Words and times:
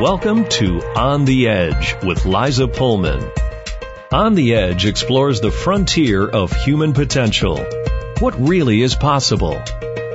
Welcome 0.00 0.46
to 0.50 0.82
On 0.94 1.24
the 1.24 1.48
Edge 1.48 1.96
with 2.04 2.26
Liza 2.26 2.68
Pullman. 2.68 3.30
On 4.12 4.34
the 4.34 4.54
Edge 4.54 4.84
explores 4.84 5.40
the 5.40 5.50
frontier 5.50 6.28
of 6.28 6.52
human 6.52 6.92
potential. 6.92 7.64
What 8.18 8.38
really 8.38 8.82
is 8.82 8.94
possible? 8.94 9.58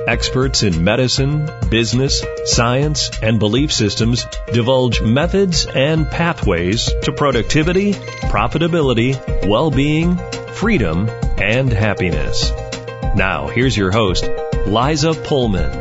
Experts 0.06 0.62
in 0.62 0.84
medicine, 0.84 1.50
business, 1.68 2.22
science, 2.44 3.10
and 3.22 3.40
belief 3.40 3.72
systems 3.72 4.24
divulge 4.52 5.02
methods 5.02 5.66
and 5.66 6.08
pathways 6.08 6.88
to 7.02 7.10
productivity, 7.10 7.94
profitability, 8.30 9.48
well-being, 9.48 10.16
freedom, 10.52 11.08
and 11.38 11.72
happiness. 11.72 12.52
Now, 13.16 13.48
here's 13.48 13.76
your 13.76 13.90
host, 13.90 14.30
Liza 14.64 15.14
Pullman. 15.14 15.72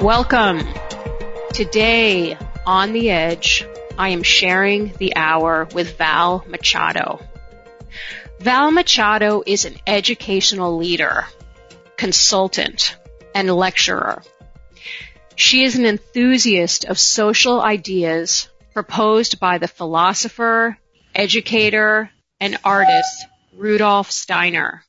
Welcome. 0.00 0.79
Today 1.52 2.38
on 2.64 2.92
the 2.92 3.10
edge, 3.10 3.66
I 3.98 4.10
am 4.10 4.22
sharing 4.22 4.92
the 4.98 5.16
hour 5.16 5.68
with 5.74 5.98
Val 5.98 6.44
Machado. 6.48 7.20
Val 8.38 8.70
Machado 8.70 9.42
is 9.44 9.64
an 9.64 9.76
educational 9.86 10.76
leader, 10.76 11.26
consultant, 11.96 12.96
and 13.34 13.50
lecturer. 13.54 14.22
She 15.34 15.64
is 15.64 15.76
an 15.76 15.84
enthusiast 15.84 16.84
of 16.84 16.98
social 16.98 17.60
ideas 17.60 18.48
proposed 18.72 19.40
by 19.40 19.58
the 19.58 19.68
philosopher, 19.68 20.78
educator, 21.14 22.10
and 22.38 22.56
artist 22.64 23.26
Rudolf 23.54 24.10
Steiner. 24.10 24.84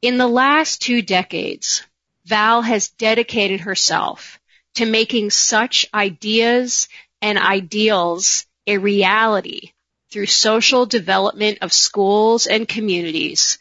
In 0.00 0.16
the 0.16 0.28
last 0.28 0.80
two 0.80 1.02
decades, 1.02 1.82
Val 2.24 2.62
has 2.62 2.88
dedicated 2.90 3.60
herself 3.60 4.39
to 4.74 4.86
making 4.86 5.30
such 5.30 5.86
ideas 5.92 6.88
and 7.20 7.38
ideals 7.38 8.46
a 8.66 8.78
reality 8.78 9.72
through 10.10 10.26
social 10.26 10.86
development 10.86 11.58
of 11.62 11.72
schools 11.72 12.46
and 12.46 12.68
communities 12.68 13.58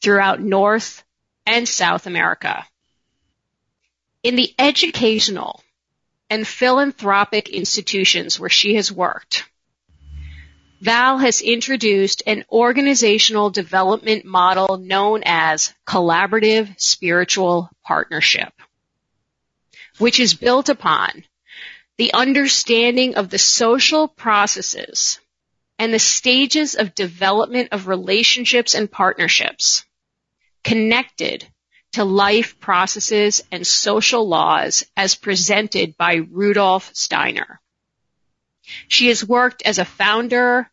throughout 0.00 0.40
North 0.40 1.04
and 1.46 1.68
South 1.68 2.06
America. 2.06 2.64
In 4.22 4.36
the 4.36 4.54
educational 4.58 5.62
and 6.30 6.46
philanthropic 6.46 7.48
institutions 7.48 8.38
where 8.38 8.50
she 8.50 8.74
has 8.76 8.90
worked, 8.90 9.44
Val 10.80 11.18
has 11.18 11.40
introduced 11.40 12.22
an 12.26 12.44
organizational 12.50 13.50
development 13.50 14.24
model 14.24 14.78
known 14.78 15.22
as 15.24 15.72
collaborative 15.86 16.74
spiritual 16.80 17.70
partnership 17.84 18.52
which 20.02 20.18
is 20.18 20.34
built 20.34 20.68
upon 20.68 21.22
the 21.96 22.12
understanding 22.12 23.14
of 23.14 23.30
the 23.30 23.38
social 23.38 24.08
processes 24.08 25.20
and 25.78 25.94
the 25.94 25.98
stages 26.00 26.74
of 26.74 26.96
development 26.96 27.68
of 27.70 27.86
relationships 27.86 28.74
and 28.74 28.90
partnerships 28.90 29.84
connected 30.64 31.46
to 31.92 32.02
life 32.02 32.58
processes 32.58 33.44
and 33.52 33.64
social 33.64 34.28
laws 34.28 34.84
as 34.96 35.14
presented 35.14 35.96
by 35.96 36.14
Rudolf 36.14 36.90
Steiner. 36.94 37.60
She 38.88 39.06
has 39.06 39.24
worked 39.24 39.62
as 39.64 39.78
a 39.78 39.84
founder, 39.84 40.68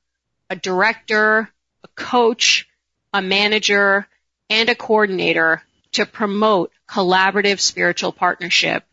a 0.50 0.55
director, 0.55 1.52
a 1.83 1.88
coach, 1.95 2.67
a 3.13 3.22
manager, 3.22 4.07
and 4.50 4.69
a 4.69 4.75
coordinator 4.75 5.61
to 5.91 6.07
promote 6.07 6.72
collaborative 6.89 7.59
spiritual 7.59 8.11
partnership 8.11 8.83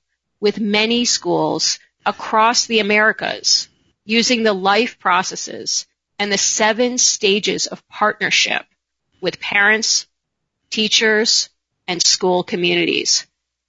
with 0.41 0.61
many 0.61 1.05
schools 1.05 1.79
across 2.05 2.67
the 2.67 2.79
Americas 2.79 3.69
using 4.05 4.43
the 4.43 4.53
life 4.53 4.99
processes 4.99 5.87
and 6.19 6.31
the 6.31 6.39
seven 6.39 6.99
stages 6.99 7.67
of 7.67 7.87
partnership 7.89 8.65
with 9.21 9.41
parents, 9.41 10.07
teachers, 10.71 11.51
and 11.89 12.03
school 12.03 12.43
communities, 12.43 13.27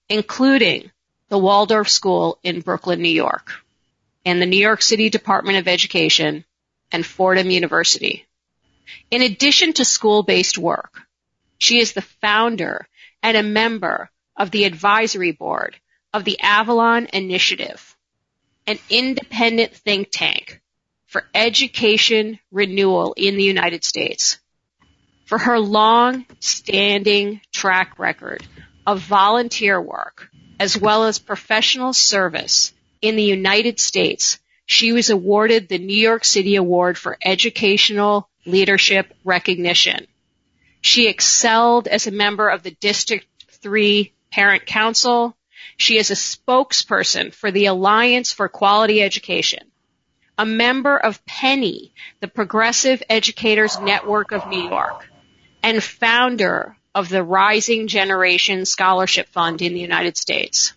including 0.09 0.91
the 1.29 1.37
Waldorf 1.37 1.89
School 1.89 2.39
in 2.43 2.61
Brooklyn, 2.61 3.01
New 3.01 3.09
York, 3.09 3.51
and 4.25 4.41
the 4.41 4.45
New 4.45 4.59
York 4.59 4.81
City 4.81 5.09
Department 5.09 5.57
of 5.57 5.67
Education 5.67 6.45
and 6.91 7.05
Fordham 7.05 7.49
University. 7.49 8.25
In 9.11 9.21
addition 9.21 9.73
to 9.73 9.85
school-based 9.85 10.57
work, 10.57 11.01
she 11.57 11.79
is 11.79 11.93
the 11.93 12.01
founder 12.01 12.87
and 13.23 13.35
a 13.35 13.43
member 13.43 14.09
of 14.35 14.51
the 14.51 14.63
advisory 14.63 15.31
board 15.31 15.77
of 16.13 16.23
the 16.23 16.39
Avalon 16.41 17.07
Initiative, 17.13 17.95
an 18.65 18.79
independent 18.89 19.73
think 19.73 20.09
tank 20.11 20.61
for 21.05 21.25
education 21.33 22.39
renewal 22.51 23.13
in 23.17 23.37
the 23.37 23.43
United 23.43 23.83
States. 23.83 24.39
For 25.25 25.37
her 25.37 25.59
long 25.59 26.25
standing 26.39 27.41
track 27.51 27.99
record 27.99 28.45
of 28.85 29.01
volunteer 29.01 29.81
work 29.81 30.29
as 30.59 30.77
well 30.77 31.03
as 31.03 31.19
professional 31.19 31.93
service 31.93 32.73
in 33.01 33.15
the 33.15 33.23
United 33.23 33.79
States, 33.79 34.39
she 34.65 34.91
was 34.91 35.09
awarded 35.09 35.67
the 35.67 35.77
New 35.77 35.97
York 35.97 36.25
City 36.25 36.55
Award 36.55 36.97
for 36.97 37.17
Educational 37.23 38.29
Leadership 38.45 39.13
Recognition. 39.23 40.07
She 40.81 41.07
excelled 41.07 41.87
as 41.87 42.07
a 42.07 42.11
member 42.11 42.49
of 42.49 42.63
the 42.63 42.71
District 42.71 43.25
3 43.49 44.13
Parent 44.31 44.65
Council 44.65 45.35
she 45.77 45.97
is 45.97 46.11
a 46.11 46.15
spokesperson 46.15 47.33
for 47.33 47.51
the 47.51 47.67
Alliance 47.67 48.33
for 48.33 48.49
Quality 48.49 49.01
Education, 49.01 49.71
a 50.37 50.45
member 50.45 50.97
of 50.97 51.25
Penny, 51.25 51.93
the 52.19 52.27
Progressive 52.27 53.01
Educators 53.09 53.79
Network 53.79 54.31
of 54.31 54.47
New 54.47 54.69
York, 54.69 55.07
and 55.63 55.83
founder 55.83 56.75
of 56.93 57.09
the 57.09 57.23
Rising 57.23 57.87
Generation 57.87 58.65
Scholarship 58.65 59.29
Fund 59.29 59.61
in 59.61 59.73
the 59.73 59.79
United 59.79 60.17
States. 60.17 60.73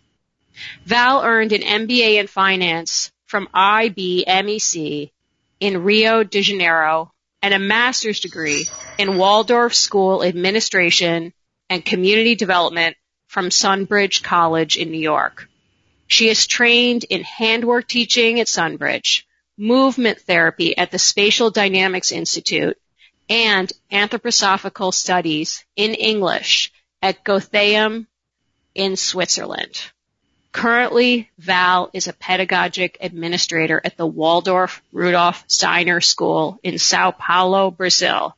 Val 0.85 1.23
earned 1.25 1.53
an 1.53 1.63
MBA 1.63 2.21
in 2.21 2.27
finance 2.27 3.11
from 3.27 3.49
IBMEC 3.55 5.11
in 5.61 5.83
Rio 5.83 6.23
de 6.23 6.43
Janeiro 6.43 7.13
and 7.43 7.55
a 7.55 7.59
master's 7.59 8.21
degree 8.21 8.67
in 8.99 9.17
Waldorf 9.17 9.75
School 9.75 10.23
Administration 10.23 11.33
and 11.71 11.85
Community 11.85 12.35
Development 12.35 12.97
from 13.31 13.49
Sunbridge 13.49 14.25
College 14.25 14.77
in 14.77 14.91
New 14.91 14.99
York. 14.99 15.49
She 16.09 16.29
is 16.29 16.49
trained 16.49 17.05
in 17.05 17.23
handwork 17.23 17.87
teaching 17.87 18.41
at 18.41 18.49
Sunbridge, 18.49 19.23
movement 19.57 20.19
therapy 20.23 20.77
at 20.77 20.91
the 20.91 20.99
Spatial 20.99 21.51
Dynamics 21.53 22.11
Institute, 22.11 22.77
and 23.29 23.73
anthroposophical 23.93 24.93
studies 24.93 25.65
in 25.77 25.95
English 25.95 26.73
at 27.01 27.23
Goetheanum 27.23 28.09
in 28.75 28.97
Switzerland. 28.97 29.81
Currently, 30.51 31.31
Val 31.39 31.89
is 31.93 32.09
a 32.09 32.13
pedagogic 32.13 32.97
administrator 33.01 33.81
at 33.85 33.97
the 33.97 34.09
Waldorf 34.09 34.83
Rudolf 34.91 35.45
Steiner 35.47 36.01
School 36.01 36.59
in 36.65 36.81
Sao 36.81 37.13
Paulo, 37.13 37.71
Brazil. 37.71 38.37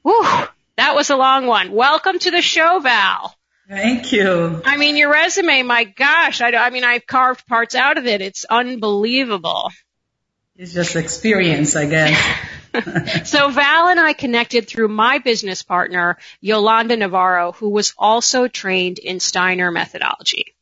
Whew, 0.00 0.48
that 0.76 0.94
was 0.94 1.10
a 1.10 1.16
long 1.16 1.46
one. 1.46 1.72
Welcome 1.72 2.18
to 2.20 2.30
the 2.30 2.40
show, 2.40 2.80
Val. 2.80 3.36
Thank 3.70 4.10
you. 4.10 4.60
I 4.64 4.76
mean, 4.76 4.96
your 4.96 5.12
resume, 5.12 5.62
my 5.62 5.84
gosh, 5.84 6.40
I, 6.40 6.50
I 6.50 6.70
mean, 6.70 6.82
I've 6.82 7.06
carved 7.06 7.46
parts 7.46 7.76
out 7.76 7.98
of 7.98 8.06
it. 8.06 8.20
It's 8.20 8.44
unbelievable. 8.44 9.70
It's 10.56 10.74
just 10.74 10.96
experience, 10.96 11.76
I 11.76 11.86
guess. 11.86 12.38
so 13.24 13.48
Val 13.48 13.88
and 13.88 14.00
I 14.00 14.12
connected 14.12 14.66
through 14.66 14.88
my 14.88 15.18
business 15.18 15.62
partner, 15.62 16.18
Yolanda 16.40 16.96
Navarro, 16.96 17.52
who 17.52 17.68
was 17.68 17.94
also 17.96 18.48
trained 18.48 18.98
in 18.98 19.20
Steiner 19.20 19.70
methodology. 19.70 20.54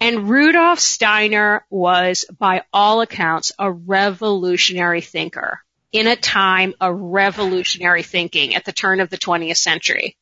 And 0.00 0.30
Rudolf 0.30 0.78
Steiner 0.78 1.66
was, 1.68 2.24
by 2.38 2.62
all 2.72 3.02
accounts, 3.02 3.52
a 3.58 3.70
revolutionary 3.70 5.02
thinker 5.02 5.60
in 5.92 6.06
a 6.06 6.16
time 6.16 6.72
of 6.80 6.98
revolutionary 6.98 8.02
thinking 8.02 8.54
at 8.54 8.64
the 8.64 8.72
turn 8.72 9.00
of 9.00 9.10
the 9.10 9.18
20th 9.18 9.58
century. 9.58 10.16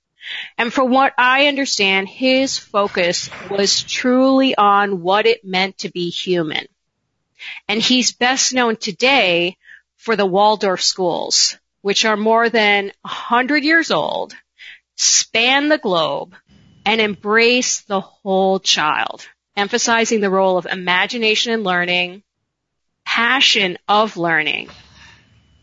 And 0.56 0.72
from 0.72 0.90
what 0.90 1.12
I 1.18 1.46
understand, 1.46 2.08
his 2.08 2.58
focus 2.58 3.30
was 3.50 3.82
truly 3.82 4.54
on 4.54 5.02
what 5.02 5.26
it 5.26 5.44
meant 5.44 5.78
to 5.78 5.90
be 5.90 6.10
human. 6.10 6.66
And 7.68 7.80
he's 7.80 8.12
best 8.12 8.54
known 8.54 8.76
today 8.76 9.56
for 9.96 10.16
the 10.16 10.26
Waldorf 10.26 10.82
schools, 10.82 11.58
which 11.82 12.04
are 12.04 12.16
more 12.16 12.48
than 12.48 12.92
100 13.02 13.64
years 13.64 13.90
old, 13.90 14.34
span 14.96 15.68
the 15.68 15.78
globe, 15.78 16.34
and 16.86 17.00
embrace 17.00 17.80
the 17.80 18.00
whole 18.00 18.60
child, 18.60 19.26
emphasizing 19.56 20.20
the 20.20 20.30
role 20.30 20.58
of 20.58 20.66
imagination 20.66 21.52
and 21.52 21.64
learning, 21.64 22.22
passion 23.04 23.78
of 23.88 24.16
learning, 24.16 24.68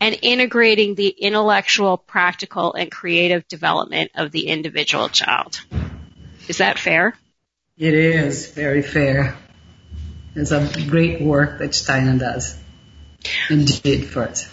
and 0.02 0.18
integrating 0.20 0.96
the 0.96 1.08
intellectual, 1.08 1.96
practical, 1.96 2.74
and 2.74 2.90
creative 2.90 3.46
development 3.46 4.10
of 4.16 4.32
the 4.32 4.48
individual 4.48 5.08
child. 5.08 5.60
Is 6.48 6.58
that 6.58 6.76
fair? 6.76 7.16
It 7.78 7.94
is 7.94 8.50
very 8.50 8.82
fair. 8.82 9.36
It's 10.34 10.50
a 10.50 10.68
great 10.88 11.22
work 11.22 11.60
that 11.60 11.72
Steiner 11.76 12.18
does 12.18 12.58
and 13.48 13.82
did 13.84 14.08
for 14.08 14.24
us. 14.24 14.48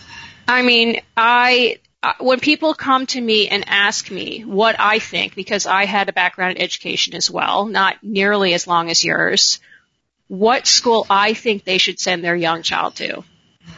I 0.48 0.62
mean, 0.62 1.02
I 1.18 1.80
uh, 2.04 2.14
when 2.20 2.40
people 2.40 2.76
come 2.76 3.08
to 3.08 3.20
me 3.20 3.48
and 3.48 3.64
ask 3.68 4.12
me 4.12 4.42
what 4.42 4.76
I 4.78 5.00
think, 5.00 5.34
because 5.34 5.66
I 5.66 5.86
had 5.86 6.10
a 6.10 6.14
background 6.14 6.58
in 6.58 6.64
education 6.64 7.16
as 7.16 7.32
well, 7.32 7.66
not 7.66 7.96
nearly 8.04 8.54
as 8.54 8.68
long 8.68 8.92
as 8.92 9.04
yours, 9.04 9.60
what 10.28 10.68
school 10.68 11.08
I 11.10 11.34
think 11.34 11.64
they 11.64 11.80
should 11.80 12.00
send 12.00 12.24
their 12.24 12.36
young 12.36 12.62
child 12.62 12.98
to, 12.98 13.24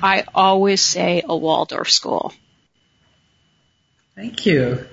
I 0.01 0.23
always 0.33 0.81
say 0.81 1.23
a 1.27 1.35
Waldorf 1.35 1.89
school. 1.89 2.33
Thank 4.15 4.45
you. 4.45 4.87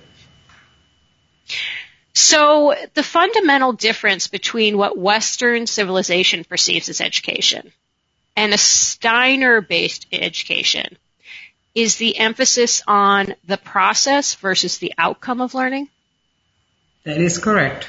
So 2.14 2.74
the 2.94 3.02
fundamental 3.02 3.72
difference 3.72 4.28
between 4.28 4.76
what 4.76 4.98
Western 4.98 5.66
civilization 5.66 6.44
perceives 6.44 6.88
as 6.88 7.00
education 7.00 7.72
and 8.36 8.52
a 8.52 8.58
Steiner-based 8.58 10.06
education 10.12 10.96
is 11.74 11.96
the 11.96 12.18
emphasis 12.18 12.82
on 12.86 13.34
the 13.46 13.56
process 13.56 14.34
versus 14.34 14.78
the 14.78 14.92
outcome 14.98 15.40
of 15.40 15.54
learning? 15.54 15.88
That 17.04 17.18
is 17.18 17.38
correct. 17.38 17.88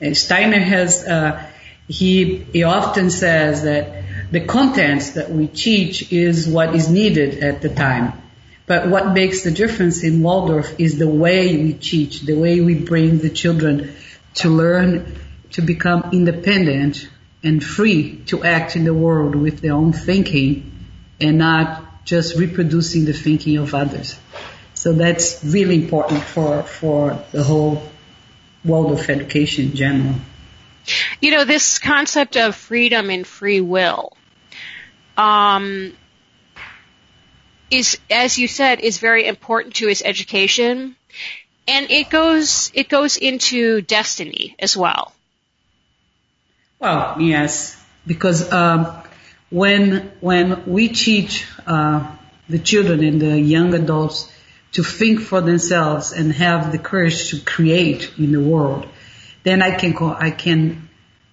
And 0.00 0.16
Steiner 0.16 0.60
has, 0.60 1.04
uh, 1.04 1.46
he, 1.88 2.38
he 2.52 2.62
often 2.64 3.10
says 3.10 3.62
that 3.62 4.03
the 4.34 4.40
contents 4.40 5.10
that 5.10 5.30
we 5.30 5.46
teach 5.46 6.12
is 6.12 6.48
what 6.48 6.74
is 6.74 6.90
needed 6.90 7.44
at 7.44 7.62
the 7.62 7.68
time. 7.68 8.12
But 8.66 8.88
what 8.88 9.12
makes 9.12 9.44
the 9.44 9.52
difference 9.52 10.02
in 10.02 10.22
Waldorf 10.22 10.74
is 10.80 10.98
the 10.98 11.08
way 11.08 11.56
we 11.56 11.72
teach, 11.72 12.22
the 12.22 12.34
way 12.34 12.60
we 12.60 12.74
bring 12.74 13.18
the 13.18 13.30
children 13.30 13.94
to 14.42 14.48
learn 14.48 15.14
to 15.52 15.62
become 15.62 16.10
independent 16.12 17.08
and 17.44 17.62
free 17.62 18.16
to 18.26 18.42
act 18.42 18.74
in 18.74 18.84
the 18.84 18.92
world 18.92 19.36
with 19.36 19.60
their 19.60 19.74
own 19.74 19.92
thinking 19.92 20.88
and 21.20 21.38
not 21.38 22.04
just 22.04 22.36
reproducing 22.36 23.04
the 23.04 23.12
thinking 23.12 23.58
of 23.58 23.72
others. 23.72 24.18
So 24.74 24.94
that's 24.94 25.44
really 25.44 25.76
important 25.76 26.24
for, 26.24 26.64
for 26.64 27.22
the 27.30 27.44
whole 27.44 27.88
Waldorf 28.64 29.08
education 29.10 29.66
in 29.66 29.76
general. 29.76 30.14
You 31.20 31.30
know, 31.30 31.44
this 31.44 31.78
concept 31.78 32.36
of 32.36 32.56
freedom 32.56 33.10
and 33.10 33.26
free 33.26 33.60
will, 33.60 34.12
um, 35.16 35.92
is, 37.70 37.98
as 38.10 38.38
you 38.38 38.48
said, 38.48 38.80
is 38.80 38.98
very 38.98 39.26
important 39.26 39.76
to 39.76 39.88
his 39.88 40.02
education. 40.04 40.96
And 41.66 41.90
it 41.90 42.10
goes, 42.10 42.70
it 42.74 42.88
goes 42.88 43.16
into 43.16 43.80
destiny 43.80 44.54
as 44.58 44.76
well. 44.76 45.12
Well, 46.78 47.16
yes, 47.20 47.82
because 48.06 48.52
um, 48.52 48.92
when 49.50 50.12
when 50.20 50.66
we 50.66 50.88
teach 50.88 51.46
uh, 51.66 52.14
the 52.48 52.58
children 52.58 53.02
and 53.02 53.20
the 53.20 53.40
young 53.40 53.72
adults 53.72 54.30
to 54.72 54.82
think 54.82 55.20
for 55.20 55.40
themselves 55.40 56.12
and 56.12 56.32
have 56.32 56.72
the 56.72 56.78
courage 56.78 57.30
to 57.30 57.40
create 57.40 58.12
in 58.18 58.32
the 58.32 58.40
world, 58.40 58.86
then 59.44 59.62
I 59.62 59.70
can 59.76 59.94
call, 59.94 60.10
I 60.10 60.30
can 60.30 60.88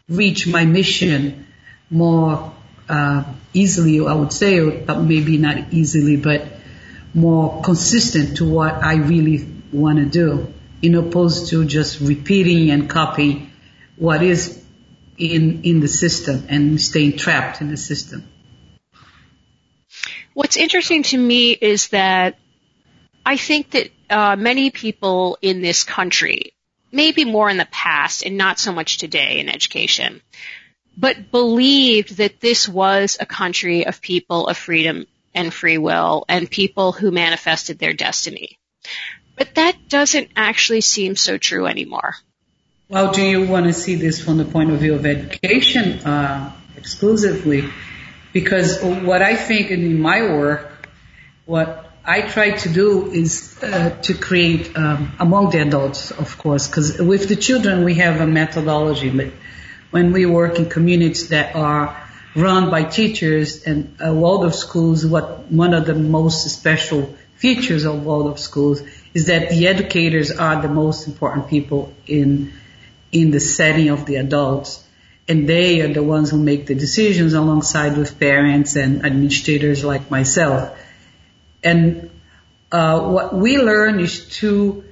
reach 0.07 0.48
my 0.48 0.63
mission 0.66 1.48
more 1.89 2.54
uh, 2.88 3.24
easily, 3.53 4.06
I 4.06 4.13
would 4.13 4.33
say, 4.33 4.59
or 4.59 5.01
maybe 5.01 5.38
not 5.38 5.74
easily, 5.74 6.18
but 6.18 6.48
more 7.13 7.62
consistent 7.62 8.38
to 8.38 8.50
what 8.50 8.74
I 8.83 8.95
really 8.95 9.48
want 9.71 10.00
to 10.00 10.06
do, 10.06 10.53
in 10.81 10.95
opposed 10.95 11.50
to 11.50 11.65
just 11.65 12.00
repeating 12.01 12.71
and 12.71 12.89
copying 12.89 13.51
what 13.98 14.24
is 14.24 14.63
in 15.18 15.63
in 15.63 15.80
the 15.80 15.88
system 15.88 16.45
and 16.50 16.81
staying 16.81 17.18
trapped 17.18 17.62
in 17.62 17.69
the 17.69 17.77
system. 17.77 18.27
What's 20.33 20.57
interesting 20.57 21.03
to 21.03 21.18
me 21.18 21.51
is 21.51 21.89
that 21.89 22.38
I 23.25 23.38
think 23.38 23.71
that 23.71 23.89
uh, 24.09 24.36
many 24.36 24.71
people 24.71 25.38
in 25.42 25.62
this 25.62 25.83
country, 25.83 26.53
maybe 26.92 27.25
more 27.25 27.50
in 27.50 27.57
the 27.57 27.68
past 27.69 28.25
and 28.25 28.38
not 28.38 28.57
so 28.57 28.71
much 28.71 28.98
today 28.98 29.39
in 29.39 29.50
education, 29.50 30.21
but 30.97 31.31
believed 31.31 32.17
that 32.17 32.39
this 32.39 32.67
was 32.67 33.17
a 33.19 33.25
country 33.25 33.85
of 33.85 34.01
people 34.01 34.47
of 34.47 34.57
freedom 34.57 35.07
and 35.33 35.53
free 35.53 35.77
will 35.77 36.25
and 36.27 36.49
people 36.49 36.91
who 36.91 37.11
manifested 37.11 37.79
their 37.79 37.93
destiny. 37.93 38.59
But 39.38 39.55
that 39.55 39.89
doesn't 39.89 40.29
actually 40.35 40.81
seem 40.81 41.15
so 41.15 41.38
true 41.38 41.65
anymore. 41.65 42.15
Well, 42.89 43.13
do 43.13 43.21
you 43.21 43.47
want 43.47 43.67
to 43.67 43.73
see 43.73 43.95
this 43.95 44.21
from 44.21 44.38
the 44.38 44.45
point 44.45 44.71
of 44.71 44.79
view 44.79 44.95
of 44.95 45.05
education 45.05 45.99
uh, 45.99 46.51
exclusively? 46.75 47.69
Because 48.33 48.81
what 48.83 49.21
I 49.21 49.35
think 49.35 49.71
in 49.71 49.99
my 49.99 50.21
work, 50.23 50.88
what 51.45 51.89
I 52.03 52.21
try 52.21 52.51
to 52.51 52.69
do 52.69 53.11
is 53.11 53.57
uh, 53.63 53.91
to 54.01 54.13
create 54.13 54.75
um, 54.75 55.13
among 55.19 55.51
the 55.51 55.61
adults, 55.61 56.11
of 56.11 56.38
course, 56.38 56.67
because 56.67 56.99
with 56.99 57.29
the 57.29 57.35
children 57.35 57.83
we 57.85 57.95
have 57.95 58.19
a 58.19 58.27
methodology, 58.27 59.09
but 59.09 59.27
when 59.91 60.11
we 60.13 60.25
work 60.25 60.57
in 60.57 60.69
communities 60.69 61.29
that 61.29 61.55
are 61.55 62.01
run 62.35 62.69
by 62.69 62.83
teachers 62.83 63.63
and 63.63 63.95
uh, 64.03 64.13
Waldorf 64.13 64.55
schools, 64.55 65.05
what 65.05 65.51
one 65.51 65.73
of 65.73 65.85
the 65.85 65.93
most 65.93 66.49
special 66.49 67.13
features 67.35 67.85
of 67.85 68.05
Waldorf 68.05 68.39
schools 68.39 68.81
is 69.13 69.25
that 69.27 69.49
the 69.49 69.67
educators 69.67 70.31
are 70.31 70.61
the 70.61 70.69
most 70.69 71.07
important 71.07 71.49
people 71.49 71.93
in 72.07 72.53
in 73.11 73.31
the 73.31 73.41
setting 73.41 73.89
of 73.89 74.05
the 74.05 74.15
adults, 74.15 74.88
and 75.27 75.49
they 75.49 75.81
are 75.81 75.93
the 75.93 76.01
ones 76.01 76.29
who 76.29 76.38
make 76.38 76.65
the 76.67 76.75
decisions 76.75 77.33
alongside 77.33 77.97
with 77.97 78.17
parents 78.17 78.77
and 78.77 79.05
administrators 79.05 79.83
like 79.83 80.09
myself. 80.09 80.79
And 81.61 82.09
uh, 82.71 83.09
what 83.09 83.33
we 83.35 83.57
learn 83.57 83.99
is 83.99 84.29
to 84.39 84.85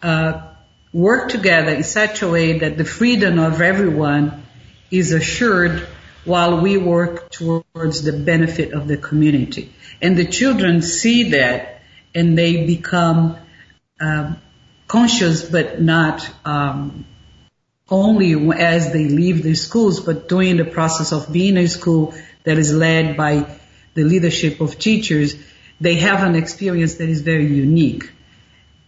uh, 0.00 0.49
work 0.92 1.28
together 1.30 1.70
in 1.70 1.82
such 1.82 2.22
a 2.22 2.28
way 2.28 2.58
that 2.58 2.76
the 2.76 2.84
freedom 2.84 3.38
of 3.38 3.60
everyone 3.60 4.42
is 4.90 5.12
assured 5.12 5.86
while 6.24 6.60
we 6.60 6.76
work 6.76 7.30
towards 7.30 8.02
the 8.02 8.12
benefit 8.12 8.72
of 8.72 8.88
the 8.88 8.96
community. 8.96 9.72
And 10.02 10.16
the 10.16 10.26
children 10.26 10.82
see 10.82 11.30
that 11.30 11.82
and 12.14 12.36
they 12.36 12.66
become 12.66 13.38
um, 14.00 14.40
conscious 14.88 15.48
but 15.48 15.80
not 15.80 16.28
um, 16.44 17.06
only 17.88 18.50
as 18.52 18.92
they 18.92 19.08
leave 19.08 19.42
the 19.42 19.54
schools, 19.54 20.00
but 20.00 20.28
during 20.28 20.56
the 20.56 20.64
process 20.64 21.12
of 21.12 21.32
being 21.32 21.56
a 21.56 21.68
school 21.68 22.14
that 22.44 22.58
is 22.58 22.74
led 22.74 23.16
by 23.16 23.46
the 23.94 24.04
leadership 24.04 24.60
of 24.60 24.78
teachers, 24.78 25.36
they 25.80 25.96
have 25.96 26.22
an 26.22 26.34
experience 26.34 26.94
that 26.96 27.08
is 27.08 27.20
very 27.20 27.46
unique. 27.46 28.10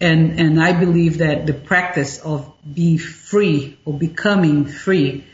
And, 0.03 0.41
and 0.41 0.61
I 0.61 0.73
believe 0.73 1.19
that 1.19 1.47
the 1.47 1.55
practice 1.55 2.19
of 2.19 2.53
being 2.75 2.99
free 2.99 3.79
or 3.85 3.97
becoming 3.97 4.65
free, 4.65 5.25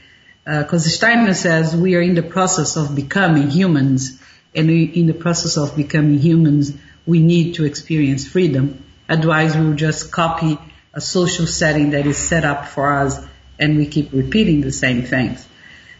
because 0.44 0.86
uh, 0.86 0.90
Steiner 0.90 1.32
says 1.32 1.74
we 1.74 1.96
are 1.96 2.02
in 2.02 2.14
the 2.14 2.22
process 2.22 2.76
of 2.76 2.94
becoming 2.94 3.48
humans, 3.48 4.20
and 4.54 4.68
we, 4.68 4.84
in 4.84 5.06
the 5.06 5.14
process 5.14 5.56
of 5.56 5.74
becoming 5.74 6.18
humans, 6.18 6.74
we 7.06 7.22
need 7.22 7.54
to 7.54 7.64
experience 7.64 8.28
freedom. 8.28 8.84
Otherwise, 9.08 9.56
we 9.56 9.64
will 9.64 9.74
just 9.74 10.12
copy 10.12 10.58
a 10.92 11.00
social 11.00 11.46
setting 11.46 11.92
that 11.92 12.04
is 12.04 12.18
set 12.18 12.44
up 12.44 12.68
for 12.68 12.92
us, 12.92 13.18
and 13.58 13.78
we 13.78 13.86
keep 13.86 14.12
repeating 14.12 14.60
the 14.60 14.72
same 14.72 15.02
things. 15.02 15.48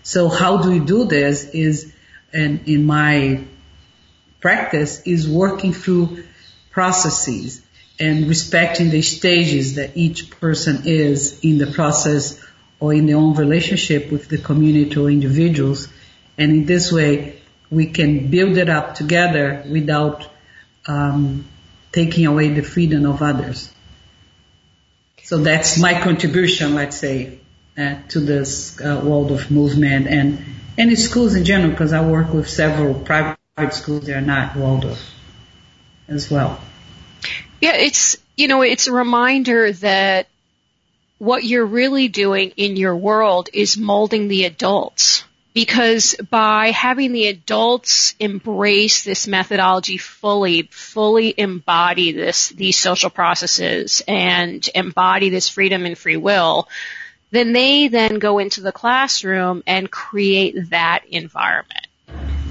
So 0.02 0.28
how 0.28 0.60
do 0.60 0.70
we 0.70 0.80
do 0.80 1.06
this 1.06 1.48
is, 1.54 1.90
and 2.34 2.68
in 2.68 2.84
my 2.84 3.44
practice, 4.40 5.00
is 5.06 5.26
working 5.26 5.72
through 5.72 6.24
processes 6.70 7.62
and 8.00 8.28
respecting 8.28 8.90
the 8.90 9.02
stages 9.02 9.74
that 9.74 9.96
each 9.96 10.30
person 10.30 10.82
is 10.84 11.40
in 11.42 11.58
the 11.58 11.66
process 11.66 12.40
or 12.80 12.94
in 12.94 13.06
their 13.06 13.16
own 13.16 13.34
relationship 13.34 14.12
with 14.12 14.28
the 14.28 14.38
community 14.38 14.96
or 14.96 15.10
individuals. 15.10 15.88
And 16.36 16.52
in 16.52 16.66
this 16.66 16.92
way, 16.92 17.40
we 17.70 17.86
can 17.86 18.30
build 18.30 18.56
it 18.56 18.68
up 18.68 18.94
together 18.94 19.64
without 19.68 20.26
um, 20.86 21.46
taking 21.92 22.26
away 22.26 22.50
the 22.50 22.62
freedom 22.62 23.04
of 23.06 23.20
others. 23.20 23.72
So 25.24 25.38
that's 25.38 25.78
my 25.78 26.00
contribution, 26.00 26.74
let's 26.74 26.96
say, 26.96 27.40
uh, 27.76 27.96
to 28.08 28.20
this 28.20 28.80
uh, 28.80 28.98
of 28.98 29.50
movement 29.50 30.06
and 30.06 30.42
any 30.78 30.94
schools 30.94 31.34
in 31.34 31.44
general, 31.44 31.70
because 31.70 31.92
I 31.92 32.08
work 32.08 32.32
with 32.32 32.48
several 32.48 32.94
private 32.94 33.38
schools 33.72 34.06
that 34.06 34.16
are 34.16 34.20
not 34.20 34.56
Waldorf 34.56 35.02
as 36.06 36.30
well. 36.30 36.60
Yeah, 37.60 37.76
it's, 37.76 38.16
you 38.36 38.48
know, 38.48 38.62
it's 38.62 38.86
a 38.86 38.92
reminder 38.92 39.72
that 39.72 40.28
what 41.18 41.44
you're 41.44 41.66
really 41.66 42.08
doing 42.08 42.52
in 42.56 42.76
your 42.76 42.96
world 42.96 43.48
is 43.52 43.76
molding 43.76 44.28
the 44.28 44.44
adults. 44.44 45.24
Because 45.54 46.14
by 46.30 46.70
having 46.70 47.10
the 47.10 47.26
adults 47.26 48.14
embrace 48.20 49.02
this 49.02 49.26
methodology 49.26 49.96
fully, 49.96 50.68
fully 50.70 51.34
embody 51.36 52.12
this, 52.12 52.50
these 52.50 52.76
social 52.76 53.10
processes 53.10 54.00
and 54.06 54.68
embody 54.72 55.30
this 55.30 55.48
freedom 55.48 55.84
and 55.84 55.98
free 55.98 56.16
will, 56.16 56.68
then 57.32 57.52
they 57.52 57.88
then 57.88 58.20
go 58.20 58.38
into 58.38 58.60
the 58.60 58.70
classroom 58.70 59.64
and 59.66 59.90
create 59.90 60.70
that 60.70 61.04
environment. 61.10 61.88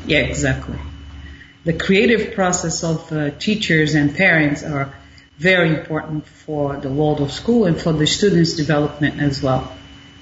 Yeah, 0.05 0.19
exactly. 0.19 0.77
The 1.63 1.73
creative 1.73 2.33
process 2.33 2.83
of 2.83 3.11
uh, 3.11 3.31
teachers 3.31 3.95
and 3.95 4.15
parents 4.15 4.63
are 4.63 4.93
very 5.37 5.69
important 5.69 6.25
for 6.25 6.77
the 6.77 6.89
world 6.89 7.21
of 7.21 7.31
school 7.31 7.65
and 7.65 7.79
for 7.79 7.93
the 7.93 8.07
students' 8.07 8.55
development 8.55 9.21
as 9.21 9.41
well. 9.41 9.71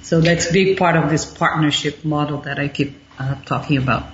So 0.02 0.22
that's 0.22 0.50
a 0.50 0.54
big 0.54 0.78
part 0.78 0.98
of 0.98 1.10
this 1.10 1.26
partnership 1.26 2.06
model 2.06 2.42
that 2.42 2.60
I 2.60 2.68
keep 2.68 2.94
uh, 3.18 3.36
talking 3.46 3.78
about. 3.78 4.06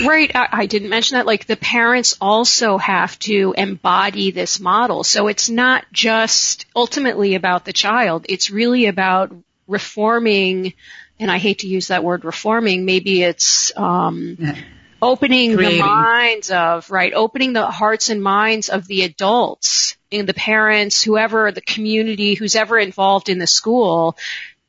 Right. 0.00 0.34
I, 0.34 0.48
I, 0.50 0.66
didn't 0.66 0.88
mention 0.88 1.16
that. 1.16 1.26
Like 1.26 1.46
the 1.46 1.56
parents 1.56 2.16
also 2.20 2.78
have 2.78 3.18
to 3.20 3.54
embody 3.56 4.30
this 4.30 4.58
model. 4.58 5.04
So 5.04 5.28
it's 5.28 5.48
not 5.48 5.84
just 5.92 6.66
ultimately 6.74 7.34
about 7.34 7.64
the 7.64 7.72
child. 7.72 8.26
It's 8.28 8.50
really 8.50 8.86
about 8.86 9.32
reforming, 9.68 10.74
and 11.20 11.30
I 11.30 11.38
hate 11.38 11.60
to 11.60 11.68
use 11.68 11.88
that 11.88 12.02
word 12.02 12.24
reforming. 12.24 12.84
Maybe 12.84 13.22
it's, 13.22 13.72
um, 13.76 14.36
yeah. 14.38 14.56
opening 15.00 15.56
Creating. 15.56 15.78
the 15.78 15.84
minds 15.86 16.50
of, 16.50 16.90
right, 16.90 17.12
opening 17.12 17.52
the 17.52 17.66
hearts 17.66 18.08
and 18.08 18.22
minds 18.22 18.70
of 18.70 18.86
the 18.86 19.02
adults 19.02 19.96
and 20.18 20.28
the 20.28 20.34
parents, 20.34 21.02
whoever, 21.02 21.52
the 21.52 21.60
community, 21.60 22.34
who's 22.34 22.56
ever 22.56 22.78
involved 22.78 23.28
in 23.28 23.38
the 23.38 23.46
school 23.46 24.16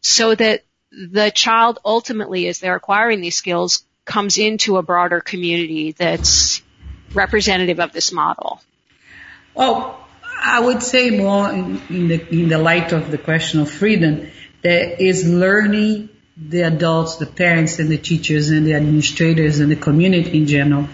so 0.02 0.36
that 0.36 0.64
the 0.92 1.32
child 1.32 1.80
ultimately, 1.84 2.48
as 2.48 2.60
they're 2.60 2.76
acquiring 2.76 3.22
these 3.22 3.36
skills, 3.36 3.84
comes 4.06 4.38
into 4.38 4.78
a 4.78 4.84
broader 4.84 5.20
community 5.20 5.92
that's 5.92 6.62
representative 7.14 7.80
of 7.80 7.92
this 7.92 8.12
model? 8.12 8.62
Well, 9.54 10.00
I 10.38 10.60
would 10.60 10.84
say 10.84 11.10
more 11.10 11.50
in, 11.50 11.82
in, 11.90 12.08
the 12.08 12.28
in 12.30 12.50
the 12.50 12.58
light 12.58 12.92
of 12.92 13.10
the 13.10 13.18
question 13.18 13.62
of 13.62 13.72
freedom, 13.72 14.30
there 14.62 14.96
is 15.00 15.28
learning 15.28 16.10
the 16.38 16.62
adults, 16.62 17.16
the 17.16 17.26
parents 17.26 17.80
and 17.80 17.90
the 17.90 17.98
teachers 17.98 18.50
and 18.50 18.66
the 18.66 18.74
administrators 18.74 19.60
and 19.60 19.72
the 19.72 19.76
community 19.76 20.38
in 20.38 20.46
general 20.46 20.88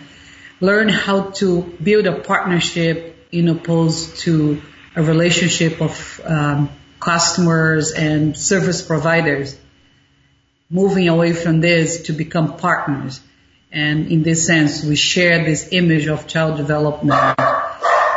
learn 0.62 0.88
how 0.88 1.32
to 1.32 1.64
build 1.82 2.06
a 2.06 2.22
partnership 2.22 3.11
in 3.32 3.48
opposed 3.48 4.18
to 4.20 4.62
a 4.96 5.04
relationship 5.04 5.82
of 5.82 6.22
um, 6.26 6.70
customers 7.00 7.92
and 7.92 8.38
service 8.38 8.82
providers 8.82 9.58
moving 10.70 11.10
away 11.10 11.34
from 11.34 11.60
this 11.60 12.04
to 12.04 12.14
become 12.14 12.58
partners. 12.58 13.22
And 13.72 14.08
in 14.08 14.24
this 14.24 14.46
sense, 14.46 14.84
we 14.84 14.96
share 14.96 15.44
this 15.44 15.70
image 15.72 16.08
of 16.08 16.28
child 16.28 16.58
development. 16.58 17.40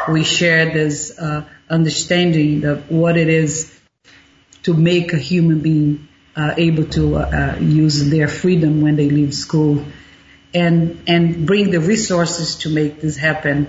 We 0.09 0.25
share 0.25 0.73
this 0.73 1.19
uh, 1.19 1.45
understanding 1.69 2.65
of 2.65 2.91
what 2.91 3.17
it 3.17 3.29
is 3.29 3.73
to 4.65 4.75
make 4.75 5.13
a 5.13 5.19
human 5.19 5.61
being 5.61 6.09
uh, 6.37 6.55
able 6.57 6.85
to 6.85 7.17
uh, 7.17 7.57
use 7.61 8.11
their 8.11 8.29
freedom 8.29 8.81
when 8.81 8.97
they 8.97 9.09
leave 9.09 9.33
school, 9.33 9.85
and 10.53 11.03
and 11.07 11.47
bring 11.47 11.71
the 11.71 11.81
resources 11.81 12.57
to 12.57 12.69
make 12.69 13.01
this 13.01 13.17
happen 13.17 13.69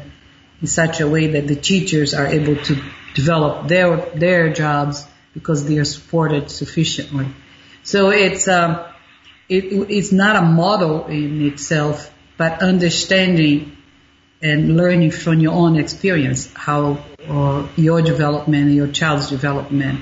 in 0.65 0.69
such 0.69 1.00
a 1.00 1.07
way 1.07 1.27
that 1.27 1.48
the 1.48 1.55
teachers 1.55 2.15
are 2.15 2.25
able 2.25 2.55
to 2.55 2.75
develop 3.13 3.67
their 3.67 3.98
their 4.24 4.51
jobs 4.51 5.05
because 5.31 5.63
they 5.67 5.77
are 5.77 5.86
supported 5.86 6.50
sufficiently. 6.50 7.27
So 7.84 8.10
it's 8.10 8.48
um, 8.48 8.84
it, 9.48 9.63
it's 9.98 10.12
not 10.12 10.36
a 10.36 10.41
model 10.41 11.05
in 11.05 11.45
itself, 11.45 12.12
but 12.36 12.63
understanding 12.63 13.77
and 14.41 14.75
learning 14.75 15.12
from 15.12 15.39
your 15.39 15.53
own 15.53 15.75
experience 15.75 16.51
how 16.55 16.98
uh, 17.29 17.67
your 17.75 18.01
development, 18.01 18.72
your 18.72 18.88
child's 18.88 19.29
development 19.29 20.01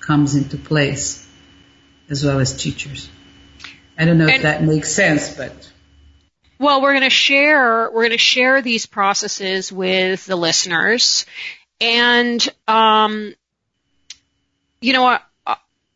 comes 0.00 0.34
into 0.34 0.56
place, 0.56 1.24
as 2.08 2.24
well 2.24 2.40
as 2.40 2.56
teachers. 2.56 3.08
I 3.96 4.06
don't 4.06 4.18
know 4.18 4.26
and, 4.26 4.34
if 4.34 4.42
that 4.42 4.64
makes 4.64 4.92
sense, 4.92 5.36
but. 5.36 5.69
Well, 6.60 6.82
we're 6.82 6.92
going 6.92 7.04
to 7.04 7.08
share, 7.08 7.90
we're 7.90 8.02
going 8.02 8.10
to 8.10 8.18
share 8.18 8.60
these 8.60 8.84
processes 8.84 9.72
with 9.72 10.26
the 10.26 10.36
listeners. 10.36 11.24
And, 11.80 12.46
um, 12.68 13.32
you 14.82 14.92
know, 14.92 15.18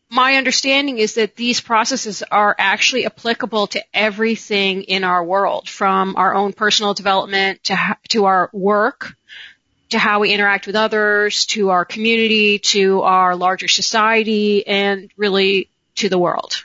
my 0.08 0.36
understanding 0.36 0.96
is 0.96 1.16
that 1.16 1.36
these 1.36 1.60
processes 1.60 2.22
are 2.30 2.56
actually 2.58 3.04
applicable 3.04 3.66
to 3.68 3.84
everything 3.92 4.84
in 4.84 5.04
our 5.04 5.22
world, 5.22 5.68
from 5.68 6.16
our 6.16 6.34
own 6.34 6.54
personal 6.54 6.94
development 6.94 7.62
to, 7.64 7.76
to 8.08 8.24
our 8.24 8.48
work, 8.54 9.16
to 9.90 9.98
how 9.98 10.20
we 10.20 10.32
interact 10.32 10.66
with 10.66 10.76
others, 10.76 11.44
to 11.44 11.68
our 11.68 11.84
community, 11.84 12.58
to 12.58 13.02
our 13.02 13.36
larger 13.36 13.68
society, 13.68 14.66
and 14.66 15.10
really 15.18 15.68
to 15.96 16.08
the 16.08 16.16
world. 16.16 16.64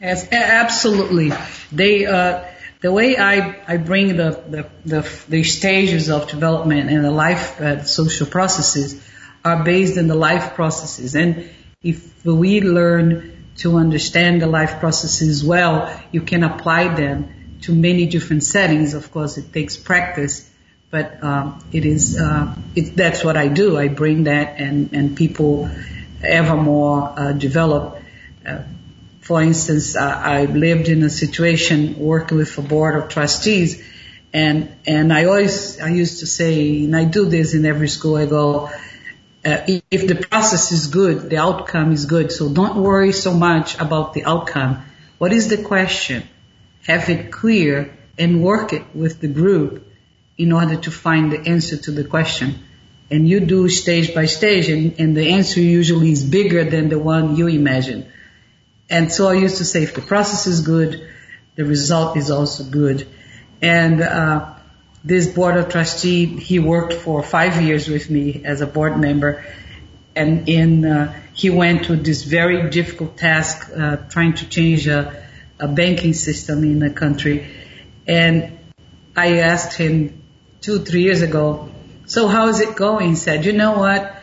Yes, 0.00 0.26
absolutely. 0.32 1.30
They, 1.70 2.06
uh, 2.06 2.42
the 2.80 2.90
way 2.90 3.16
I, 3.18 3.62
I 3.68 3.76
bring 3.76 4.16
the, 4.16 4.42
the, 4.48 4.70
the, 4.86 5.24
the 5.28 5.44
stages 5.44 6.08
of 6.08 6.28
development 6.28 6.90
and 6.90 7.04
the 7.04 7.10
life 7.10 7.60
uh, 7.60 7.84
social 7.84 8.26
processes 8.26 9.06
are 9.44 9.62
based 9.64 9.96
in 9.96 10.08
the 10.08 10.14
life 10.14 10.54
processes. 10.54 11.14
And 11.14 11.50
if 11.82 12.24
we 12.24 12.60
learn 12.60 13.46
to 13.58 13.76
understand 13.76 14.40
the 14.40 14.46
life 14.46 14.80
processes 14.80 15.44
well, 15.44 15.94
you 16.12 16.22
can 16.22 16.42
apply 16.42 16.94
them 16.94 17.58
to 17.62 17.74
many 17.74 18.06
different 18.06 18.44
settings. 18.44 18.94
Of 18.94 19.12
course, 19.12 19.36
it 19.36 19.52
takes 19.52 19.76
practice, 19.76 20.50
but 20.90 21.22
um, 21.22 21.62
it 21.72 21.84
is 21.84 22.18
uh, 22.18 22.54
it, 22.74 22.96
that's 22.96 23.22
what 23.22 23.36
I 23.36 23.48
do. 23.48 23.76
I 23.76 23.88
bring 23.88 24.24
that, 24.24 24.58
and 24.58 24.92
and 24.94 25.16
people 25.16 25.68
ever 26.22 26.56
more 26.56 27.12
uh, 27.16 27.32
develop. 27.32 27.98
Uh, 28.46 28.62
for 29.20 29.42
instance, 29.42 29.96
I 29.96 30.44
lived 30.44 30.88
in 30.88 31.02
a 31.02 31.10
situation 31.10 31.98
working 31.98 32.38
with 32.38 32.56
a 32.58 32.62
board 32.62 33.02
of 33.02 33.08
trustees, 33.08 33.82
and 34.32 34.72
and 34.86 35.12
I 35.12 35.24
always 35.24 35.80
I 35.80 35.90
used 35.90 36.20
to 36.20 36.26
say, 36.26 36.84
and 36.84 36.96
I 36.96 37.04
do 37.04 37.26
this 37.26 37.54
in 37.54 37.64
every 37.66 37.88
school 37.88 38.16
I 38.16 38.26
go 38.26 38.70
uh, 39.44 39.66
if 39.90 40.06
the 40.06 40.14
process 40.14 40.70
is 40.70 40.88
good, 40.88 41.30
the 41.30 41.38
outcome 41.38 41.92
is 41.92 42.04
good. 42.04 42.30
So 42.30 42.52
don't 42.52 42.76
worry 42.76 43.12
so 43.12 43.32
much 43.32 43.78
about 43.78 44.12
the 44.12 44.24
outcome. 44.24 44.82
What 45.18 45.32
is 45.32 45.48
the 45.48 45.62
question? 45.62 46.24
Have 46.86 47.08
it 47.08 47.32
clear 47.32 47.96
and 48.18 48.42
work 48.42 48.72
it 48.72 48.84
with 48.94 49.20
the 49.20 49.28
group 49.28 49.86
in 50.36 50.52
order 50.52 50.76
to 50.76 50.90
find 50.90 51.32
the 51.32 51.40
answer 51.48 51.76
to 51.78 51.90
the 51.90 52.04
question. 52.04 52.58
And 53.10 53.26
you 53.28 53.40
do 53.40 53.68
stage 53.68 54.14
by 54.14 54.26
stage 54.26 54.68
and, 54.68 55.00
and 55.00 55.16
the 55.16 55.32
answer 55.32 55.60
usually 55.60 56.12
is 56.12 56.24
bigger 56.24 56.64
than 56.64 56.88
the 56.90 56.98
one 56.98 57.36
you 57.36 57.48
imagine. 57.48 58.06
And 58.90 59.12
so 59.12 59.28
I 59.28 59.34
used 59.34 59.58
to 59.58 59.64
say 59.64 59.82
if 59.84 59.94
the 59.94 60.02
process 60.02 60.46
is 60.46 60.60
good, 60.60 61.08
the 61.54 61.64
result 61.64 62.16
is 62.16 62.30
also 62.30 62.64
good. 62.64 63.06
And, 63.62 64.02
uh, 64.02 64.54
this 65.02 65.26
board 65.28 65.56
of 65.56 65.68
trustee, 65.70 66.26
he 66.26 66.58
worked 66.58 66.92
for 66.92 67.22
five 67.22 67.60
years 67.62 67.88
with 67.88 68.10
me 68.10 68.42
as 68.44 68.60
a 68.60 68.66
board 68.66 68.98
member, 68.98 69.44
and 70.14 70.48
in 70.48 70.84
uh, 70.84 71.14
he 71.32 71.48
went 71.48 71.84
to 71.84 71.96
this 71.96 72.24
very 72.24 72.68
difficult 72.70 73.16
task, 73.16 73.70
uh, 73.74 73.96
trying 74.08 74.34
to 74.34 74.48
change 74.48 74.86
a, 74.86 75.24
a 75.58 75.68
banking 75.68 76.12
system 76.12 76.64
in 76.64 76.80
the 76.80 76.90
country, 76.90 77.46
and 78.06 78.58
I 79.16 79.38
asked 79.38 79.76
him 79.76 80.22
two, 80.60 80.80
three 80.80 81.02
years 81.02 81.22
ago, 81.22 81.70
so 82.06 82.28
how 82.28 82.48
is 82.48 82.60
it 82.60 82.76
going? 82.76 83.10
He 83.10 83.14
said, 83.14 83.46
you 83.46 83.52
know 83.52 83.78
what? 83.78 84.19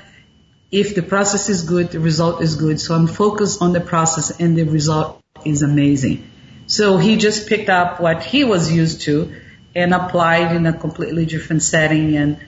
If 0.71 0.95
the 0.95 1.01
process 1.01 1.49
is 1.49 1.63
good, 1.63 1.91
the 1.91 1.99
result 1.99 2.41
is 2.41 2.55
good. 2.55 2.79
So 2.79 2.93
I'm 2.93 3.07
focused 3.07 3.61
on 3.61 3.73
the 3.73 3.79
process 3.79 4.39
and 4.39 4.57
the 4.57 4.63
result 4.63 5.21
is 5.45 5.61
amazing. 5.61 6.29
So 6.67 6.97
he 6.97 7.15
just 7.15 7.47
picked 7.47 7.69
up 7.69 8.01
what 8.01 8.23
he 8.23 8.43
was 8.43 8.71
used 8.71 9.01
to 9.03 9.33
and 9.73 9.93
applied 9.93 10.55
in 10.55 10.65
a 10.65 10.73
completely 10.73 11.25
different 11.25 11.63
setting 11.63 12.17
and 12.17 12.39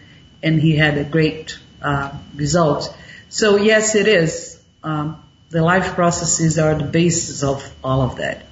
and 0.41 0.59
he 0.59 0.75
had 0.75 0.97
a 0.97 1.03
great 1.03 1.59
uh, 1.81 2.11
result. 2.35 2.95
So 3.29 3.57
yes, 3.57 3.95
it 3.95 4.07
is. 4.07 4.61
Um, 4.83 5.21
the 5.49 5.61
life 5.61 5.95
processes 5.95 6.59
are 6.59 6.75
the 6.75 6.85
basis 6.85 7.43
of 7.43 7.73
all 7.83 8.01
of 8.01 8.17
that. 8.17 8.45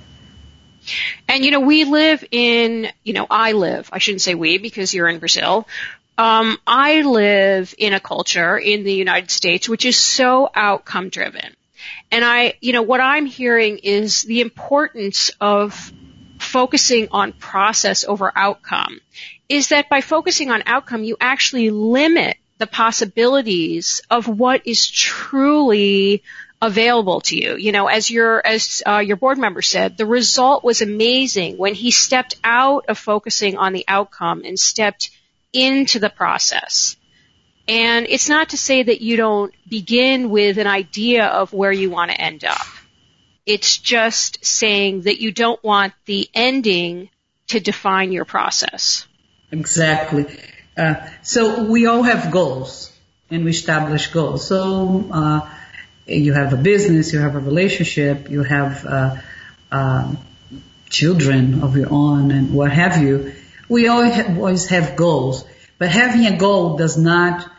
And 1.27 1.43
you 1.43 1.51
know, 1.51 1.59
we 1.59 1.83
live 1.83 2.24
in, 2.31 2.89
you 3.03 3.13
know, 3.13 3.27
I 3.29 3.51
live, 3.51 3.89
I 3.91 4.00
shouldn't 4.00 4.21
say 4.21 4.36
we 4.36 4.57
because 4.57 4.93
you're 4.93 5.07
in 5.07 5.19
Brazil. 5.19 5.67
Um, 6.17 6.57
I 6.65 7.01
live 7.01 7.75
in 7.77 7.93
a 7.93 8.00
culture 8.00 8.57
in 8.57 8.83
the 8.83 8.93
United 8.93 9.29
States 9.29 9.69
which 9.69 9.86
is 9.86 9.97
so 9.97 10.50
outcome 10.53 11.09
driven. 11.09 11.55
And 12.12 12.25
I, 12.25 12.55
you 12.59 12.74
know, 12.74 12.81
what 12.81 13.01
I'm 13.01 13.25
hearing 13.25 13.77
is 13.77 14.24
the 14.24 14.41
importance 14.41 15.31
of 15.39 15.91
focusing 16.39 17.09
on 17.12 17.33
process 17.33 18.03
over 18.03 18.31
outcome 18.36 19.00
is 19.50 19.69
that 19.69 19.89
by 19.89 20.01
focusing 20.01 20.50
on 20.51 20.63
outcome, 20.65 21.03
you 21.03 21.17
actually 21.19 21.69
limit 21.69 22.38
the 22.57 22.67
possibilities 22.67 24.01
of 24.09 24.27
what 24.27 24.65
is 24.65 24.89
truly 24.89 26.24
available 26.62 27.21
to 27.21 27.38
you. 27.38 27.55
You 27.55 27.71
know, 27.71 27.88
as 27.88 28.09
your 28.09 28.45
as 28.45 28.81
uh, 28.86 28.97
your 28.97 29.17
board 29.17 29.38
member 29.38 29.62
said, 29.62 29.97
the 29.97 30.05
result 30.05 30.63
was 30.63 30.81
amazing 30.81 31.57
when 31.57 31.75
he 31.75 31.91
stepped 31.91 32.36
out 32.43 32.86
of 32.88 32.97
focusing 32.97 33.57
on 33.57 33.74
the 33.74 33.86
outcome 33.88 34.41
and 34.43 34.57
stepped 34.57 35.12
into 35.54 36.00
the 36.00 36.10
process. 36.10 36.96
And 37.68 38.08
it's 38.08 38.30
not 38.30 38.50
to 38.50 38.58
say 38.58 38.84
that 38.84 39.01
you 39.01 39.18
don't 39.18 39.54
begin 39.68 40.30
with 40.30 40.58
an 40.58 40.68
idea 40.68 41.25
of 41.25 41.51
where 41.51 41.72
you 41.72 41.89
want 41.89 42.12
to 42.12 42.20
end 42.20 42.46
up 42.46 42.66
It's 43.46 43.77
just 43.77 44.46
saying 44.46 45.01
that 45.01 45.22
you 45.22 45.32
don't 45.32 45.62
want 45.63 45.94
the 46.06 46.30
ending 46.34 47.10
to 47.48 47.60
define 47.60 48.12
your 48.12 48.25
process. 48.25 49.08
Exactly. 49.51 50.25
Uh, 50.77 50.96
so 51.24 51.63
we 51.63 51.88
all 51.88 52.04
have 52.04 52.32
goals 52.32 52.92
and 53.30 53.46
we 53.46 53.51
establish 53.51 54.08
goals. 54.08 54.46
So 54.48 55.10
uh, 55.12 55.50
you 56.06 56.34
have 56.34 56.54
a 56.54 56.58
business, 56.58 57.13
you 57.13 57.20
have 57.20 57.36
a 57.36 57.39
relationship, 57.39 58.30
you 58.30 58.44
have 58.44 58.86
uh, 58.86 59.16
um, 59.72 60.18
children 60.89 61.63
of 61.63 61.75
your 61.75 61.92
own 61.92 62.32
and 62.32 62.54
what 62.54 62.72
have 62.72 63.01
you. 63.01 63.34
We 63.69 63.88
always 63.88 64.67
have 64.67 64.95
goals, 64.95 65.45
but 65.77 65.89
having 65.89 66.25
a 66.25 66.38
goal 66.38 66.77
does 66.77 66.97
not 66.97 67.50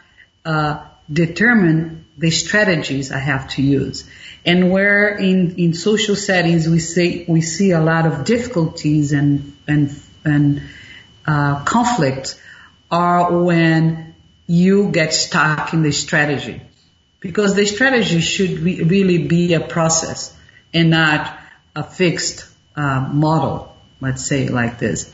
uh, 0.45 0.85
determine 1.13 2.07
the 2.17 2.31
strategies 2.31 3.13
I 3.13 3.19
have 3.19 3.49
to 3.51 3.63
use. 3.63 4.09
And 4.45 4.71
where 4.71 5.17
in, 5.17 5.57
in 5.57 5.75
social 5.75 6.17
settings 6.17 6.69
we 6.69 6.79
see, 6.79 7.25
we 7.29 7.43
see 7.43 7.73
a 7.73 7.81
lot 7.81 8.07
of 8.07 8.25
difficulties 8.25 9.13
and, 9.13 9.57
and, 9.67 9.95
and, 10.25 10.63
uh, 11.27 11.63
conflict 11.65 12.41
are 12.91 13.39
when 13.39 14.15
you 14.47 14.91
get 14.91 15.13
stuck 15.13 15.75
in 15.75 15.83
the 15.83 15.93
strategy. 15.93 16.63
Because 17.21 17.55
the 17.55 17.67
strategy 17.67 18.21
should 18.21 18.59
re- 18.61 18.83
really 18.83 19.27
be 19.27 19.53
a 19.55 19.61
process 19.61 20.35
and 20.73 20.91
not 20.91 21.39
a 21.77 21.83
fixed 21.83 22.49
uh, 22.75 23.01
model, 23.13 23.77
let's 24.01 24.25
say 24.25 24.49
like 24.49 24.79
this. 24.79 25.13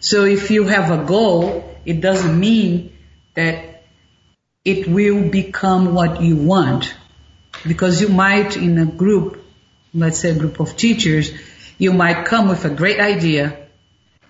So 0.00 0.24
if 0.24 0.50
you 0.50 0.66
have 0.66 0.90
a 0.90 1.04
goal, 1.04 1.78
it 1.84 2.00
doesn't 2.00 2.38
mean 2.38 2.96
that 3.34 3.84
it 4.64 4.88
will 4.88 5.28
become 5.28 5.94
what 5.94 6.20
you 6.20 6.36
want 6.36 6.94
because 7.66 8.00
you 8.00 8.08
might 8.08 8.56
in 8.56 8.78
a 8.78 8.86
group, 8.86 9.42
let's 9.94 10.18
say 10.18 10.30
a 10.30 10.38
group 10.38 10.60
of 10.60 10.76
teachers, 10.76 11.32
you 11.78 11.92
might 11.92 12.26
come 12.26 12.48
with 12.48 12.64
a 12.64 12.70
great 12.70 13.00
idea 13.00 13.60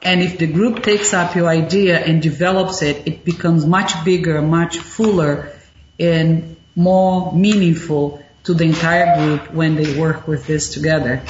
and 0.02 0.22
if 0.22 0.38
the 0.38 0.46
group 0.46 0.82
takes 0.82 1.12
up 1.12 1.34
your 1.34 1.48
idea 1.48 1.98
and 1.98 2.22
develops 2.22 2.80
it, 2.82 3.06
it 3.06 3.24
becomes 3.24 3.66
much 3.66 4.04
bigger, 4.04 4.40
much 4.40 4.78
fuller 4.78 5.52
and 5.98 6.56
more 6.74 7.32
meaningful 7.32 8.24
to 8.44 8.54
the 8.54 8.64
entire 8.64 9.16
group 9.18 9.52
when 9.52 9.76
they 9.76 9.98
work 9.98 10.26
with 10.26 10.46
this 10.46 10.72
together. 10.72 11.22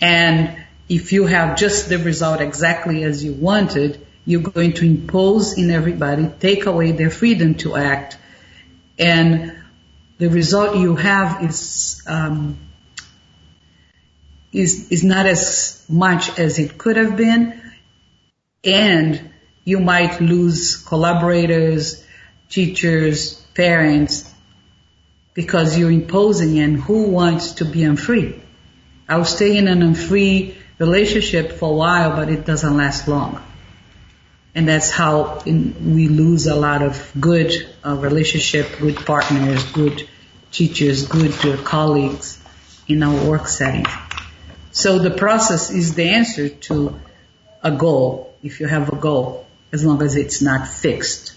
And 0.00 0.64
if 0.90 1.12
you 1.12 1.24
have 1.24 1.56
just 1.56 1.88
the 1.88 1.98
result 1.98 2.40
exactly 2.40 3.04
as 3.04 3.22
you 3.22 3.32
wanted, 3.32 4.04
you're 4.26 4.42
going 4.42 4.72
to 4.72 4.84
impose 4.84 5.56
in 5.56 5.70
everybody, 5.70 6.28
take 6.40 6.66
away 6.66 6.90
their 6.90 7.10
freedom 7.10 7.54
to 7.54 7.76
act, 7.76 8.18
and 8.98 9.56
the 10.18 10.28
result 10.28 10.76
you 10.76 10.96
have 10.96 11.44
is 11.44 12.02
um, 12.08 12.58
is 14.52 14.90
is 14.90 15.04
not 15.04 15.26
as 15.26 15.86
much 15.88 16.38
as 16.40 16.58
it 16.58 16.76
could 16.76 16.96
have 16.96 17.16
been, 17.16 17.62
and 18.64 19.30
you 19.64 19.78
might 19.78 20.20
lose 20.20 20.76
collaborators, 20.76 22.04
teachers, 22.48 23.34
parents, 23.54 24.28
because 25.34 25.78
you're 25.78 25.92
imposing. 25.92 26.58
And 26.58 26.80
who 26.80 27.10
wants 27.10 27.52
to 27.52 27.64
be 27.64 27.84
unfree? 27.84 28.42
I'll 29.08 29.24
stay 29.24 29.56
in 29.56 29.68
an 29.68 29.82
unfree 29.82 30.56
relationship 30.80 31.52
for 31.52 31.70
a 31.70 31.76
while, 31.76 32.16
but 32.16 32.30
it 32.30 32.44
doesn't 32.46 32.76
last 32.76 33.06
long. 33.06 33.40
And 34.54 34.66
that's 34.66 34.90
how 34.90 35.38
in, 35.46 35.94
we 35.94 36.08
lose 36.08 36.46
a 36.46 36.56
lot 36.56 36.82
of 36.82 37.12
good 37.20 37.52
uh, 37.86 37.94
relationship, 37.94 38.66
good 38.80 38.96
partners, 38.96 39.62
good 39.70 40.08
teachers, 40.50 41.06
good 41.06 41.32
uh, 41.44 41.62
colleagues 41.62 42.42
in 42.88 43.02
our 43.02 43.28
work 43.30 43.46
setting. 43.46 43.84
So 44.72 44.98
the 44.98 45.10
process 45.10 45.70
is 45.70 45.94
the 45.94 46.08
answer 46.08 46.48
to 46.48 46.98
a 47.62 47.70
goal, 47.70 48.34
if 48.42 48.58
you 48.58 48.66
have 48.66 48.88
a 48.88 48.96
goal, 48.96 49.46
as 49.72 49.84
long 49.84 50.02
as 50.02 50.16
it's 50.16 50.40
not 50.40 50.66
fixed. 50.66 51.34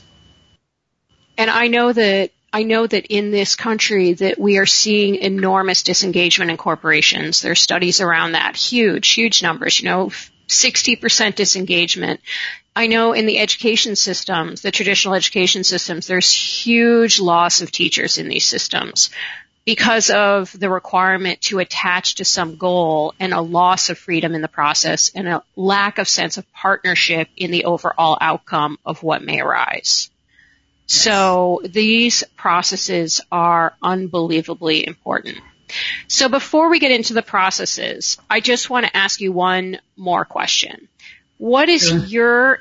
And 1.37 1.49
I 1.49 1.67
know 1.67 1.91
that 1.91 2.31
I 2.53 2.61
know 2.61 2.85
that 2.85 3.07
in 3.07 3.31
this 3.31 3.55
country 3.55 4.13
that 4.13 4.39
we 4.39 4.59
are 4.59 4.67
seeing 4.67 5.15
enormous 5.15 5.81
disengagement 5.81 6.51
in 6.51 6.57
corporations. 6.57 7.41
There 7.41 7.51
are 7.51 7.55
studies 7.55 7.99
around 7.99 8.33
that. 8.33 8.55
Huge, 8.55 9.09
huge 9.09 9.41
numbers, 9.41 9.79
you 9.79 9.89
know, 9.89 10.11
60% 10.47 11.33
disengagement. 11.33 12.21
I 12.75 12.85
know 12.85 13.13
in 13.13 13.25
the 13.25 13.39
education 13.39 13.95
systems, 13.95 14.61
the 14.61 14.69
traditional 14.69 15.15
education 15.15 15.63
systems, 15.63 16.05
there's 16.05 16.31
huge 16.31 17.19
loss 17.19 17.61
of 17.61 17.71
teachers 17.71 18.19
in 18.19 18.29
these 18.29 18.45
systems 18.45 19.09
because 19.65 20.11
of 20.11 20.57
the 20.59 20.69
requirement 20.69 21.41
to 21.41 21.57
attach 21.57 22.15
to 22.15 22.25
some 22.25 22.57
goal 22.57 23.15
and 23.19 23.33
a 23.33 23.41
loss 23.41 23.89
of 23.89 23.97
freedom 23.97 24.35
in 24.35 24.41
the 24.41 24.47
process 24.47 25.09
and 25.15 25.27
a 25.27 25.43
lack 25.55 25.97
of 25.97 26.07
sense 26.07 26.37
of 26.37 26.51
partnership 26.53 27.29
in 27.35 27.49
the 27.49 27.65
overall 27.65 28.17
outcome 28.21 28.77
of 28.85 29.01
what 29.01 29.23
may 29.23 29.39
arise. 29.39 30.11
So 30.85 31.61
these 31.63 32.23
processes 32.35 33.21
are 33.31 33.75
unbelievably 33.81 34.85
important. 34.85 35.37
So 36.07 36.29
before 36.29 36.69
we 36.69 36.79
get 36.79 36.91
into 36.91 37.13
the 37.13 37.21
processes, 37.21 38.17
I 38.29 38.41
just 38.41 38.69
want 38.69 38.85
to 38.85 38.95
ask 38.95 39.21
you 39.21 39.31
one 39.31 39.79
more 39.95 40.25
question. 40.25 40.87
What 41.37 41.69
is 41.69 41.87
sure. 41.87 41.97
your 41.99 42.59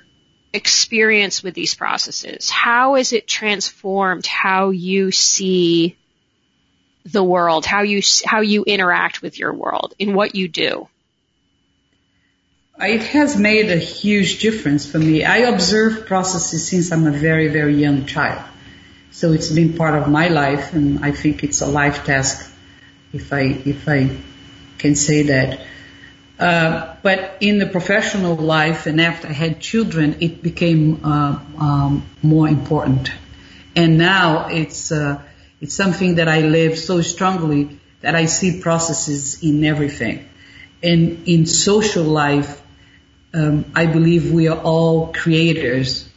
experience 0.52 1.42
with 1.42 1.54
these 1.54 1.74
processes? 1.74 2.50
How 2.50 2.94
has 2.94 3.12
it 3.12 3.26
transformed 3.26 4.26
how 4.26 4.70
you 4.70 5.10
see 5.10 5.96
the 7.04 7.24
world, 7.24 7.66
how 7.66 7.82
you, 7.82 8.00
how 8.24 8.40
you 8.40 8.64
interact 8.64 9.22
with 9.22 9.38
your 9.38 9.52
world 9.52 9.94
in 9.98 10.14
what 10.14 10.34
you 10.34 10.48
do? 10.48 10.88
It 12.82 13.04
has 13.04 13.36
made 13.36 13.70
a 13.70 13.76
huge 13.76 14.40
difference 14.40 14.90
for 14.90 14.98
me. 14.98 15.24
I 15.24 15.38
observe 15.38 16.06
processes 16.06 16.66
since 16.66 16.90
I'm 16.90 17.06
a 17.06 17.12
very, 17.12 17.48
very 17.48 17.76
young 17.76 18.06
child. 18.06 18.42
So 19.12 19.32
it's 19.32 19.52
been 19.52 19.74
part 19.74 19.94
of 19.94 20.08
my 20.08 20.28
life 20.28 20.72
and 20.72 21.04
I 21.04 21.12
think 21.12 21.44
it's 21.44 21.60
a 21.60 21.66
life 21.66 22.04
task 22.04 22.50
if 23.12 23.32
I, 23.32 23.42
if 23.42 23.88
I 23.88 24.10
can 24.78 24.96
say 24.96 25.22
that. 25.24 25.60
Uh, 26.38 26.96
but 27.02 27.36
in 27.40 27.58
the 27.58 27.66
professional 27.66 28.34
life 28.34 28.86
and 28.86 29.00
after 29.00 29.28
I 29.28 29.32
had 29.32 29.60
children, 29.60 30.16
it 30.20 30.42
became 30.42 31.04
uh, 31.04 31.38
um, 31.58 32.06
more 32.22 32.48
important. 32.48 33.12
And 33.76 33.96
now 33.98 34.48
it's 34.48 34.90
uh, 34.90 35.22
it's 35.60 35.74
something 35.74 36.16
that 36.16 36.28
I 36.28 36.40
live 36.40 36.76
so 36.78 37.00
strongly 37.02 37.78
that 38.00 38.16
I 38.16 38.26
see 38.26 38.60
processes 38.60 39.42
in 39.42 39.62
everything. 39.64 40.28
And 40.82 41.28
in 41.28 41.46
social 41.46 42.02
life, 42.02 42.61
um, 43.34 43.64
I 43.74 43.86
believe 43.86 44.32
we 44.32 44.48
are 44.48 44.58
all 44.58 45.12
creators 45.12 46.08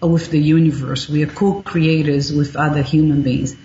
with 0.00 0.30
the 0.30 0.38
universe. 0.38 1.08
We 1.08 1.22
are 1.22 1.26
co-creators 1.26 2.32
with 2.32 2.56
other 2.56 2.82
human 2.82 3.22
beings. 3.22 3.56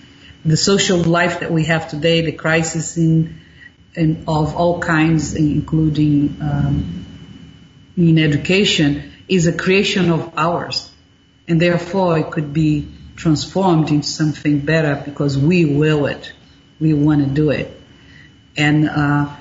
The 0.45 0.57
social 0.57 0.99
life 0.99 1.41
that 1.41 1.51
we 1.51 1.65
have 1.65 1.89
today, 1.89 2.21
the 2.21 2.31
crisis 2.31 2.97
in 2.97 3.39
and 3.95 4.25
of 4.27 4.55
all 4.55 4.79
kinds, 4.79 5.33
including 5.33 6.38
um, 6.39 7.05
in 7.97 8.19
education, 8.19 9.12
is 9.27 9.47
a 9.47 9.53
creation 9.53 10.12
of 10.12 10.33
ours, 10.38 10.91
and 11.47 11.60
therefore 11.60 12.19
it 12.19 12.29
could 12.29 12.53
be 12.53 12.88
transformed 13.15 13.89
into 13.89 14.07
something 14.07 14.60
better 14.60 15.01
because 15.03 15.36
we 15.36 15.65
will 15.65 16.05
it, 16.05 16.31
we 16.79 16.93
want 16.93 17.27
to 17.27 17.29
do 17.29 17.49
it, 17.49 17.81
and 18.55 18.88
uh, 18.88 19.36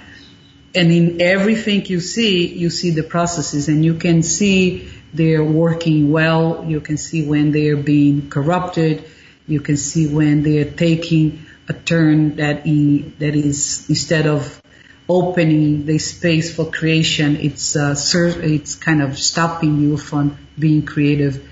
and 0.77 0.93
in 0.93 1.21
everything 1.21 1.87
you 1.87 2.01
see, 2.01 2.47
you 2.47 2.71
see 2.71 2.91
the 2.91 3.03
processes, 3.03 3.69
and 3.69 3.85
you 3.85 3.95
can 3.95 4.23
see 4.23 4.89
they're 5.15 5.45
working 5.45 6.13
well. 6.13 6.65
You 6.69 6.81
can 6.81 6.97
see 6.97 7.27
when 7.27 7.51
they're 7.51 7.77
being 7.77 8.29
corrupted. 8.29 9.05
You 9.47 9.61
can 9.61 9.77
see 9.77 10.07
when 10.07 10.43
they're 10.43 10.71
taking 10.71 11.47
a 11.69 11.73
turn 11.73 12.37
that 12.37 12.65
that 12.65 13.35
is 13.35 13.89
instead 13.89 14.27
of 14.27 14.61
opening 15.09 15.87
the 15.87 15.99
space 15.99 16.55
for 16.55 16.71
creation, 16.71 17.37
it's 17.37 17.77
uh, 17.77 17.95
it's 18.43 18.75
kind 18.75 19.03
of 19.03 19.19
stopping 19.19 19.81
you 19.81 19.97
from 19.97 20.37
being 20.59 20.85
creative. 20.85 21.49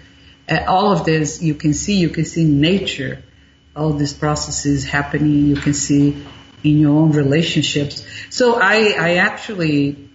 Uh, 0.49 0.65
all 0.69 0.93
of 0.93 1.05
this 1.05 1.43
you 1.43 1.55
can 1.55 1.73
see. 1.73 1.97
You 1.97 2.11
can 2.11 2.25
see 2.25 2.45
nature 2.45 3.23
all 3.77 3.93
these 3.93 4.13
processes 4.13 4.85
happening. 4.85 5.47
You 5.47 5.57
can 5.57 5.75
see 5.75 6.17
in 6.65 6.79
your 6.79 6.97
own 6.99 7.13
relationships. 7.13 8.05
So 8.31 8.55
I 8.61 8.95
I 8.99 9.15
actually 9.17 10.09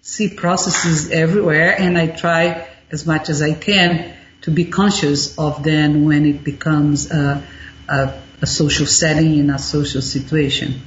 see 0.00 0.28
processes 0.34 1.10
everywhere, 1.10 1.78
and 1.78 1.96
I 1.96 2.08
try 2.08 2.66
as 2.90 3.06
much 3.06 3.28
as 3.28 3.42
I 3.42 3.54
can 3.54 4.14
to 4.42 4.50
be 4.50 4.64
conscious 4.64 5.38
of 5.38 5.62
them 5.62 6.04
when 6.04 6.26
it 6.26 6.44
becomes 6.44 7.10
a, 7.10 7.42
a 7.88 8.20
a 8.42 8.46
social 8.46 8.86
setting 8.86 9.38
in 9.38 9.50
a 9.50 9.58
social 9.58 10.02
situation. 10.02 10.82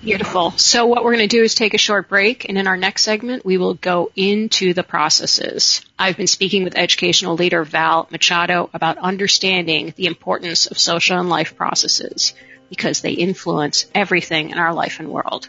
Beautiful. 0.00 0.50
So 0.52 0.86
what 0.86 1.04
we're 1.04 1.14
going 1.14 1.28
to 1.28 1.36
do 1.36 1.44
is 1.44 1.54
take 1.54 1.74
a 1.74 1.78
short 1.78 2.08
break 2.08 2.48
and 2.48 2.58
in 2.58 2.66
our 2.66 2.76
next 2.76 3.04
segment 3.04 3.44
we 3.44 3.56
will 3.56 3.74
go 3.74 4.10
into 4.16 4.74
the 4.74 4.82
processes. 4.82 5.80
I've 5.96 6.16
been 6.16 6.26
speaking 6.26 6.64
with 6.64 6.76
educational 6.76 7.36
leader 7.36 7.62
Val 7.62 8.08
Machado 8.10 8.68
about 8.74 8.98
understanding 8.98 9.94
the 9.96 10.06
importance 10.06 10.66
of 10.66 10.76
social 10.76 11.20
and 11.20 11.28
life 11.28 11.56
processes. 11.56 12.34
Because 12.72 13.02
they 13.02 13.12
influence 13.12 13.84
everything 13.94 14.48
in 14.48 14.56
our 14.56 14.72
life 14.72 14.98
and 14.98 15.10
world. 15.10 15.46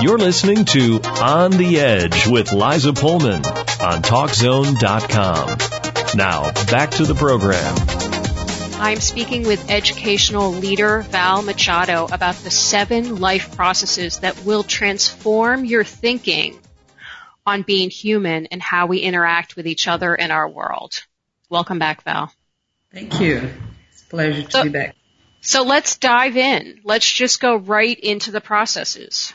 You're 0.00 0.18
listening 0.18 0.64
to 0.64 1.00
On 1.04 1.52
the 1.52 1.78
Edge 1.78 2.26
with 2.26 2.52
Liza 2.52 2.92
Pullman 2.92 3.46
on 3.46 4.02
TalkZone.com. 4.02 5.58
Now, 6.16 6.50
back 6.72 6.90
to 6.90 7.04
the 7.04 7.14
program. 7.14 8.01
I'm 8.82 8.98
speaking 8.98 9.46
with 9.46 9.70
educational 9.70 10.50
leader 10.50 11.02
Val 11.02 11.42
Machado 11.42 12.08
about 12.10 12.34
the 12.34 12.50
seven 12.50 13.20
life 13.20 13.54
processes 13.54 14.18
that 14.18 14.44
will 14.44 14.64
transform 14.64 15.64
your 15.64 15.84
thinking 15.84 16.58
on 17.46 17.62
being 17.62 17.90
human 17.90 18.46
and 18.46 18.60
how 18.60 18.86
we 18.86 18.98
interact 18.98 19.54
with 19.54 19.68
each 19.68 19.86
other 19.86 20.16
in 20.16 20.32
our 20.32 20.48
world. 20.48 21.04
Welcome 21.48 21.78
back, 21.78 22.02
Val. 22.02 22.34
Thank 22.92 23.20
you. 23.20 23.50
It's 23.92 24.02
a 24.02 24.06
pleasure 24.06 24.42
to 24.42 24.50
so, 24.50 24.62
be 24.64 24.70
back. 24.70 24.96
So 25.42 25.62
let's 25.62 25.96
dive 25.98 26.36
in. 26.36 26.80
Let's 26.82 27.08
just 27.08 27.40
go 27.40 27.54
right 27.54 27.98
into 28.00 28.32
the 28.32 28.40
processes. 28.40 29.32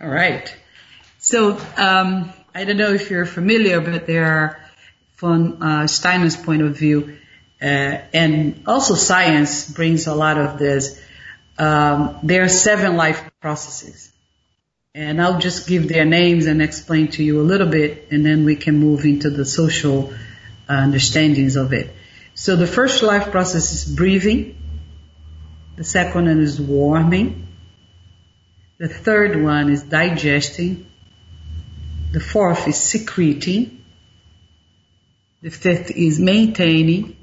All 0.00 0.08
right. 0.08 0.52
So 1.18 1.60
um, 1.76 2.32
I 2.52 2.64
don't 2.64 2.76
know 2.76 2.92
if 2.92 3.08
you're 3.08 3.24
familiar, 3.24 3.80
but 3.80 4.08
there 4.08 4.24
are, 4.24 4.60
from 5.14 5.62
uh, 5.62 5.86
Steiner's 5.86 6.36
point 6.36 6.62
of 6.62 6.76
view, 6.76 7.18
and 7.60 8.62
also 8.66 8.94
science 8.94 9.70
brings 9.70 10.06
a 10.06 10.14
lot 10.14 10.38
of 10.38 10.58
this. 10.58 11.00
Um, 11.58 12.18
there 12.22 12.42
are 12.42 12.48
seven 12.48 12.96
life 12.96 13.30
processes, 13.40 14.12
and 14.94 15.20
I'll 15.22 15.38
just 15.38 15.66
give 15.66 15.88
their 15.88 16.04
names 16.04 16.46
and 16.46 16.60
explain 16.60 17.08
to 17.12 17.24
you 17.24 17.40
a 17.40 17.44
little 17.44 17.68
bit, 17.68 18.08
and 18.10 18.24
then 18.24 18.44
we 18.44 18.56
can 18.56 18.78
move 18.78 19.04
into 19.04 19.30
the 19.30 19.44
social 19.44 20.12
uh, 20.68 20.72
understandings 20.72 21.56
of 21.56 21.72
it. 21.72 21.94
So 22.34 22.56
the 22.56 22.66
first 22.66 23.02
life 23.02 23.30
process 23.30 23.72
is 23.72 23.94
breathing. 23.94 24.58
The 25.76 25.84
second 25.84 26.26
one 26.26 26.40
is 26.40 26.60
warming. 26.60 27.46
The 28.78 28.88
third 28.88 29.42
one 29.42 29.70
is 29.70 29.82
digesting. 29.82 30.86
The 32.12 32.20
fourth 32.20 32.68
is 32.68 32.76
secreting. 32.76 33.82
The 35.40 35.50
fifth 35.50 35.90
is 35.90 36.20
maintaining. 36.20 37.15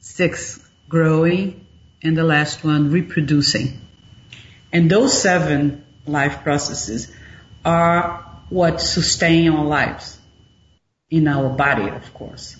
Sixth, 0.00 0.68
growing. 0.88 1.66
And 2.02 2.16
the 2.16 2.24
last 2.24 2.64
one, 2.64 2.90
reproducing. 2.90 3.80
And 4.72 4.90
those 4.90 5.20
seven 5.20 5.84
life 6.06 6.42
processes 6.42 7.12
are 7.64 8.26
what 8.48 8.80
sustain 8.80 9.52
our 9.52 9.64
lives 9.64 10.18
in 11.10 11.28
our 11.28 11.50
body, 11.50 11.88
of 11.88 12.14
course. 12.14 12.56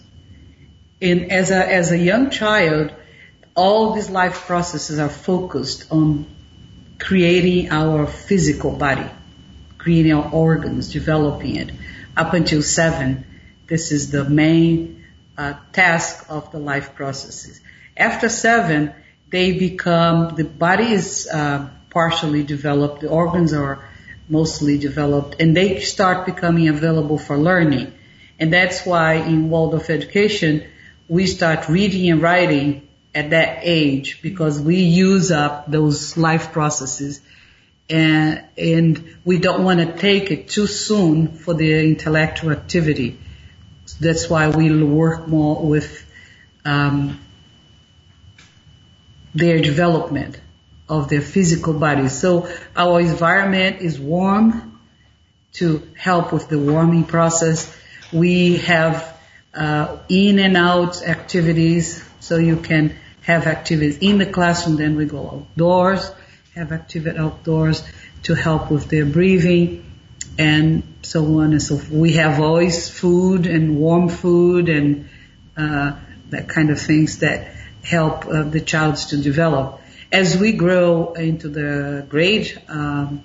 And 1.00 1.32
as 1.32 1.50
a, 1.50 1.72
as 1.72 1.90
a 1.90 1.98
young 1.98 2.30
child, 2.30 2.92
all 3.54 3.94
these 3.94 4.10
life 4.10 4.46
processes 4.46 4.98
are 4.98 5.08
focused 5.08 5.90
on 5.90 6.26
creating 6.98 7.70
our 7.70 8.06
physical 8.06 8.72
body, 8.72 9.08
creating 9.78 10.12
our 10.12 10.30
organs, 10.32 10.92
developing 10.92 11.56
it. 11.56 11.70
Up 12.16 12.34
until 12.34 12.62
seven, 12.62 13.24
this 13.66 13.92
is 13.92 14.10
the 14.10 14.24
main 14.24 14.99
task 15.72 16.26
of 16.28 16.52
the 16.52 16.58
life 16.58 16.94
processes. 16.94 17.60
After 17.96 18.28
seven, 18.28 18.92
they 19.30 19.58
become, 19.58 20.34
the 20.36 20.44
body 20.44 20.92
is 20.92 21.28
uh, 21.32 21.68
partially 21.90 22.42
developed, 22.42 23.00
the 23.00 23.08
organs 23.08 23.52
are 23.52 23.88
mostly 24.28 24.78
developed, 24.78 25.40
and 25.40 25.56
they 25.56 25.80
start 25.80 26.26
becoming 26.26 26.68
available 26.68 27.18
for 27.18 27.36
learning. 27.36 27.92
And 28.38 28.52
that's 28.52 28.86
why 28.86 29.14
in 29.14 29.50
Waldorf 29.50 29.90
education, 29.90 30.66
we 31.08 31.26
start 31.26 31.68
reading 31.68 32.10
and 32.10 32.22
writing 32.22 32.88
at 33.14 33.30
that 33.30 33.60
age 33.62 34.22
because 34.22 34.60
we 34.60 34.76
use 34.76 35.30
up 35.32 35.70
those 35.70 36.16
life 36.16 36.52
processes 36.52 37.20
and, 37.88 38.44
and 38.56 39.16
we 39.24 39.38
don't 39.38 39.64
want 39.64 39.80
to 39.80 39.98
take 39.98 40.30
it 40.30 40.48
too 40.48 40.68
soon 40.68 41.32
for 41.32 41.54
the 41.54 41.88
intellectual 41.88 42.52
activity. 42.52 43.18
That's 43.98 44.28
why 44.28 44.48
we 44.48 44.82
work 44.82 45.28
more 45.28 45.64
with 45.64 46.06
um, 46.64 47.20
their 49.34 49.60
development 49.60 50.40
of 50.88 51.08
their 51.08 51.20
physical 51.20 51.74
bodies. 51.74 52.18
So 52.18 52.48
our 52.76 53.00
environment 53.00 53.80
is 53.80 53.98
warm 53.98 54.80
to 55.52 55.86
help 55.96 56.32
with 56.32 56.48
the 56.48 56.58
warming 56.58 57.04
process. 57.04 57.74
We 58.12 58.58
have 58.58 59.18
uh, 59.54 59.98
in 60.08 60.38
and 60.38 60.56
out 60.56 61.02
activities 61.02 62.04
so 62.20 62.36
you 62.36 62.56
can 62.56 62.96
have 63.22 63.46
activities 63.46 63.98
in 63.98 64.18
the 64.18 64.26
classroom, 64.26 64.76
then 64.76 64.96
we 64.96 65.04
go 65.04 65.28
outdoors, 65.28 66.10
have 66.54 66.72
activity 66.72 67.18
outdoors 67.18 67.82
to 68.24 68.34
help 68.34 68.70
with 68.70 68.88
their 68.88 69.06
breathing 69.06 69.84
and 70.38 70.82
so 71.02 71.40
on 71.40 71.52
and 71.52 71.62
so 71.62 71.76
forth. 71.76 71.90
We 71.90 72.12
have 72.14 72.40
always 72.40 72.88
food 72.88 73.46
and 73.46 73.78
warm 73.78 74.08
food 74.08 74.68
and 74.68 75.08
uh, 75.56 75.96
that 76.30 76.48
kind 76.48 76.70
of 76.70 76.80
things 76.80 77.18
that 77.18 77.52
help 77.82 78.26
uh, 78.26 78.42
the 78.42 78.60
child 78.60 78.96
to 78.96 79.16
develop. 79.16 79.80
As 80.12 80.36
we 80.36 80.52
grow 80.52 81.12
into 81.12 81.48
the 81.48 82.06
grade, 82.08 82.60
um, 82.68 83.24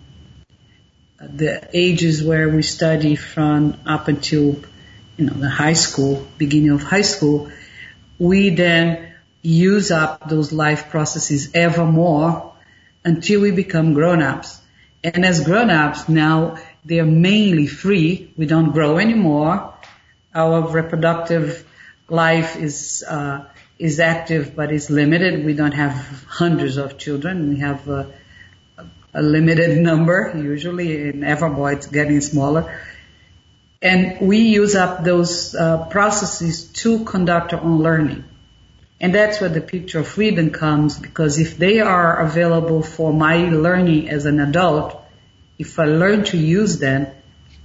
the 1.20 1.68
ages 1.74 2.24
where 2.24 2.50
we 2.50 2.62
study 2.62 3.16
from 3.16 3.78
up 3.86 4.08
until 4.08 4.62
you 5.18 5.26
know 5.26 5.34
the 5.34 5.50
high 5.50 5.74
school, 5.74 6.28
beginning 6.38 6.72
of 6.72 6.84
high 6.84 7.02
school, 7.02 7.50
we 8.20 8.50
then 8.50 9.14
use 9.42 9.92
up 9.92 10.30
those 10.30 10.52
life 10.52 10.90
processes 10.90 11.52
ever 11.54 11.86
more 11.86 12.54
until 13.04 13.42
we 13.42 13.52
become 13.52 13.94
grown-ups. 13.94 14.60
And 15.04 15.24
as 15.24 15.44
grown-ups 15.44 16.10
now, 16.10 16.58
they're 16.86 17.06
mainly 17.06 17.68
free. 17.68 18.32
We 18.38 18.46
don't 18.46 18.72
grow 18.72 19.00
anymore. 19.00 19.74
Our 20.34 20.68
reproductive 20.68 21.66
life 22.08 22.56
is 22.56 23.04
uh, 23.08 23.46
is 23.80 24.00
active, 24.00 24.56
but 24.56 24.72
is 24.72 24.90
limited. 24.90 25.44
We 25.44 25.54
don't 25.54 25.74
have 25.74 25.94
hundreds 26.28 26.78
of 26.78 26.98
children. 26.98 27.50
We 27.50 27.60
have 27.60 27.88
a, 27.90 28.14
a 29.14 29.22
limited 29.22 29.78
number 29.90 30.34
usually, 30.36 31.10
and 31.10 31.26
evermore 31.26 31.72
it's 31.72 31.88
getting 31.88 32.22
smaller. 32.22 32.80
And 33.82 34.28
we 34.28 34.40
use 34.40 34.76
up 34.76 35.04
those 35.04 35.54
uh, 35.54 35.86
processes 35.86 36.66
to 36.84 37.04
conduct 37.04 37.54
our 37.54 37.62
own 37.62 37.80
learning. 37.80 38.24
And 39.00 39.14
that's 39.14 39.42
where 39.42 39.50
the 39.50 39.62
picture 39.62 40.00
of 40.00 40.08
freedom 40.08 40.52
comes 40.52 40.98
because 40.98 41.38
if 41.38 41.58
they 41.58 41.82
are 41.82 42.22
available 42.22 42.82
for 42.82 43.12
my 43.14 43.50
learning 43.50 44.10
as 44.10 44.26
an 44.26 44.40
adult, 44.40 45.05
if 45.58 45.80
I 45.80 45.86
learn 45.86 46.24
to 46.26 46.38
use 46.38 46.80
them, 46.80 47.08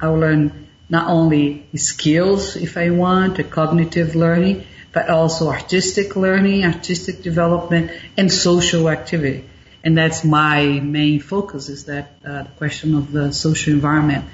I'll 0.01 0.19
learn 0.19 0.69
not 0.89 1.09
only 1.09 1.67
skills 1.77 2.57
if 2.57 2.77
I 2.77 2.91
want, 2.91 3.51
cognitive 3.51 4.15
learning, 4.15 4.65
but 4.93 5.09
also 5.09 5.49
artistic 5.49 6.17
learning, 6.17 6.65
artistic 6.65 7.23
development, 7.23 7.93
and 8.17 8.33
social 8.33 8.89
activity. 8.89 9.45
And 9.83 9.97
that's 9.97 10.25
my 10.25 10.81
main 10.81 11.21
focus 11.21 11.69
is 11.69 11.87
that 11.87 12.13
uh, 12.27 12.45
question 12.59 12.95
of 12.95 13.13
the 13.13 13.33
social 13.33 13.73
environment. 13.73 14.25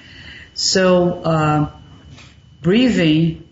So 0.55 1.23
uh, 1.23 1.71
breathing 2.63 3.47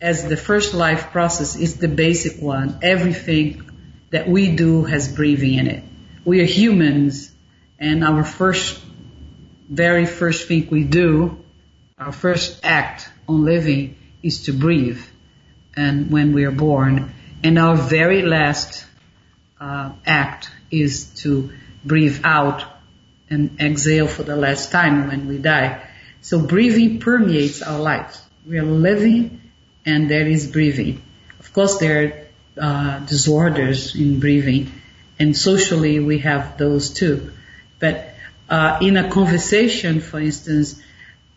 as 0.00 0.26
the 0.26 0.36
first 0.36 0.72
life 0.72 1.10
process 1.10 1.56
is 1.56 1.76
the 1.76 1.88
basic 1.88 2.40
one. 2.40 2.78
Everything 2.80 3.68
that 4.10 4.28
we 4.28 4.54
do 4.54 4.84
has 4.84 5.14
breathing 5.14 5.54
in 5.54 5.66
it. 5.66 5.84
We 6.24 6.40
are 6.40 6.46
humans 6.46 7.29
and 7.80 8.04
our 8.04 8.22
first, 8.22 8.78
very 9.68 10.04
first 10.04 10.46
thing 10.46 10.68
we 10.70 10.84
do, 10.84 11.42
our 11.98 12.12
first 12.12 12.60
act 12.62 13.08
on 13.26 13.44
living 13.44 13.96
is 14.22 14.44
to 14.44 14.52
breathe 14.52 15.02
and 15.74 16.10
when 16.10 16.34
we 16.34 16.44
are 16.44 16.50
born. 16.50 17.14
And 17.42 17.58
our 17.58 17.76
very 17.76 18.22
last 18.22 18.84
uh, 19.58 19.92
act 20.04 20.50
is 20.70 21.06
to 21.22 21.50
breathe 21.84 22.20
out 22.22 22.64
and 23.30 23.58
exhale 23.60 24.08
for 24.08 24.24
the 24.24 24.36
last 24.36 24.70
time 24.70 25.08
when 25.08 25.26
we 25.26 25.38
die. 25.38 25.82
So 26.20 26.38
breathing 26.38 27.00
permeates 27.00 27.62
our 27.62 27.78
lives. 27.78 28.22
We 28.46 28.58
are 28.58 28.64
living 28.64 29.40
and 29.86 30.10
there 30.10 30.26
is 30.26 30.50
breathing. 30.50 31.02
Of 31.38 31.52
course, 31.54 31.78
there 31.78 32.28
are 32.60 32.62
uh, 32.62 32.98
disorders 33.00 33.94
in 33.94 34.20
breathing, 34.20 34.70
and 35.18 35.36
socially 35.36 36.00
we 36.00 36.18
have 36.18 36.58
those 36.58 36.90
too. 36.90 37.32
But 37.80 38.14
uh, 38.48 38.78
in 38.80 38.96
a 38.96 39.10
conversation, 39.10 40.00
for 40.00 40.20
instance, 40.20 40.80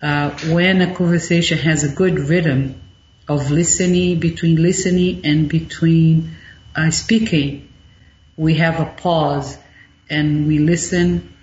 uh, 0.02 0.32
when 0.50 0.82
a 0.82 0.94
conversation 0.94 1.58
has 1.60 1.84
a 1.84 1.96
good 1.96 2.20
rhythm 2.20 2.80
of 3.28 3.50
listening, 3.50 4.20
between 4.20 4.62
listening 4.62 5.26
and 5.26 5.48
between 5.48 6.36
uh, 6.76 6.92
speaking, 6.92 7.70
we 8.36 8.56
have 8.56 8.80
a 8.80 8.86
pause 8.86 9.58
and 10.10 10.48
we 10.48 10.60
listen 10.60 11.34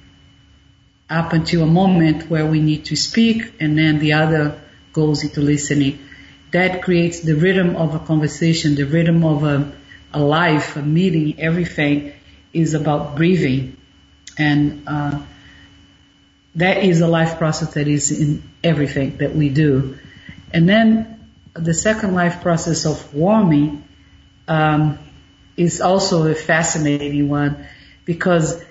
up 1.09 1.33
until 1.33 1.63
a 1.63 1.67
moment 1.67 2.29
where 2.29 2.47
we 2.47 2.61
need 2.61 2.85
to 2.87 2.97
speak 2.97 3.55
and 3.61 3.79
then 3.79 3.99
the 3.99 4.13
other 4.13 4.61
goes 4.93 5.25
into 5.25 5.41
listening. 5.41 5.99
That 6.53 6.83
creates 6.83 7.21
the 7.21 7.35
rhythm 7.35 7.77
of 7.77 7.95
a 7.95 8.01
conversation, 8.01 8.75
the 8.75 8.85
rhythm 8.85 9.25
of 9.25 9.45
a, 9.45 9.73
a 10.13 10.21
life, 10.21 10.77
a 10.77 10.83
meeting, 10.83 11.41
everything 11.41 12.13
is 12.53 12.75
about 12.75 13.17
breathing. 13.17 13.77
And, 14.41 14.83
uh, 14.87 15.21
that 16.57 16.79
is 16.79 17.01
a 17.01 17.07
life 17.07 17.39
process 17.39 17.75
that 17.75 17.87
is 17.87 18.11
in 18.11 18.43
everything 18.65 19.19
that 19.19 19.35
we 19.37 19.49
do. 19.49 19.99
And 20.53 20.69
then 20.69 21.29
the 21.55 21.75
second 21.75 22.15
life 22.15 22.43
process 22.43 22.87
of 22.87 23.15
warming, 23.15 23.85
um, 24.49 24.99
is 25.57 25.81
also 25.81 26.27
a 26.27 26.35
fascinating 26.35 27.29
one 27.29 27.67
because 28.05 28.65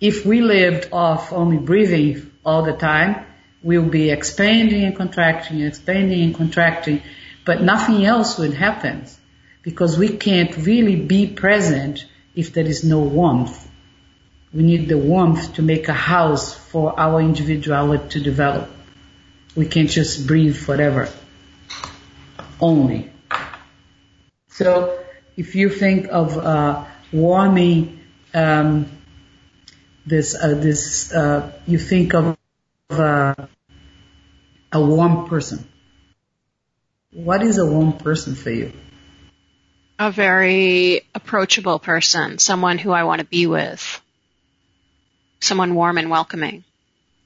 if 0.00 0.24
we 0.24 0.40
lived 0.40 0.88
off 0.92 1.32
only 1.32 1.58
breathing 1.58 2.30
all 2.44 2.62
the 2.62 2.72
time, 2.72 3.26
we'll 3.62 3.88
be 3.88 4.10
expanding 4.10 4.84
and 4.84 4.96
contracting, 4.96 5.60
expanding 5.60 6.22
and 6.22 6.34
contracting, 6.34 7.02
but 7.44 7.60
nothing 7.60 8.04
else 8.04 8.38
would 8.38 8.54
happen 8.54 9.04
because 9.62 9.98
we 9.98 10.08
can't 10.08 10.56
really 10.58 10.96
be 10.96 11.26
present 11.26 12.06
if 12.34 12.52
there 12.52 12.64
is 12.66 12.84
no 12.84 13.00
warmth. 13.00 13.67
We 14.52 14.62
need 14.62 14.88
the 14.88 14.98
warmth 14.98 15.54
to 15.54 15.62
make 15.62 15.88
a 15.88 15.94
house 15.94 16.54
for 16.54 16.98
our 16.98 17.20
individuality 17.20 18.08
to 18.10 18.20
develop. 18.20 18.70
We 19.54 19.66
can't 19.66 19.90
just 19.90 20.26
breathe 20.26 20.56
forever. 20.56 21.08
Only. 22.60 23.10
So 24.48 24.98
if 25.36 25.54
you 25.54 25.68
think 25.68 26.08
of 26.08 26.36
uh, 26.36 26.84
warming 27.12 28.00
um, 28.34 28.90
this 30.06 30.34
uh, 30.34 30.54
this 30.54 31.12
uh, 31.12 31.52
you 31.66 31.78
think 31.78 32.14
of 32.14 32.36
uh, 32.90 33.34
a 34.72 34.80
warm 34.80 35.28
person. 35.28 35.66
What 37.12 37.42
is 37.42 37.58
a 37.58 37.66
warm 37.66 37.94
person 37.94 38.34
for 38.34 38.50
you? 38.50 38.72
A 39.98 40.10
very 40.10 41.02
approachable 41.14 41.78
person, 41.78 42.38
someone 42.38 42.78
who 42.78 42.92
I 42.92 43.04
want 43.04 43.20
to 43.20 43.26
be 43.26 43.46
with, 43.46 44.00
someone 45.40 45.74
warm 45.74 45.98
and 45.98 46.10
welcoming. 46.10 46.64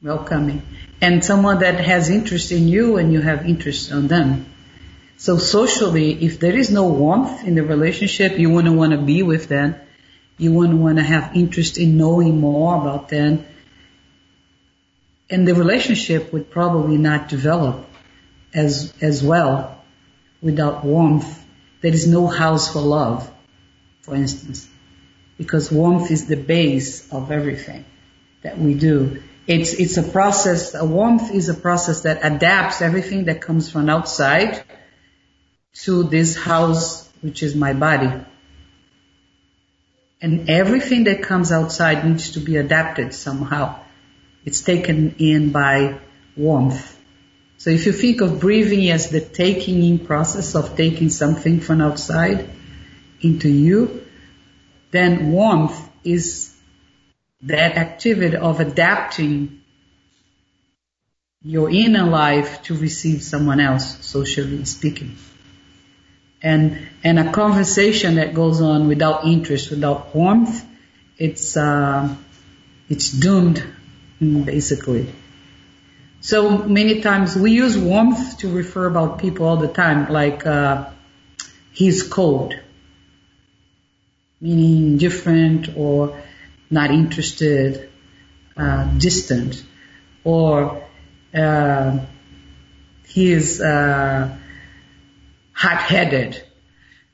Welcoming, 0.03 0.63
and 1.01 1.25
someone 1.25 1.61
that 1.61 1.79
has 1.79 2.11
interest 2.11 2.51
in 2.51 2.67
you 2.67 2.97
and 2.97 3.13
you 3.13 3.21
have 3.21 3.47
interest 3.47 3.93
on 3.93 4.09
them. 4.09 4.47
So 5.17 5.39
socially, 5.39 6.25
if 6.25 6.41
there 6.41 6.57
is 6.57 6.71
no 6.71 6.89
warmth 6.89 7.45
in 7.45 7.55
the 7.55 7.63
relationship, 7.63 8.39
you 8.39 8.51
wouldn't 8.51 8.77
want 8.77 8.93
to 8.93 8.99
be 8.99 9.23
with 9.23 9.49
them 9.49 9.77
you 10.43 10.53
wouldn't 10.53 10.81
want 10.81 10.99
to 10.99 11.05
have 11.05 11.37
interest 11.37 11.79
in 11.79 11.97
knowing 11.97 12.41
more 12.41 12.75
about 12.75 13.09
them. 13.09 13.47
And 15.31 15.47
the 15.47 15.55
relationship 15.55 16.33
would 16.33 16.51
probably 16.51 16.99
not 16.99 17.29
develop 17.29 17.87
as, 18.53 18.93
as 19.01 19.23
well 19.23 19.81
without 20.43 20.85
warmth. 20.85 21.45
There 21.81 21.93
is 21.93 22.07
no 22.07 22.27
house 22.27 22.73
for 22.73 22.81
love, 22.81 23.31
for 24.03 24.15
instance, 24.15 24.69
because 25.39 25.71
warmth 25.71 26.11
is 26.11 26.27
the 26.27 26.37
base 26.37 27.11
of 27.13 27.31
everything 27.31 27.85
that 28.43 28.59
we 28.59 28.75
do. 28.75 29.23
It's, 29.47 29.73
it's 29.75 29.97
a 29.97 30.03
process, 30.03 30.75
a 30.75 30.85
warmth 30.85 31.33
is 31.33 31.49
a 31.49 31.55
process 31.55 32.03
that 32.03 32.21
adapts 32.23 32.81
everything 32.81 33.25
that 33.25 33.41
comes 33.41 33.71
from 33.71 33.89
outside 33.89 34.63
to 35.85 36.05
this 36.05 36.37
house, 36.37 37.09
which 37.23 37.43
is 37.43 37.57
my 37.57 37.73
body. 37.73 38.13
And 40.21 40.49
everything 40.49 41.05
that 41.05 41.23
comes 41.23 41.51
outside 41.51 42.07
needs 42.07 42.33
to 42.33 42.41
be 42.41 42.57
adapted 42.57 43.13
somehow. 43.13 43.81
It's 44.45 44.61
taken 44.61 45.17
in 45.19 45.51
by 45.51 45.99
warmth. 46.37 46.99
So 47.59 47.71
if 47.71 47.87
you 47.87 47.93
think 47.93 48.21
of 48.21 48.41
breathing 48.41 48.91
as 48.91 49.11
the 49.11 49.21
taking 49.21 49.83
in 49.83 49.99
process 50.01 50.55
of 50.55 50.77
taking 50.77 51.11
something 51.11 51.61
from 51.61 51.81
outside 51.81 52.49
into 53.21 53.49
you, 53.49 54.05
then 54.93 55.33
warmth 55.33 55.89
is 56.05 56.52
that 57.43 57.77
activity 57.77 58.37
of 58.37 58.61
adapting 58.61 59.61
your 61.43 61.71
inner 61.71 62.05
life 62.05 62.63
to 62.63 62.77
receive 62.77 63.23
someone 63.23 63.59
else, 63.61 64.05
socially 64.05 64.65
speaking 64.65 65.17
and 66.43 66.89
and 67.05 67.19
a 67.19 67.31
conversation 67.33 68.17
that 68.17 68.35
goes 68.35 68.61
on 68.61 68.89
without 68.89 69.25
interest, 69.25 69.71
without 69.71 70.15
warmth, 70.15 70.65
it's 71.17 71.57
uh, 71.57 72.15
it's 72.89 73.13
doomed 73.13 73.65
basically. 74.21 75.13
So 76.21 76.59
many 76.59 77.01
times 77.01 77.37
we 77.37 77.53
use 77.53 77.77
warmth 77.77 78.39
to 78.39 78.49
refer 78.49 78.87
about 78.87 79.19
people 79.19 79.47
all 79.47 79.57
the 79.57 79.69
time, 79.69 80.13
like 80.13 80.47
uh, 80.47 80.91
he's 81.73 82.03
cold, 82.03 82.55
meaning 84.41 84.99
different 84.99 85.77
or 85.77 86.21
not 86.73 86.91
interested, 86.91 87.91
uh, 88.57 88.85
distant, 88.99 89.63
or 90.25 90.83
uh, 91.35 91.99
he 93.07 93.33
is 93.33 93.61
uh, 93.61 94.37
hot-headed, 95.53 96.43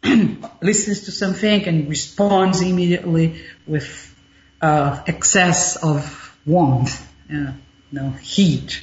listens 0.62 1.02
to 1.02 1.10
something 1.10 1.64
and 1.66 1.88
responds 1.88 2.62
immediately 2.62 3.42
with 3.66 4.14
uh, 4.60 5.02
excess 5.06 5.76
of 5.76 6.36
warmth, 6.46 7.06
uh, 7.32 7.52
no 7.90 8.10
heat. 8.10 8.80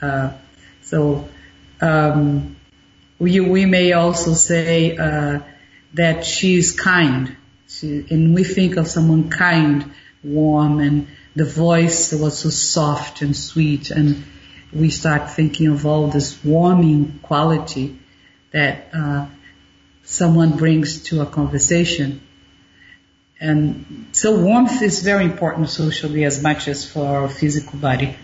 Uh, 0.00 0.32
so 0.82 1.28
um, 1.80 2.56
we 3.18 3.40
we 3.40 3.66
may 3.66 3.92
also 3.92 4.34
say 4.34 4.96
uh, 4.96 5.40
that 5.94 6.24
she 6.24 6.56
is 6.56 6.72
kind, 6.72 7.36
she, 7.68 8.04
and 8.10 8.34
we 8.34 8.44
think 8.44 8.76
of 8.76 8.88
someone 8.88 9.30
kind, 9.30 9.92
warm, 10.24 10.80
and 10.80 11.08
the 11.34 11.44
voice 11.44 12.12
was 12.12 12.38
so 12.38 12.50
soft 12.50 13.22
and 13.22 13.36
sweet, 13.36 13.90
and 13.90 14.24
we 14.72 14.90
start 14.90 15.30
thinking 15.30 15.68
of 15.68 15.86
all 15.86 16.08
this 16.08 16.42
warming 16.44 17.18
quality 17.22 17.98
that 18.52 18.88
uh, 18.94 19.26
someone 20.04 20.56
brings 20.56 21.04
to 21.04 21.20
a 21.22 21.26
conversation. 21.26 22.20
And 23.40 24.06
so 24.12 24.38
warmth 24.38 24.82
is 24.82 25.02
very 25.02 25.24
important 25.24 25.68
socially 25.68 26.24
as 26.24 26.42
much 26.42 26.68
as 26.68 26.88
for 26.88 27.04
our 27.04 27.28
physical 27.28 27.78
body. 27.78 28.16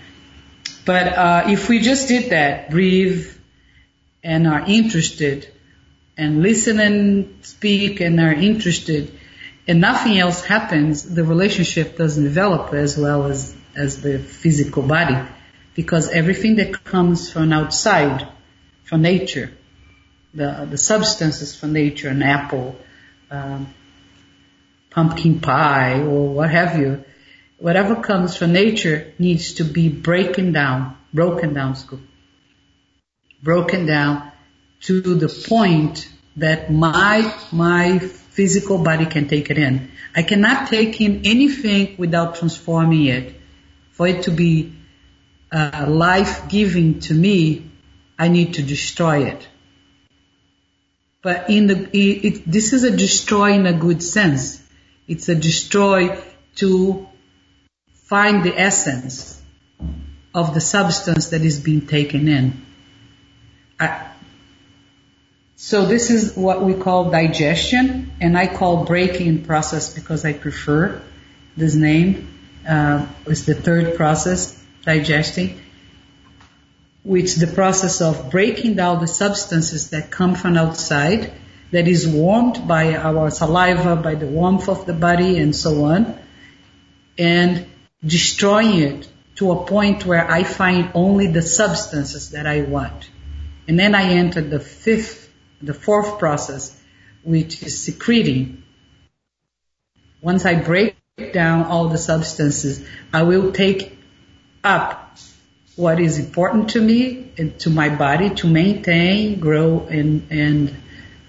But 0.84 1.08
uh, 1.08 1.44
if 1.48 1.68
we 1.68 1.80
just 1.80 2.08
did 2.08 2.30
that, 2.30 2.70
breathe 2.70 3.26
and 4.22 4.46
are 4.46 4.64
interested 4.66 5.52
and 6.16 6.42
listen 6.42 6.80
and 6.80 7.44
speak 7.44 8.00
and 8.00 8.18
are 8.20 8.32
interested 8.32 9.17
and 9.68 9.82
nothing 9.82 10.18
else 10.18 10.42
happens, 10.42 11.02
the 11.02 11.22
relationship 11.22 11.98
doesn't 11.98 12.24
develop 12.24 12.72
as 12.72 12.96
well 12.96 13.26
as, 13.26 13.54
as 13.76 14.00
the 14.00 14.18
physical 14.18 14.82
body 14.82 15.18
because 15.74 16.08
everything 16.08 16.56
that 16.56 16.82
comes 16.84 17.30
from 17.30 17.52
outside, 17.52 18.26
from 18.84 19.02
nature, 19.02 19.52
the, 20.32 20.66
the 20.70 20.78
substances 20.78 21.54
from 21.54 21.74
nature, 21.74 22.08
an 22.08 22.22
apple, 22.22 22.76
um, 23.30 23.72
pumpkin 24.90 25.40
pie, 25.40 26.00
or 26.00 26.30
what 26.30 26.50
have 26.50 26.78
you, 26.78 27.04
whatever 27.58 27.96
comes 27.96 28.36
from 28.36 28.52
nature 28.52 29.12
needs 29.18 29.54
to 29.54 29.64
be 29.64 29.90
broken 29.90 30.52
down, 30.52 30.96
broken 31.12 31.52
down, 31.52 31.76
school, 31.76 32.00
broken 33.42 33.84
down 33.84 34.32
to 34.80 35.00
the 35.02 35.28
point 35.46 36.08
that 36.36 36.72
my 36.72 37.34
my 37.52 37.98
physical 38.38 38.78
body 38.78 39.04
can 39.04 39.26
take 39.26 39.50
it 39.50 39.58
in. 39.58 39.90
I 40.14 40.22
cannot 40.22 40.68
take 40.68 41.00
in 41.00 41.22
anything 41.24 41.96
without 41.98 42.36
transforming 42.36 43.06
it. 43.06 43.34
For 43.90 44.06
it 44.06 44.22
to 44.26 44.30
be 44.30 44.74
uh, 45.50 45.86
life 45.88 46.48
giving 46.48 47.00
to 47.06 47.14
me, 47.14 47.68
I 48.16 48.28
need 48.28 48.54
to 48.54 48.62
destroy 48.62 49.24
it. 49.24 49.48
But 51.20 51.50
in 51.50 51.66
the, 51.66 51.78
it, 51.92 52.24
it, 52.28 52.42
this 52.46 52.72
is 52.72 52.84
a 52.84 52.96
destroy 52.96 53.54
in 53.54 53.66
a 53.66 53.72
good 53.72 54.04
sense. 54.04 54.62
It's 55.08 55.28
a 55.28 55.34
destroy 55.34 56.22
to 56.62 57.08
find 58.04 58.44
the 58.44 58.56
essence 58.56 59.42
of 60.32 60.54
the 60.54 60.60
substance 60.60 61.30
that 61.30 61.42
is 61.42 61.58
being 61.58 61.88
taken 61.88 62.28
in. 62.28 62.64
I, 63.80 64.12
so 65.58 65.84
this 65.84 66.10
is 66.10 66.36
what 66.36 66.62
we 66.62 66.72
call 66.72 67.10
digestion, 67.10 68.12
and 68.20 68.38
I 68.38 68.46
call 68.46 68.84
breaking 68.84 69.44
process 69.44 69.92
because 69.92 70.24
I 70.24 70.32
prefer 70.32 71.02
this 71.56 71.74
name. 71.74 72.38
Uh, 72.66 73.06
it's 73.26 73.42
the 73.42 73.54
third 73.54 73.96
process, 73.96 74.56
digesting 74.84 75.60
which 77.08 77.36
the 77.36 77.46
process 77.46 78.02
of 78.02 78.30
breaking 78.30 78.74
down 78.74 79.00
the 79.00 79.06
substances 79.06 79.90
that 79.90 80.10
come 80.10 80.34
from 80.34 80.58
outside, 80.58 81.32
that 81.70 81.88
is 81.88 82.06
warmed 82.06 82.68
by 82.68 82.96
our 82.96 83.30
saliva, 83.30 83.96
by 83.96 84.14
the 84.14 84.26
warmth 84.26 84.68
of 84.68 84.84
the 84.84 84.92
body 84.92 85.38
and 85.38 85.56
so 85.56 85.84
on, 85.84 86.18
and 87.16 87.66
destroying 88.04 88.78
it 88.78 89.08
to 89.36 89.52
a 89.52 89.64
point 89.64 90.04
where 90.04 90.30
I 90.30 90.44
find 90.44 90.90
only 90.92 91.28
the 91.28 91.40
substances 91.40 92.30
that 92.30 92.46
I 92.46 92.60
want. 92.60 93.08
And 93.66 93.78
then 93.78 93.94
I 93.94 94.12
enter 94.12 94.42
the 94.42 94.60
fifth, 94.60 95.27
the 95.60 95.74
fourth 95.74 96.18
process, 96.18 96.80
which 97.22 97.62
is 97.62 97.80
secreting. 97.80 98.62
Once 100.20 100.44
I 100.44 100.54
break 100.54 100.96
down 101.32 101.64
all 101.64 101.88
the 101.88 101.98
substances, 101.98 102.86
I 103.12 103.22
will 103.22 103.52
take 103.52 103.98
up 104.62 105.16
what 105.76 106.00
is 106.00 106.18
important 106.18 106.70
to 106.70 106.80
me 106.80 107.30
and 107.38 107.58
to 107.60 107.70
my 107.70 107.88
body 107.88 108.30
to 108.30 108.48
maintain, 108.48 109.38
grow, 109.38 109.86
and, 109.86 110.26
and 110.30 110.76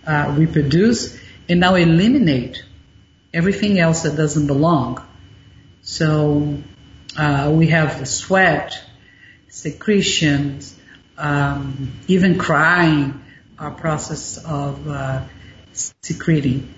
uh, 0.06 0.34
reproduce, 0.38 1.20
and 1.48 1.60
now 1.60 1.76
eliminate 1.76 2.64
everything 3.34 3.80
else 3.80 4.04
that 4.04 4.16
doesn't 4.16 4.48
belong. 4.48 5.06
So 5.82 6.58
uh, 7.18 7.52
we 7.54 7.68
have 7.68 8.00
the 8.00 8.06
sweat, 8.06 8.82
secretions, 9.50 10.76
um, 11.18 11.92
even 12.08 12.38
crying, 12.38 13.22
process 13.60 14.38
of 14.38 14.88
uh, 14.88 15.24
secreting. 16.02 16.74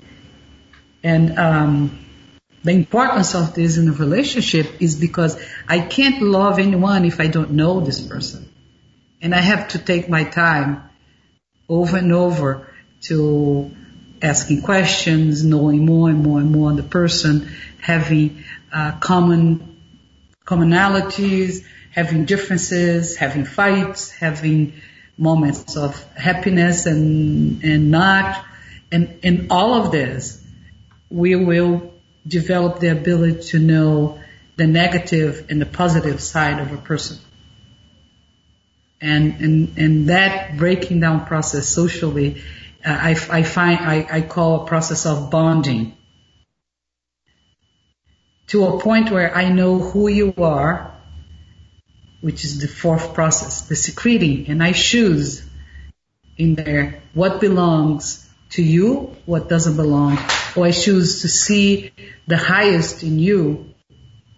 And 1.04 1.38
um, 1.38 2.06
the 2.64 2.72
importance 2.72 3.34
of 3.36 3.54
this 3.54 3.78
in 3.78 3.90
a 3.90 3.94
relationship 3.94 4.82
is 4.82 4.96
because 4.96 5.42
I 5.68 5.80
can't 5.80 6.22
love 6.22 6.60
anyone 6.60 7.06
if 7.06 7.20
I 7.20 7.28
don't 7.28 7.52
know 7.52 7.80
this 7.80 8.02
person. 8.02 8.52
And 9.22 9.34
I 9.34 9.42
have 9.42 9.70
to 9.70 9.80
take 9.80 10.10
my 10.10 10.24
time 10.24 10.84
over 11.70 11.98
and 11.98 12.12
over 12.12 12.68
to 13.02 13.72
asking 14.22 14.62
questions, 14.62 15.44
knowing 15.44 15.86
more 15.86 16.10
and 16.10 16.24
more 16.24 16.40
and 16.40 16.52
more 16.52 16.70
on 16.70 16.76
the 16.76 16.84
person, 16.84 17.52
having 17.80 18.44
uh, 18.72 19.00
common 19.00 19.82
commonalities, 20.46 21.66
having 21.92 22.26
differences, 22.26 23.16
having 23.16 23.46
fights, 23.46 24.12
having 24.12 24.74
moments 25.22 25.78
of 25.78 26.04
happiness 26.16 26.88
and, 26.88 27.64
and 27.64 27.92
not. 27.92 28.44
And 28.92 29.20
in 29.22 29.48
all 29.52 29.76
of 29.76 29.92
this, 29.92 30.44
we 31.10 31.36
will 31.36 31.94
develop 32.28 32.80
the 32.80 32.88
ability 32.88 33.44
to 33.50 33.60
know 33.60 34.20
the 34.56 34.66
negative 34.66 35.46
and 35.50 35.62
the 35.62 35.68
positive 35.68 36.20
side 36.22 36.60
of 36.60 36.74
a 36.74 36.78
person. 36.78 37.20
And, 39.00 39.36
and, 39.42 39.78
and 39.78 40.10
that 40.10 40.58
breaking 40.58 41.00
down 41.00 41.26
process 41.26 41.68
socially, 41.68 42.42
uh, 42.84 42.90
I, 42.90 43.12
I 43.30 43.44
find, 43.44 43.80
I, 43.80 44.08
I 44.10 44.22
call 44.22 44.64
a 44.64 44.68
process 44.68 45.06
of 45.06 45.30
bonding 45.30 45.96
to 48.48 48.66
a 48.66 48.80
point 48.80 49.12
where 49.12 49.36
I 49.36 49.50
know 49.50 49.80
who 49.80 50.08
you 50.08 50.34
are, 50.38 50.94
which 52.22 52.46
is 52.46 52.60
the 52.60 52.68
fourth 52.68 53.14
process, 53.14 53.64
the 53.68 53.76
secreting, 53.76 54.48
and 54.48 54.64
I 54.64 54.72
choose 54.72 55.44
in 56.38 56.56
there 56.56 57.02
what 57.14 57.42
belongs 57.42 58.28
to 58.52 58.64
you, 58.64 59.16
what 59.26 59.50
doesn't 59.50 59.76
belong, 59.76 60.18
or 60.56 60.66
I 60.66 60.72
choose 60.72 61.22
to 61.22 61.30
see 61.30 61.92
the 62.28 62.38
highest 62.38 63.04
in 63.04 63.20
you 63.20 63.74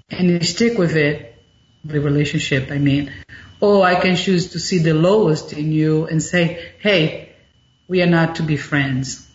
and 0.09 0.29
you 0.29 0.39
stick 0.41 0.77
with 0.77 0.95
it, 0.95 1.35
the 1.83 1.99
relationship, 1.99 2.71
I 2.71 2.77
mean. 2.77 3.11
Or 3.59 3.85
I 3.85 3.95
can 3.95 4.15
choose 4.15 4.51
to 4.51 4.59
see 4.59 4.79
the 4.79 4.93
lowest 4.93 5.53
in 5.53 5.71
you 5.71 6.05
and 6.05 6.21
say, 6.21 6.73
hey, 6.79 7.33
we 7.87 8.01
are 8.01 8.07
not 8.07 8.35
to 8.35 8.43
be 8.43 8.57
friends. 8.57 9.27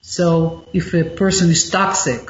So 0.00 0.66
if 0.72 0.94
a 0.94 1.04
person 1.04 1.50
is 1.50 1.70
toxic, 1.70 2.28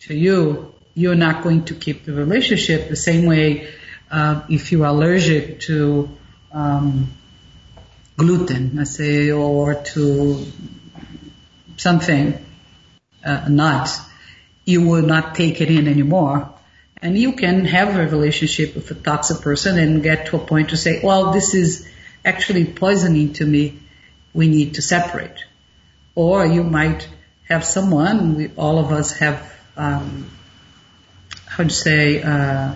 to 0.00 0.14
you, 0.14 0.74
you're 0.94 1.14
not 1.14 1.42
going 1.42 1.64
to 1.66 1.74
keep 1.74 2.04
the 2.04 2.12
relationship 2.12 2.88
the 2.88 2.96
same 2.96 3.26
way 3.26 3.68
uh, 4.10 4.42
if 4.48 4.72
you're 4.72 4.86
allergic 4.86 5.60
to 5.60 6.08
um, 6.52 7.12
gluten, 8.16 8.72
let's 8.74 8.96
say, 8.96 9.30
or 9.30 9.74
to 9.74 10.46
something, 11.76 12.44
uh, 13.24 13.48
nuts, 13.48 14.00
you 14.64 14.86
will 14.86 15.02
not 15.02 15.34
take 15.34 15.60
it 15.60 15.70
in 15.70 15.88
anymore. 15.88 16.50
And 17.02 17.18
you 17.18 17.32
can 17.32 17.66
have 17.66 17.96
a 17.96 18.06
relationship 18.06 18.74
with 18.74 18.90
a 18.90 18.94
toxic 18.94 19.40
person 19.42 19.78
and 19.78 20.02
get 20.02 20.26
to 20.26 20.36
a 20.36 20.38
point 20.38 20.70
to 20.70 20.76
say, 20.76 21.00
well, 21.02 21.32
this 21.32 21.54
is 21.54 21.86
actually 22.24 22.64
poisoning 22.64 23.34
to 23.34 23.46
me. 23.46 23.78
We 24.32 24.48
need 24.48 24.74
to 24.74 24.82
separate. 24.82 25.44
Or 26.14 26.46
you 26.46 26.64
might 26.64 27.06
have 27.48 27.64
someone, 27.64 28.36
we, 28.36 28.50
all 28.56 28.78
of 28.78 28.90
us 28.90 29.12
have 29.18 29.52
um, 29.76 30.30
how 31.46 31.64
to 31.64 31.70
say, 31.70 32.22
uh, 32.22 32.74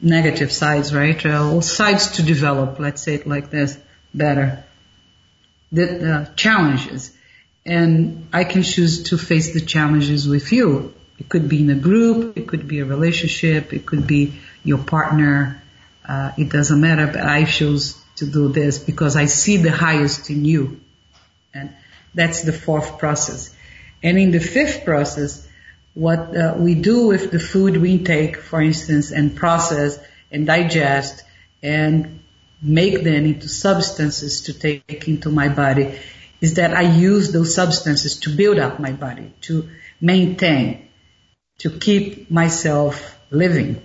negative 0.00 0.52
sides, 0.52 0.94
right? 0.94 1.24
Uh, 1.24 1.60
sides 1.60 2.12
to 2.12 2.22
develop, 2.22 2.78
let's 2.78 3.02
say 3.02 3.14
it 3.14 3.26
like 3.26 3.50
this, 3.50 3.78
better. 4.14 4.64
The, 5.72 5.84
the 5.84 6.32
challenges. 6.36 7.12
And 7.66 8.28
I 8.32 8.44
can 8.44 8.62
choose 8.62 9.04
to 9.04 9.18
face 9.18 9.52
the 9.52 9.60
challenges 9.60 10.28
with 10.28 10.52
you. 10.52 10.94
It 11.18 11.28
could 11.28 11.48
be 11.48 11.62
in 11.62 11.70
a 11.70 11.74
group, 11.74 12.38
it 12.38 12.46
could 12.46 12.68
be 12.68 12.78
a 12.78 12.84
relationship, 12.84 13.72
it 13.72 13.84
could 13.84 14.06
be 14.06 14.34
your 14.62 14.78
partner. 14.78 15.62
Uh, 16.08 16.32
it 16.38 16.48
doesn't 16.48 16.80
matter, 16.80 17.06
but 17.06 17.22
I 17.22 17.44
choose 17.44 18.00
to 18.16 18.26
do 18.26 18.48
this 18.48 18.78
because 18.78 19.16
I 19.16 19.26
see 19.26 19.58
the 19.58 19.70
highest 19.70 20.30
in 20.30 20.44
you. 20.44 20.80
And 21.52 21.74
that's 22.14 22.42
the 22.42 22.52
fourth 22.52 22.98
process. 22.98 23.54
And 24.02 24.18
in 24.18 24.30
the 24.30 24.40
fifth 24.40 24.84
process, 24.84 25.47
what 25.98 26.36
uh, 26.36 26.54
we 26.56 26.76
do 26.76 27.08
with 27.08 27.32
the 27.32 27.40
food 27.40 27.76
we 27.76 27.98
take, 28.04 28.36
for 28.36 28.62
instance, 28.62 29.10
and 29.10 29.34
process 29.34 29.98
and 30.30 30.46
digest 30.46 31.24
and 31.60 32.20
make 32.62 33.02
them 33.02 33.24
into 33.26 33.48
substances 33.48 34.42
to 34.42 34.52
take 34.52 35.08
into 35.08 35.28
my 35.28 35.48
body 35.48 35.98
is 36.40 36.54
that 36.54 36.72
I 36.72 36.82
use 36.82 37.32
those 37.32 37.52
substances 37.52 38.20
to 38.20 38.30
build 38.30 38.60
up 38.60 38.78
my 38.78 38.92
body, 38.92 39.32
to 39.40 39.68
maintain, 40.00 40.88
to 41.58 41.70
keep 41.70 42.30
myself 42.30 43.18
living. 43.32 43.82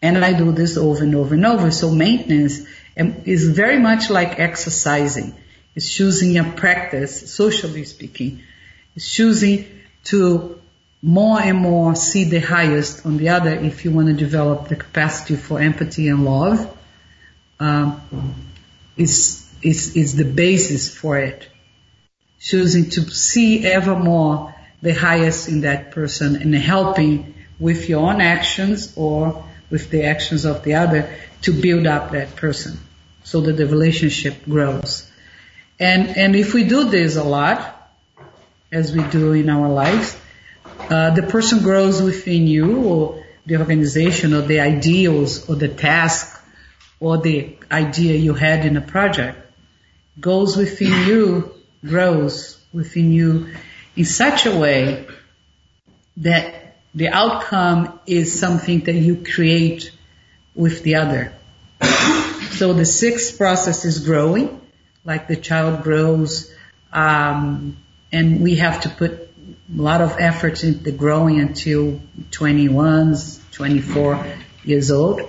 And 0.00 0.24
I 0.24 0.32
do 0.32 0.52
this 0.52 0.76
over 0.76 1.02
and 1.02 1.16
over 1.16 1.34
and 1.34 1.44
over. 1.44 1.72
So 1.72 1.90
maintenance 1.90 2.60
is 2.96 3.48
very 3.48 3.80
much 3.80 4.10
like 4.10 4.38
exercising. 4.38 5.34
It's 5.74 5.92
choosing 5.92 6.38
a 6.38 6.44
practice, 6.52 7.34
socially 7.34 7.82
speaking. 7.82 8.44
It's 8.94 9.10
choosing 9.12 9.66
to 10.04 10.57
more 11.02 11.40
and 11.40 11.58
more 11.58 11.94
see 11.94 12.24
the 12.24 12.40
highest 12.40 13.06
on 13.06 13.16
the 13.16 13.28
other 13.28 13.50
if 13.50 13.84
you 13.84 13.90
want 13.90 14.08
to 14.08 14.14
develop 14.14 14.68
the 14.68 14.76
capacity 14.76 15.36
for 15.36 15.60
empathy 15.60 16.08
and 16.08 16.24
love 16.24 16.76
um, 17.60 18.00
is, 18.96 19.48
is, 19.62 19.96
is 19.96 20.16
the 20.16 20.24
basis 20.24 20.94
for 20.94 21.18
it. 21.18 21.48
Choosing 22.40 22.90
to 22.90 23.10
see 23.10 23.66
ever 23.66 23.96
more 23.96 24.54
the 24.82 24.94
highest 24.94 25.48
in 25.48 25.62
that 25.62 25.90
person 25.90 26.36
and 26.36 26.54
helping 26.54 27.34
with 27.58 27.88
your 27.88 28.10
own 28.10 28.20
actions 28.20 28.92
or 28.96 29.44
with 29.70 29.90
the 29.90 30.04
actions 30.04 30.44
of 30.44 30.62
the 30.62 30.74
other 30.74 31.14
to 31.42 31.52
build 31.52 31.86
up 31.86 32.12
that 32.12 32.36
person 32.36 32.78
so 33.24 33.40
that 33.40 33.56
the 33.56 33.66
relationship 33.66 34.44
grows. 34.44 35.10
And, 35.78 36.16
and 36.16 36.34
if 36.34 36.54
we 36.54 36.64
do 36.64 36.88
this 36.88 37.16
a 37.16 37.24
lot, 37.24 37.74
as 38.70 38.94
we 38.94 39.02
do 39.04 39.32
in 39.32 39.48
our 39.48 39.68
lives, 39.68 40.16
uh, 40.90 41.10
the 41.10 41.22
person 41.22 41.62
grows 41.62 42.02
within 42.02 42.46
you 42.46 42.84
or 42.84 43.24
the 43.46 43.56
organization 43.56 44.34
or 44.34 44.42
the 44.42 44.60
ideals 44.60 45.48
or 45.48 45.56
the 45.56 45.68
task 45.68 46.42
or 47.00 47.18
the 47.18 47.56
idea 47.70 48.16
you 48.16 48.34
had 48.34 48.64
in 48.64 48.76
a 48.76 48.80
project 48.80 49.38
goes 50.20 50.56
within 50.56 50.92
you, 51.06 51.54
grows 51.84 52.58
within 52.72 53.12
you 53.12 53.48
in 53.96 54.04
such 54.04 54.46
a 54.46 54.56
way 54.56 55.06
that 56.16 56.76
the 56.94 57.08
outcome 57.08 58.00
is 58.06 58.38
something 58.38 58.80
that 58.80 58.94
you 58.94 59.24
create 59.24 59.92
with 60.54 60.82
the 60.82 60.96
other. 60.96 61.32
so 62.50 62.72
the 62.72 62.84
sixth 62.84 63.38
process 63.38 63.84
is 63.84 64.04
growing, 64.04 64.60
like 65.04 65.28
the 65.28 65.36
child 65.36 65.82
grows, 65.82 66.52
um, 66.92 67.76
and 68.10 68.40
we 68.40 68.56
have 68.56 68.80
to 68.80 68.88
put 68.88 69.28
lot 69.74 70.00
of 70.00 70.16
effort 70.18 70.64
into 70.64 70.90
growing 70.90 71.40
until 71.40 72.00
21, 72.30 73.16
24 73.52 74.26
years 74.64 74.90
old. 74.90 75.22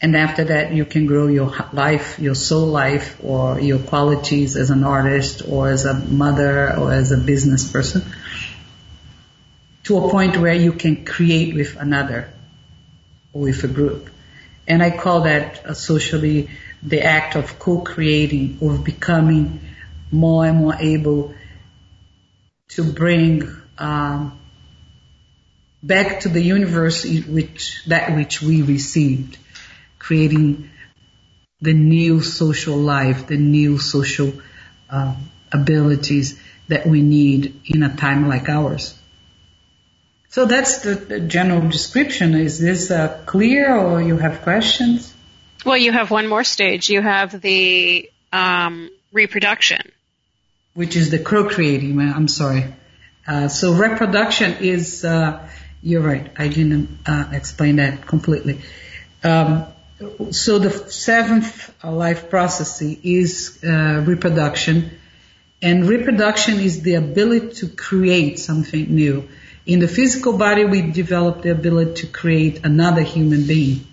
And 0.00 0.16
after 0.16 0.44
that, 0.44 0.72
you 0.72 0.84
can 0.84 1.06
grow 1.06 1.26
your 1.26 1.52
life, 1.72 2.18
your 2.20 2.36
soul 2.36 2.66
life, 2.66 3.18
or 3.22 3.60
your 3.60 3.80
qualities 3.80 4.56
as 4.56 4.70
an 4.70 4.84
artist, 4.84 5.42
or 5.48 5.70
as 5.70 5.86
a 5.86 5.94
mother, 5.94 6.76
or 6.78 6.92
as 6.92 7.10
a 7.10 7.18
business 7.18 7.70
person, 7.70 8.02
to 9.84 9.98
a 9.98 10.10
point 10.10 10.36
where 10.36 10.54
you 10.54 10.72
can 10.72 11.04
create 11.04 11.54
with 11.54 11.76
another, 11.76 12.32
or 13.32 13.42
with 13.42 13.64
a 13.64 13.68
group. 13.68 14.08
And 14.68 14.82
I 14.82 14.96
call 14.96 15.22
that 15.22 15.76
socially 15.76 16.48
the 16.80 17.02
act 17.02 17.34
of 17.34 17.58
co-creating, 17.58 18.58
of 18.62 18.84
becoming 18.84 19.60
more 20.12 20.46
and 20.46 20.58
more 20.58 20.76
able 20.78 21.34
to 22.68 22.84
bring 22.84 23.48
um, 23.78 24.38
back 25.82 26.20
to 26.20 26.28
the 26.28 26.42
universe 26.42 27.04
which 27.04 27.84
that 27.86 28.14
which 28.14 28.42
we 28.42 28.62
received, 28.62 29.38
creating 29.98 30.70
the 31.60 31.72
new 31.72 32.20
social 32.20 32.76
life, 32.76 33.26
the 33.26 33.36
new 33.36 33.78
social 33.78 34.32
uh, 34.90 35.14
abilities 35.52 36.38
that 36.68 36.86
we 36.86 37.02
need 37.02 37.60
in 37.64 37.82
a 37.82 37.96
time 37.96 38.28
like 38.28 38.48
ours. 38.48 38.94
So 40.28 40.44
that's 40.44 40.82
the, 40.82 40.94
the 40.94 41.20
general 41.20 41.68
description. 41.68 42.34
Is 42.34 42.58
this 42.60 42.90
uh, 42.90 43.22
clear, 43.24 43.74
or 43.74 44.02
you 44.02 44.18
have 44.18 44.42
questions? 44.42 45.12
Well, 45.64 45.76
you 45.76 45.90
have 45.90 46.10
one 46.10 46.28
more 46.28 46.44
stage. 46.44 46.90
You 46.90 47.00
have 47.00 47.40
the 47.40 48.10
um, 48.32 48.90
reproduction, 49.12 49.80
which 50.78 50.94
is 50.94 51.10
the 51.10 51.18
procreating. 51.18 52.00
I'm 52.00 52.28
sorry. 52.28 52.72
Uh, 53.26 53.48
so 53.48 53.72
reproduction 53.72 54.58
is. 54.60 55.04
Uh, 55.04 55.48
you're 55.82 56.02
right. 56.02 56.30
I 56.38 56.46
didn't 56.46 57.00
uh, 57.04 57.30
explain 57.32 57.76
that 57.76 58.06
completely. 58.06 58.60
Um, 59.24 59.66
so 60.30 60.60
the 60.60 60.70
seventh 60.70 61.74
life 61.82 62.30
process 62.30 62.80
is 62.80 63.58
uh, 63.64 64.04
reproduction, 64.06 64.92
and 65.60 65.88
reproduction 65.88 66.60
is 66.60 66.82
the 66.82 66.94
ability 66.94 67.54
to 67.56 67.68
create 67.68 68.38
something 68.38 68.94
new. 68.94 69.28
In 69.66 69.80
the 69.80 69.88
physical 69.88 70.38
body, 70.38 70.64
we 70.64 70.82
develop 70.92 71.42
the 71.42 71.50
ability 71.50 72.02
to 72.02 72.06
create 72.06 72.64
another 72.64 73.02
human 73.02 73.48
being 73.48 73.84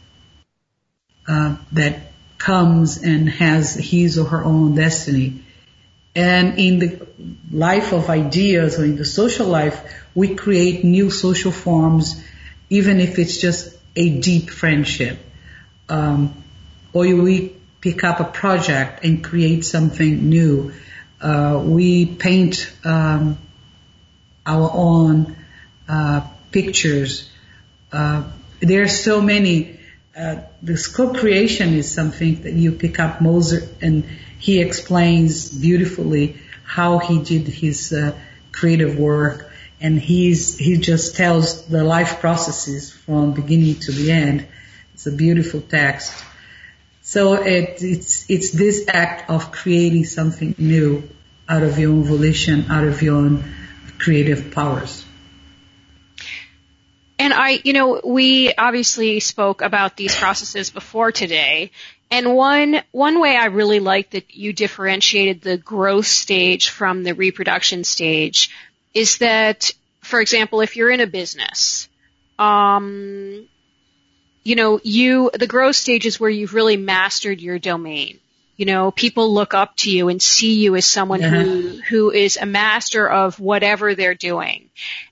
uh, 1.27 1.55
that 1.71 2.11
comes 2.37 3.01
and 3.01 3.27
has 3.27 3.73
his 3.73 4.19
or 4.19 4.25
her 4.25 4.43
own 4.43 4.75
destiny. 4.75 5.44
And 6.15 6.57
in 6.59 6.79
the 6.79 7.07
life 7.51 7.91
of 7.91 8.09
ideas 8.09 8.79
or 8.79 8.85
in 8.85 8.95
the 8.95 9.05
social 9.05 9.47
life, 9.47 9.79
we 10.15 10.35
create 10.35 10.83
new 10.83 11.09
social 11.09 11.51
forms, 11.51 12.23
even 12.69 12.99
if 12.99 13.19
it's 13.19 13.37
just 13.37 13.77
a 13.95 14.19
deep 14.19 14.49
friendship 14.49 15.19
um, 15.89 16.43
or 16.93 17.03
we 17.03 17.55
pick 17.81 18.03
up 18.03 18.19
a 18.19 18.25
project 18.25 19.03
and 19.03 19.23
create 19.23 19.65
something 19.65 20.29
new. 20.29 20.73
Uh, 21.21 21.61
we 21.63 22.05
paint 22.05 22.71
um, 22.83 23.37
our 24.45 24.69
own 24.73 25.35
uh, 25.87 26.21
pictures. 26.51 27.29
Uh, 27.91 28.23
there 28.59 28.83
are 28.83 28.87
so 28.87 29.21
many. 29.21 29.79
Uh, 30.17 30.41
this 30.61 30.87
co-creation 30.87 31.73
is 31.73 31.91
something 31.91 32.41
that 32.43 32.53
you 32.53 32.71
pick 32.71 32.99
up 32.99 33.21
Mozart, 33.21 33.63
and 33.81 34.05
he 34.45 34.61
explains 34.61 35.49
beautifully 35.49 36.37
how 36.63 36.99
he 36.99 37.15
did 37.31 37.47
his 37.47 37.91
uh, 37.91 38.15
creative 38.51 38.97
work, 38.97 39.51
and 39.81 39.99
he's 39.99 40.57
he 40.57 40.77
just 40.77 41.15
tells 41.15 41.65
the 41.65 41.83
life 41.83 42.19
processes 42.19 42.91
from 42.91 43.33
beginning 43.33 43.75
to 43.85 43.91
the 43.91 44.11
end 44.11 44.47
it's 44.95 45.07
a 45.07 45.11
beautiful 45.11 45.59
text. 45.59 46.13
So 47.01 47.33
it, 47.33 47.79
it's, 47.81 48.29
it's 48.29 48.51
this 48.51 48.85
act 48.87 49.29
of 49.29 49.51
creating 49.51 50.05
something 50.05 50.55
new 50.57 51.03
out 51.49 51.63
of 51.63 51.77
your 51.77 51.91
own 51.91 52.03
volition, 52.03 52.71
out 52.71 52.85
of 52.85 53.01
your 53.01 53.17
own 53.17 53.43
creative 53.99 54.51
powers. 54.51 55.03
And 57.19 57.33
I, 57.33 57.59
you 57.65 57.73
know, 57.73 57.99
we 58.05 58.53
obviously 58.53 59.19
spoke 59.19 59.61
about 59.61 59.97
these 59.97 60.15
processes 60.15 60.69
before 60.69 61.11
today. 61.11 61.71
And 62.11 62.35
one, 62.35 62.81
one 62.91 63.19
way 63.19 63.35
I 63.35 63.45
really 63.45 63.79
like 63.79 64.11
that 64.11 64.35
you 64.35 64.53
differentiated 64.53 65.41
the 65.41 65.57
growth 65.57 66.05
stage 66.05 66.69
from 66.69 67.03
the 67.03 67.13
reproduction 67.13 67.83
stage 67.83 68.51
is 68.93 69.17
that, 69.17 69.71
for 70.01 70.21
example, 70.21 70.61
if 70.61 70.75
you're 70.75 70.91
in 70.91 71.01
a 71.01 71.07
business, 71.07 71.89
um, 72.37 73.47
you 74.43 74.55
know, 74.55 74.79
you, 74.83 75.31
the 75.33 75.47
growth 75.47 75.75
stage 75.75 76.05
is 76.05 76.19
where 76.19 76.29
you've 76.29 76.53
really 76.53 76.77
mastered 76.77 77.41
your 77.41 77.59
domain. 77.59 78.19
You 78.55 78.65
know, 78.65 78.91
people 78.91 79.33
look 79.33 79.53
up 79.53 79.75
to 79.77 79.91
you 79.91 80.07
and 80.07 80.21
see 80.21 80.61
you 80.61 80.75
as 80.75 80.85
someone 80.85 81.21
who, 81.21 81.69
uh-huh. 81.69 81.81
who 81.89 82.11
is 82.11 82.37
a 82.37 82.45
master 82.45 83.09
of 83.09 83.39
whatever 83.39 83.95
they're 83.95 84.15
doing. 84.15 84.69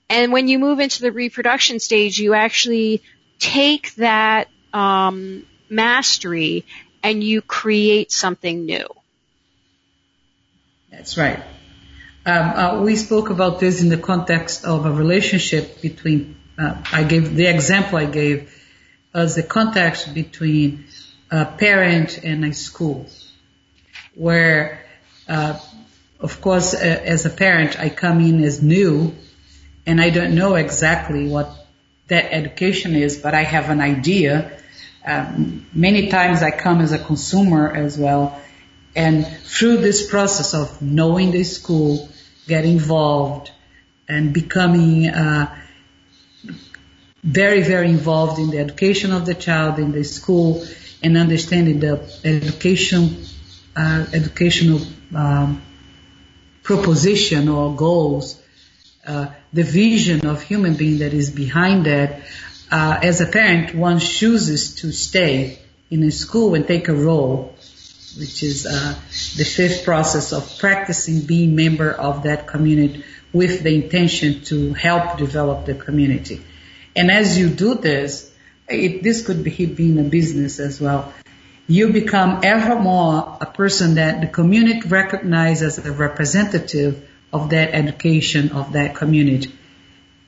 And 0.09 0.31
when 0.31 0.47
you 0.47 0.59
move 0.59 0.79
into 0.79 1.01
the 1.01 1.11
reproduction 1.11 1.79
stage, 1.79 2.19
you 2.19 2.33
actually 2.33 3.01
take 3.39 3.93
that, 3.95 4.47
um, 4.71 5.45
mastery 5.69 6.65
and 7.01 7.23
you 7.23 7.41
create 7.41 8.11
something 8.11 8.65
new. 8.65 8.87
That's 10.91 11.17
right. 11.17 11.43
Um, 12.25 12.49
uh, 12.49 12.81
we 12.81 12.95
spoke 12.95 13.29
about 13.29 13.59
this 13.59 13.81
in 13.81 13.89
the 13.89 13.97
context 13.97 14.63
of 14.63 14.85
a 14.85 14.91
relationship 14.91 15.81
between. 15.81 16.37
Uh, 16.57 16.81
I 16.91 17.03
gave 17.03 17.35
the 17.35 17.47
example 17.47 17.97
I 17.97 18.05
gave 18.05 18.53
as 19.13 19.35
the 19.35 19.43
context 19.43 20.13
between 20.13 20.85
a 21.29 21.45
parent 21.45 22.19
and 22.23 22.45
a 22.45 22.53
school, 22.53 23.07
where, 24.15 24.85
uh, 25.27 25.59
of 26.19 26.39
course, 26.41 26.73
uh, 26.73 26.77
as 26.77 27.25
a 27.25 27.29
parent, 27.29 27.77
I 27.79 27.89
come 27.89 28.21
in 28.21 28.43
as 28.43 28.61
new, 28.61 29.13
and 29.85 29.99
I 29.99 30.09
don't 30.09 30.35
know 30.35 30.55
exactly 30.55 31.27
what 31.27 31.49
that 32.07 32.31
education 32.31 32.95
is, 32.95 33.17
but 33.17 33.33
I 33.33 33.43
have 33.43 33.69
an 33.69 33.81
idea. 33.81 34.59
Um, 35.05 35.65
many 35.73 36.07
times 36.07 36.41
I 36.41 36.51
come 36.51 36.81
as 36.81 36.91
a 36.91 36.99
consumer 36.99 37.71
as 37.75 37.97
well, 37.97 38.39
and 38.95 39.25
through 39.25 39.77
this 39.77 40.09
process 40.09 40.53
of 40.53 40.81
knowing 40.81 41.31
the 41.31 41.43
school, 41.43 42.09
get 42.47 42.65
involved, 42.65 43.51
and 44.07 44.33
becoming 44.33 45.09
uh, 45.09 45.53
very, 47.23 47.61
very 47.61 47.89
involved 47.89 48.39
in 48.39 48.49
the 48.49 48.59
education 48.59 49.11
of 49.11 49.25
the 49.25 49.33
child 49.33 49.79
in 49.79 49.91
the 49.91 50.03
school 50.03 50.65
and 51.01 51.17
understanding 51.17 51.79
the 51.79 52.01
education, 52.23 53.25
uh, 53.75 54.05
educational 54.13 54.81
um, 55.15 55.61
proposition 56.63 57.49
or 57.49 57.75
goals, 57.75 58.41
uh, 59.05 59.27
the 59.51 59.63
vision 59.63 60.25
of 60.25 60.41
human 60.41 60.75
being 60.75 60.99
that 60.99 61.13
is 61.13 61.29
behind 61.29 61.85
that. 61.85 62.21
Uh, 62.73 62.99
as 63.03 63.21
a 63.21 63.27
parent, 63.27 63.75
one 63.75 63.99
chooses 63.99 64.73
to 64.73 64.91
stay 64.91 65.59
in 65.91 66.01
a 66.01 66.09
school 66.09 66.55
and 66.55 66.67
take 66.67 66.87
a 66.87 66.95
role, 66.95 67.53
which 68.17 68.41
is 68.41 68.65
uh, 68.65 68.95
the 69.37 69.45
fifth 69.45 69.85
process 69.85 70.33
of 70.33 70.57
practicing 70.57 71.21
being 71.21 71.55
member 71.55 71.91
of 71.91 72.23
that 72.23 72.47
community 72.47 73.03
with 73.31 73.61
the 73.61 73.75
intention 73.75 74.41
to 74.41 74.73
help 74.73 75.19
develop 75.19 75.67
the 75.67 75.75
community. 75.75 76.41
And 76.95 77.11
as 77.11 77.37
you 77.37 77.49
do 77.49 77.75
this, 77.75 78.33
it, 78.67 79.03
this 79.03 79.23
could 79.23 79.43
be 79.43 79.67
being 79.67 79.99
a 79.99 80.09
business 80.09 80.59
as 80.59 80.81
well. 80.81 81.13
You 81.67 81.93
become 81.93 82.39
ever 82.43 82.79
more 82.79 83.37
a 83.39 83.45
person 83.45 83.95
that 83.95 84.21
the 84.21 84.27
community 84.27 84.87
recognizes 84.87 85.77
as 85.77 85.85
a 85.85 85.91
representative 85.91 87.07
of 87.31 87.51
that 87.51 87.75
education 87.75 88.51
of 88.51 88.73
that 88.73 88.95
community. 88.95 89.53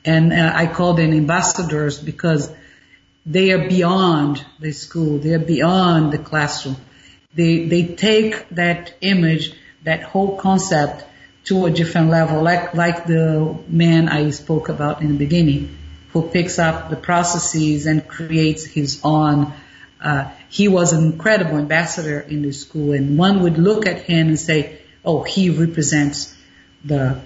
And 0.06 0.32
uh, 0.32 0.51
I 0.53 0.68
call 0.68 0.93
them 0.93 1.12
ambassadors 1.12 1.99
because 1.99 2.53
they 3.26 3.51
are 3.51 3.68
beyond 3.68 4.45
the 4.60 4.72
school. 4.72 5.18
They 5.18 5.34
are 5.34 5.39
beyond 5.39 6.14
the 6.14 6.20
classroom. 6.20 6.78
They, 7.34 7.66
they 7.66 7.88
take 7.95 8.47
that 8.49 8.93
image, 9.01 9.53
that 9.84 10.03
whole 10.03 10.38
concept 10.38 11.03
to 11.45 11.66
a 11.66 11.72
different 11.72 12.10
level, 12.10 12.41
like, 12.41 12.74
like 12.74 13.06
the 13.06 13.58
man 13.68 14.10
I 14.10 14.30
spoke 14.30 14.70
about 14.70 15.01
in 15.01 15.10
the 15.10 15.18
beginning 15.18 15.78
who 16.16 16.30
picks 16.30 16.60
up 16.60 16.89
the 16.89 16.95
processes 16.95 17.86
and 17.86 18.08
creates 18.08 18.66
his 18.66 19.01
own. 19.03 19.51
Uh, 20.01 20.32
he 20.47 20.70
was 20.70 20.93
an 20.93 21.03
incredible 21.12 21.58
ambassador 21.58 22.22
in 22.22 22.41
the 22.41 22.53
school, 22.53 22.93
and 22.93 23.18
one 23.18 23.43
would 23.43 23.58
look 23.58 23.86
at 23.86 24.03
him 24.03 24.30
and 24.30 24.39
say, 24.39 24.80
"Oh, 25.03 25.24
he 25.24 25.49
represents 25.49 26.34
the 26.86 27.20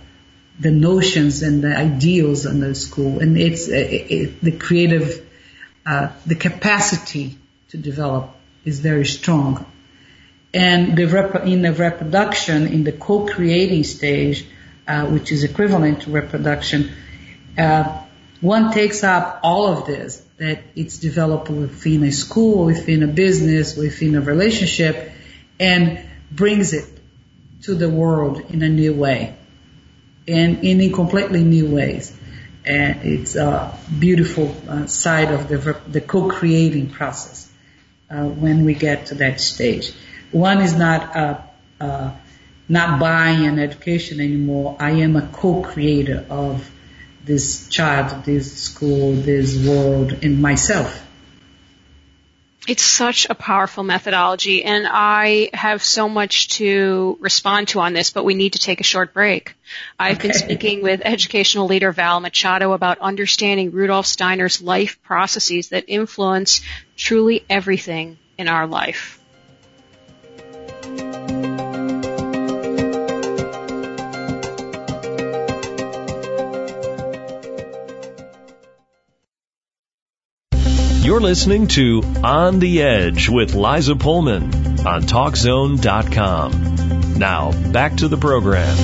the 0.60 0.72
notions 0.72 1.42
and 1.42 1.64
the 1.64 1.76
ideals 1.76 2.46
in 2.46 2.60
the 2.60 2.76
school." 2.76 3.20
And 3.20 3.38
it's 3.38 3.68
it, 3.68 4.12
it, 4.12 4.42
the 4.42 4.52
creative, 4.52 5.26
uh, 5.86 6.10
the 6.26 6.36
capacity 6.36 7.38
to 7.70 7.78
develop 7.78 8.36
is 8.66 8.80
very 8.80 9.06
strong. 9.06 9.66
And 10.54 10.98
the 10.98 11.06
rep- 11.06 11.46
in 11.46 11.62
the 11.62 11.74
reproduction, 11.74 12.68
in 12.68 12.84
the 12.84 12.92
co-creating 12.92 13.84
stage, 13.84 14.46
uh, 14.88 15.06
which 15.06 15.32
is 15.32 15.44
equivalent 15.44 16.02
to 16.02 16.12
reproduction, 16.12 16.92
uh, 17.58 18.02
one 18.42 18.72
takes 18.72 19.04
up 19.04 19.42
all 19.44 19.68
of 19.68 19.86
this, 19.86 20.24
that 20.38 20.64
it's 20.76 20.98
developed 20.98 21.50
within 21.50 22.04
a 22.04 22.12
school, 22.12 22.66
within 22.66 23.04
a 23.04 23.08
business, 23.08 23.76
within 23.76 24.16
a 24.16 24.22
relationship, 24.22 25.12
and 25.60 26.00
brings 26.32 26.74
it 26.74 26.86
to 27.64 27.76
the 27.76 27.90
world 27.90 28.42
in 28.50 28.64
a 28.64 28.70
new 28.70 28.94
way, 28.94 29.36
and 30.30 30.64
in 30.64 30.92
completely 30.94 31.44
new 31.44 31.68
ways. 31.68 32.16
And 32.66 33.02
it's 33.04 33.36
a 33.36 33.78
beautiful 33.98 34.56
uh, 34.68 34.86
side 34.86 35.32
of 35.32 35.48
the, 35.48 35.80
the 35.88 36.02
co-creating 36.02 36.92
process 36.92 37.50
uh, 38.10 38.26
when 38.26 38.66
we 38.66 38.74
get 38.74 39.08
to 39.08 39.16
that 39.16 39.40
stage. 39.40 39.94
One 40.32 40.62
is 40.62 40.76
not 40.76 41.16
uh, 41.16 41.42
uh 41.80 42.12
not 42.72 43.00
buying 43.00 43.48
an 43.48 43.58
education 43.58 44.20
anymore. 44.20 44.78
I 44.80 44.92
am 44.92 45.16
a 45.16 45.28
co-creator 45.28 46.24
of 46.30 46.70
this 47.24 47.68
child, 47.68 48.26
this 48.26 48.54
school, 48.62 49.14
this 49.14 49.66
world, 49.66 50.20
and 50.22 50.40
myself. 50.40 51.09
It's 52.70 52.84
such 52.84 53.26
a 53.28 53.34
powerful 53.34 53.84
methodology 53.84 54.64
and 54.64 54.86
I 54.88 55.50
have 55.56 55.84
so 55.84 56.08
much 56.08 56.50
to 56.60 57.18
respond 57.20 57.70
to 57.70 57.80
on 57.80 57.94
this, 57.94 58.12
but 58.12 58.24
we 58.24 58.36
need 58.36 58.54
to 58.54 58.60
take 58.60 58.80
a 58.80 58.84
short 58.84 59.12
break. 59.12 59.56
I've 59.98 60.18
okay. 60.18 60.28
been 60.28 60.38
speaking 60.38 60.84
with 60.84 61.02
educational 61.04 61.66
leader 61.66 61.92
Val 61.92 62.20
Machado 62.20 62.74
about 62.74 63.00
understanding 63.00 63.72
Rudolf 63.72 64.06
Steiner's 64.06 64.62
life 64.62 65.02
processes 65.02 65.70
that 65.70 65.86
influence 65.88 66.62
truly 66.96 67.44
everything 67.50 68.20
in 68.38 68.48
our 68.48 68.68
life. 68.68 69.20
You're 81.10 81.20
listening 81.20 81.66
to 81.70 82.04
On 82.24 82.60
the 82.60 82.84
Edge 82.84 83.30
with 83.30 83.56
Liza 83.56 83.96
Pullman 83.96 84.44
on 84.86 85.02
TalkZone.com. 85.02 87.18
Now, 87.18 87.72
back 87.72 87.98
to 87.98 88.08
the 88.08 88.18
program. 88.18 88.78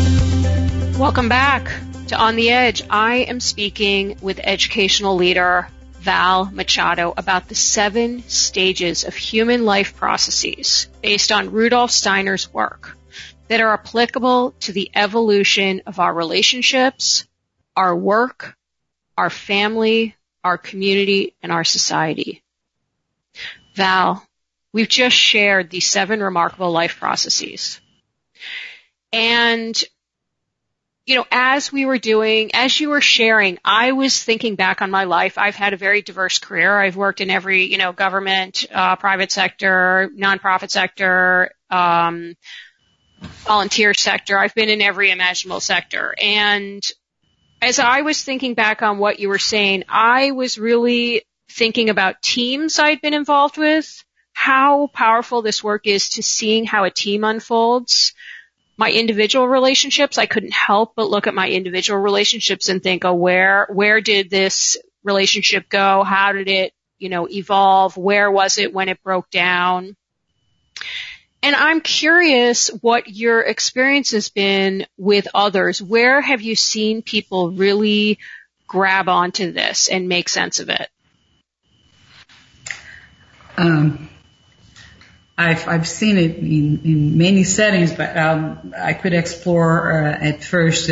Welcome 0.97 1.29
back 1.29 1.71
to 2.07 2.17
On 2.17 2.35
the 2.35 2.49
Edge. 2.49 2.81
I 2.89 3.17
am 3.17 3.39
speaking 3.39 4.17
with 4.23 4.39
educational 4.43 5.17
leader 5.17 5.67
Val 5.99 6.45
Machado 6.45 7.13
about 7.15 7.47
the 7.47 7.53
seven 7.53 8.27
stages 8.27 9.03
of 9.03 9.13
human 9.13 9.63
life 9.63 9.95
processes 9.95 10.87
based 11.03 11.31
on 11.31 11.51
Rudolf 11.51 11.91
Steiner's 11.91 12.51
work 12.51 12.97
that 13.49 13.61
are 13.61 13.73
applicable 13.73 14.55
to 14.61 14.71
the 14.71 14.89
evolution 14.95 15.83
of 15.85 15.99
our 15.99 16.11
relationships, 16.11 17.27
our 17.75 17.95
work, 17.95 18.57
our 19.15 19.29
family, 19.29 20.15
our 20.45 20.59
community, 20.59 21.35
and 21.41 21.51
our 21.51 21.63
society. 21.63 22.43
Val, 23.75 24.25
we've 24.71 24.87
just 24.87 25.15
shared 25.15 25.71
these 25.71 25.87
seven 25.87 26.21
remarkable 26.21 26.71
life 26.71 26.99
processes. 26.99 27.81
And, 29.11 29.75
you 31.07 31.15
know, 31.15 31.25
as 31.31 31.71
we 31.71 31.85
were 31.87 31.97
doing, 31.97 32.51
as 32.53 32.79
you 32.79 32.89
were 32.89 33.01
sharing, 33.01 33.57
I 33.65 33.93
was 33.93 34.23
thinking 34.23 34.53
back 34.55 34.83
on 34.83 34.91
my 34.91 35.05
life. 35.05 35.39
I've 35.39 35.55
had 35.55 35.73
a 35.73 35.77
very 35.77 36.03
diverse 36.03 36.37
career. 36.37 36.77
I've 36.79 36.95
worked 36.95 37.21
in 37.21 37.31
every, 37.31 37.63
you 37.63 37.79
know, 37.79 37.91
government, 37.91 38.65
uh, 38.71 38.97
private 38.97 39.31
sector, 39.31 40.11
nonprofit 40.15 40.69
sector, 40.69 41.51
um, 41.71 42.35
volunteer 43.47 43.95
sector. 43.95 44.37
I've 44.37 44.53
been 44.53 44.69
in 44.69 44.81
every 44.81 45.09
imaginable 45.09 45.59
sector. 45.59 46.13
And 46.21 46.83
as 47.65 47.79
I 47.79 48.01
was 48.01 48.23
thinking 48.23 48.53
back 48.53 48.83
on 48.83 48.99
what 48.99 49.19
you 49.19 49.27
were 49.27 49.39
saying, 49.39 49.85
I 49.89 50.29
was 50.31 50.59
really 50.59 51.23
thinking 51.49 51.89
about 51.89 52.21
teams 52.21 52.77
I'd 52.77 53.01
been 53.01 53.15
involved 53.15 53.57
with, 53.57 54.03
how 54.33 54.85
powerful 54.93 55.41
this 55.41 55.63
work 55.63 55.87
is 55.87 56.09
to 56.09 56.21
seeing 56.21 56.65
how 56.65 56.83
a 56.83 56.91
team 56.91 57.23
unfolds. 57.23 58.13
My 58.77 58.91
individual 58.91 59.47
relationships, 59.47 60.19
I 60.19 60.27
couldn't 60.27 60.53
help 60.53 60.93
but 60.95 61.09
look 61.09 61.25
at 61.25 61.33
my 61.33 61.49
individual 61.49 61.99
relationships 61.99 62.69
and 62.69 62.83
think, 62.83 63.03
oh, 63.03 63.15
where, 63.15 63.67
where 63.73 63.99
did 63.99 64.29
this 64.29 64.77
relationship 65.03 65.67
go? 65.67 66.03
How 66.03 66.33
did 66.33 66.47
it, 66.47 66.71
you 66.99 67.09
know, 67.09 67.27
evolve? 67.27 67.97
Where 67.97 68.29
was 68.29 68.59
it 68.59 68.75
when 68.75 68.89
it 68.89 69.01
broke 69.01 69.31
down? 69.31 69.95
And 71.45 71.55
I'm 71.55 71.79
curious 71.79 72.69
what 72.81 73.07
your 73.07 73.39
experience 73.39 74.09
has 74.13 74.29
been 74.29 74.87
with 74.97 75.27
others. 75.35 75.79
Where 75.79 76.19
have 76.19 76.41
you 76.41 76.55
seen 76.55 77.03
people 77.03 77.51
really 77.51 78.17
grab 78.67 79.09
onto 79.09 79.51
this 79.51 79.87
and 79.87 80.09
make 80.09 80.27
sense 80.27 80.59
of 80.59 80.69
it? 80.69 80.89
Um, 83.57 84.09
I've 85.37 85.67
I've 85.67 85.87
seen 85.87 86.17
it 86.17 86.37
in, 86.37 86.81
in 86.83 87.17
many 87.19 87.43
settings, 87.43 87.93
but 87.93 88.17
um, 88.17 88.73
I 88.75 88.93
could 88.93 89.13
explore 89.13 90.03
uh, 90.03 90.17
at 90.19 90.43
first 90.43 90.89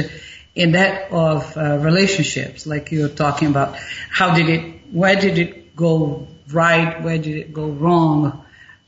in 0.54 0.74
that 0.74 1.12
of 1.12 1.58
uh, 1.58 1.80
relationships, 1.80 2.68
like 2.68 2.92
you 2.92 3.02
were 3.02 3.10
talking 3.10 3.48
about. 3.48 3.76
How 4.12 4.36
did 4.36 4.50
it? 4.50 4.82
Where 4.92 5.16
did 5.16 5.40
it 5.40 5.76
go 5.76 6.28
right? 6.52 7.02
Where 7.02 7.18
did 7.18 7.38
it 7.38 7.54
go 7.54 7.70
wrong? 7.70 8.46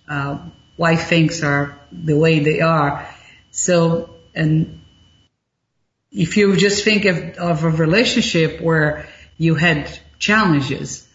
Uh, 0.07 0.37
why 0.75 0.95
things 0.95 1.43
are 1.43 1.79
the 1.91 2.17
way 2.17 2.39
they 2.39 2.61
are. 2.61 3.07
So, 3.51 4.09
and 4.33 4.81
if 6.11 6.37
you 6.37 6.55
just 6.55 6.83
think 6.83 7.05
of, 7.05 7.17
of 7.37 7.63
a 7.63 7.69
relationship 7.69 8.61
where 8.61 9.07
you 9.37 9.55
had 9.55 9.97
challenges 10.19 11.07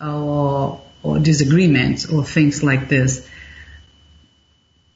or, 0.00 0.82
or 1.02 1.18
disagreements 1.18 2.10
or 2.10 2.24
things 2.24 2.62
like 2.62 2.88
this, 2.88 3.28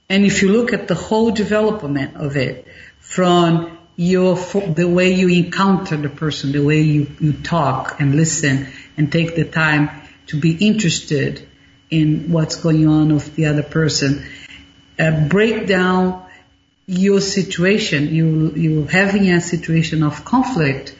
and 0.09 0.27
if 0.27 0.43
you 0.43 0.53
look 0.53 0.73
at 0.73 0.89
the 0.89 0.95
whole 0.95 1.31
development 1.31 2.16
of 2.16 2.37
it 2.37 2.66
from 2.99 3.79
your, 3.97 4.35
the 4.37 4.89
way 4.89 5.12
you 5.12 5.29
encounter 5.29 5.97
the 5.97 6.09
person, 6.09 6.53
the 6.53 6.64
way 6.64 6.81
you, 6.81 7.07
you 7.21 7.33
talk 7.33 8.01
and 8.01 8.16
listen 8.16 8.66
and 8.97 9.12
take 9.12 9.37
the 9.37 9.45
time 9.45 9.91
to 10.27 10.37
be 10.37 10.53
interested 10.66 11.47
in 11.91 12.30
what's 12.30 12.57
going 12.57 12.86
on 12.86 13.12
with 13.12 13.34
the 13.34 13.47
other 13.47 13.62
person. 13.62 14.24
Uh, 14.99 15.28
break 15.28 15.66
down 15.66 16.24
your 16.86 17.20
situation. 17.20 18.14
You 18.14 18.53
you 18.53 18.84
having 18.84 19.30
a 19.30 19.41
situation 19.41 20.03
of 20.03 20.24
conflict, 20.24 20.95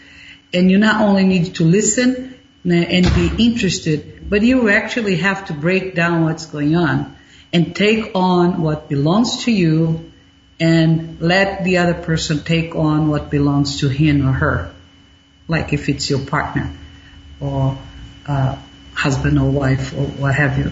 and 0.53 0.71
you 0.71 0.79
not 0.79 1.01
only 1.03 1.25
need 1.25 1.55
to 1.57 1.65
listen 1.65 2.35
and 2.65 3.05
be 3.15 3.45
interested, 3.45 4.29
but 4.29 4.43
you 4.43 4.69
actually 4.69 5.17
have 5.17 5.47
to 5.47 5.55
break 5.55 5.95
down 5.95 6.25
what's 6.25 6.47
going 6.47 6.77
on 6.77 7.17
and 7.53 7.75
take 7.75 8.13
on 8.15 8.63
what 8.63 8.89
belongs 8.89 9.45
to 9.45 9.53
you, 9.53 10.13
and 10.59 11.21
let 11.21 11.65
the 11.65 11.79
other 11.79 11.95
person 11.95 12.41
take 12.45 12.75
on 12.75 13.09
what 13.09 13.31
belongs 13.31 13.81
to 13.81 13.89
him 13.89 14.27
or 14.29 14.33
her, 14.33 14.75
like 15.49 15.73
if 15.73 15.89
it's 15.89 16.11
your 16.11 16.21
partner 16.21 16.71
or. 17.41 17.79
Uh, 18.27 18.57
husband 19.01 19.39
or 19.39 19.51
wife 19.51 19.95
or 19.95 20.05
what 20.23 20.35
have 20.35 20.59
you. 20.59 20.71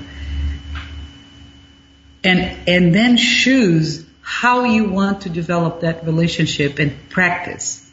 And, 2.23 2.69
and 2.69 2.95
then 2.95 3.17
choose 3.17 4.05
how 4.21 4.65
you 4.65 4.91
want 4.91 5.23
to 5.23 5.31
develop 5.31 5.81
that 5.81 6.05
relationship 6.05 6.79
and 6.79 6.93
practice. 7.09 7.91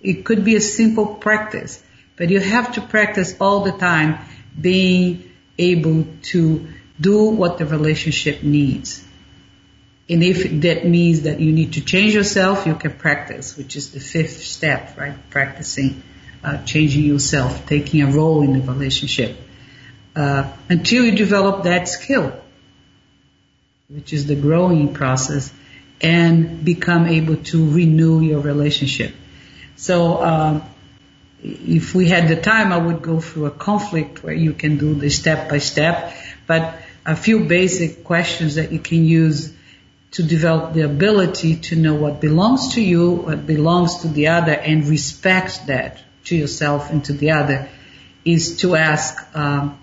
It 0.00 0.24
could 0.24 0.44
be 0.44 0.56
a 0.56 0.60
simple 0.60 1.06
practice, 1.06 1.80
but 2.16 2.28
you 2.30 2.40
have 2.40 2.72
to 2.72 2.80
practice 2.80 3.36
all 3.40 3.62
the 3.62 3.72
time 3.72 4.18
being 4.60 5.30
able 5.56 6.06
to 6.22 6.66
do 7.00 7.30
what 7.30 7.58
the 7.58 7.66
relationship 7.66 8.42
needs. 8.42 9.04
And 10.08 10.24
if 10.24 10.60
that 10.62 10.86
means 10.86 11.22
that 11.22 11.38
you 11.38 11.52
need 11.52 11.74
to 11.74 11.80
change 11.80 12.14
yourself, 12.14 12.66
you 12.66 12.74
can 12.74 12.94
practice, 12.94 13.56
which 13.56 13.76
is 13.76 13.92
the 13.92 14.00
fifth 14.00 14.42
step, 14.42 14.98
right? 14.98 15.14
Practicing, 15.30 16.02
uh, 16.42 16.64
changing 16.64 17.04
yourself, 17.04 17.66
taking 17.66 18.02
a 18.02 18.10
role 18.10 18.42
in 18.42 18.54
the 18.54 18.72
relationship 18.72 19.36
uh, 20.18 20.52
until 20.68 21.04
you 21.04 21.12
develop 21.12 21.62
that 21.62 21.86
skill, 21.86 22.32
which 23.88 24.12
is 24.12 24.26
the 24.26 24.34
growing 24.34 24.92
process, 24.92 25.52
and 26.00 26.64
become 26.64 27.06
able 27.06 27.36
to 27.36 27.70
renew 27.70 28.20
your 28.20 28.40
relationship. 28.40 29.14
So, 29.76 30.22
um, 30.22 30.62
if 31.42 31.94
we 31.94 32.08
had 32.08 32.28
the 32.28 32.34
time, 32.34 32.72
I 32.72 32.78
would 32.78 33.00
go 33.00 33.20
through 33.20 33.46
a 33.46 33.52
conflict 33.52 34.24
where 34.24 34.34
you 34.34 34.52
can 34.52 34.76
do 34.76 34.94
this 34.94 35.16
step 35.16 35.48
by 35.48 35.58
step, 35.58 36.12
but 36.48 36.80
a 37.06 37.14
few 37.14 37.44
basic 37.44 38.02
questions 38.02 38.56
that 38.56 38.72
you 38.72 38.80
can 38.80 39.04
use 39.04 39.54
to 40.10 40.24
develop 40.24 40.72
the 40.72 40.80
ability 40.80 41.56
to 41.56 41.76
know 41.76 41.94
what 41.94 42.20
belongs 42.20 42.74
to 42.74 42.82
you, 42.82 43.12
what 43.12 43.46
belongs 43.46 43.98
to 43.98 44.08
the 44.08 44.28
other, 44.28 44.52
and 44.52 44.88
respect 44.88 45.68
that 45.68 46.02
to 46.24 46.34
yourself 46.34 46.90
and 46.90 47.04
to 47.04 47.12
the 47.12 47.30
other 47.30 47.68
is 48.24 48.56
to 48.58 48.74
ask, 48.74 49.16
um, 49.36 49.78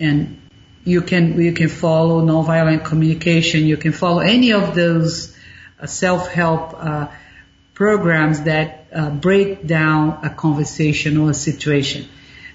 and 0.00 0.40
you 0.84 1.02
can 1.02 1.40
you 1.40 1.52
can 1.52 1.68
follow 1.68 2.22
nonviolent 2.22 2.84
communication. 2.84 3.66
You 3.66 3.76
can 3.76 3.92
follow 3.92 4.20
any 4.20 4.52
of 4.52 4.74
those 4.74 5.36
uh, 5.78 5.86
self-help 5.86 6.74
uh, 6.74 7.08
programs 7.74 8.42
that 8.42 8.86
uh, 8.92 9.10
break 9.10 9.66
down 9.66 10.24
a 10.24 10.30
conversation 10.30 11.18
or 11.18 11.30
a 11.30 11.34
situation. 11.34 12.08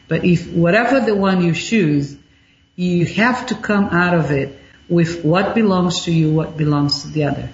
But 0.07 0.25
if 0.25 0.51
whatever 0.51 0.99
the 0.99 1.15
one 1.15 1.43
you 1.43 1.53
choose, 1.53 2.17
you 2.75 3.05
have 3.05 3.47
to 3.47 3.55
come 3.55 3.85
out 3.85 4.15
of 4.15 4.31
it 4.31 4.59
with 4.89 5.23
what 5.23 5.55
belongs 5.55 6.05
to 6.05 6.11
you, 6.11 6.31
what 6.31 6.57
belongs 6.57 7.03
to 7.03 7.07
the 7.09 7.23
other. 7.25 7.49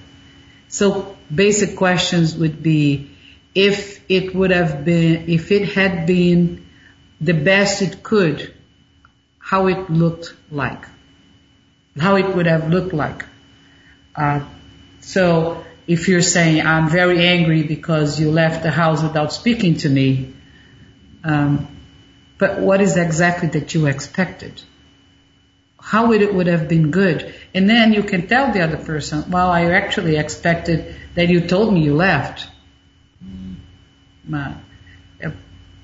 So 0.68 1.16
basic 1.34 1.76
questions 1.76 2.36
would 2.36 2.64
be 2.64 3.12
if 3.54 4.04
it 4.10 4.34
would 4.34 4.52
have 4.52 4.84
been, 4.86 5.30
if 5.30 5.52
it 5.52 5.74
had 5.74 6.08
been 6.08 6.66
the 7.20 7.34
best 7.34 7.82
it 7.82 8.02
could 8.04 8.54
how 9.52 9.68
it 9.68 9.90
looked 9.90 10.34
like, 10.50 10.86
how 12.00 12.16
it 12.16 12.36
would 12.36 12.48
have 12.48 12.70
looked 12.70 12.94
like. 12.94 13.26
Uh, 14.16 14.40
so 15.02 15.64
if 15.88 16.08
you're 16.08 16.28
saying 16.36 16.66
I'm 16.74 16.90
very 16.90 17.26
angry 17.28 17.64
because 17.64 18.20
you 18.20 18.32
left 18.32 18.64
the 18.64 18.72
house 18.72 19.04
without 19.04 19.34
speaking 19.34 19.76
to 19.86 19.90
me, 19.90 20.10
Um, 21.24 21.68
but 22.38 22.60
what 22.60 22.82
is 22.82 22.98
exactly 22.98 23.50
that 23.50 23.74
you 23.74 23.86
expected? 23.88 24.62
How 25.80 26.08
would 26.08 26.22
it 26.22 26.34
would 26.34 26.48
have 26.48 26.68
been 26.68 26.90
good? 26.92 27.34
And 27.54 27.70
then 27.70 27.94
you 27.94 28.04
can 28.04 28.28
tell 28.28 28.52
the 28.54 28.62
other 28.62 28.78
person, 28.78 29.30
well, 29.30 29.52
I 29.52 29.66
actually 29.72 30.18
expected 30.18 30.96
that 31.16 31.30
you 31.30 31.42
told 31.42 31.74
me 31.74 31.84
you 31.84 31.94
left. 31.96 32.48
Uh, 34.34 34.54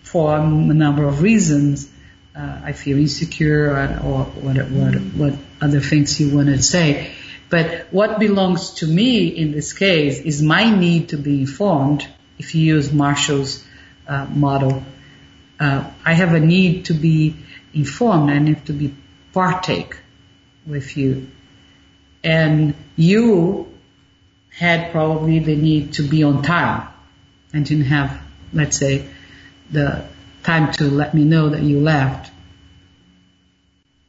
for 0.03 0.37
a 0.37 0.43
number 0.85 1.03
of 1.03 1.21
reasons, 1.21 1.89
uh, 2.37 2.61
I 2.63 2.73
feel 2.73 2.97
insecure 2.97 3.71
or, 3.71 3.87
what, 4.25 4.69
what, 4.69 4.95
what 4.95 5.33
other 5.59 5.79
things 5.79 6.19
you 6.19 6.35
want 6.35 6.47
to 6.47 6.61
say. 6.61 7.11
But 7.49 7.87
what 7.91 8.19
belongs 8.19 8.71
to 8.75 8.87
me 8.87 9.27
in 9.27 9.51
this 9.51 9.73
case 9.73 10.19
is 10.19 10.41
my 10.41 10.69
need 10.69 11.09
to 11.09 11.17
be 11.17 11.41
informed. 11.41 12.07
If 12.37 12.53
you 12.53 12.75
use 12.75 12.91
Marshall's 12.91 13.63
uh, 14.07 14.25
model, 14.25 14.83
uh, 15.59 15.89
I 16.05 16.13
have 16.13 16.33
a 16.33 16.39
need 16.39 16.85
to 16.85 16.93
be 16.93 17.35
informed. 17.73 18.29
I 18.29 18.37
need 18.39 18.65
to 18.67 18.73
be 18.73 18.93
partake 19.33 19.97
with 20.65 20.95
you. 20.97 21.27
And 22.23 22.75
you 22.95 23.71
had 24.49 24.91
probably 24.91 25.39
the 25.39 25.55
need 25.55 25.93
to 25.93 26.03
be 26.03 26.23
on 26.23 26.43
time 26.43 26.87
and 27.53 27.65
didn't 27.65 27.85
have, 27.85 28.21
let's 28.53 28.77
say, 28.77 29.07
the 29.71 30.05
time 30.47 30.71
to 30.71 30.85
let 30.89 31.13
me 31.13 31.25
know 31.25 31.49
that 31.49 31.61
you 31.61 31.81
left. 31.81 32.31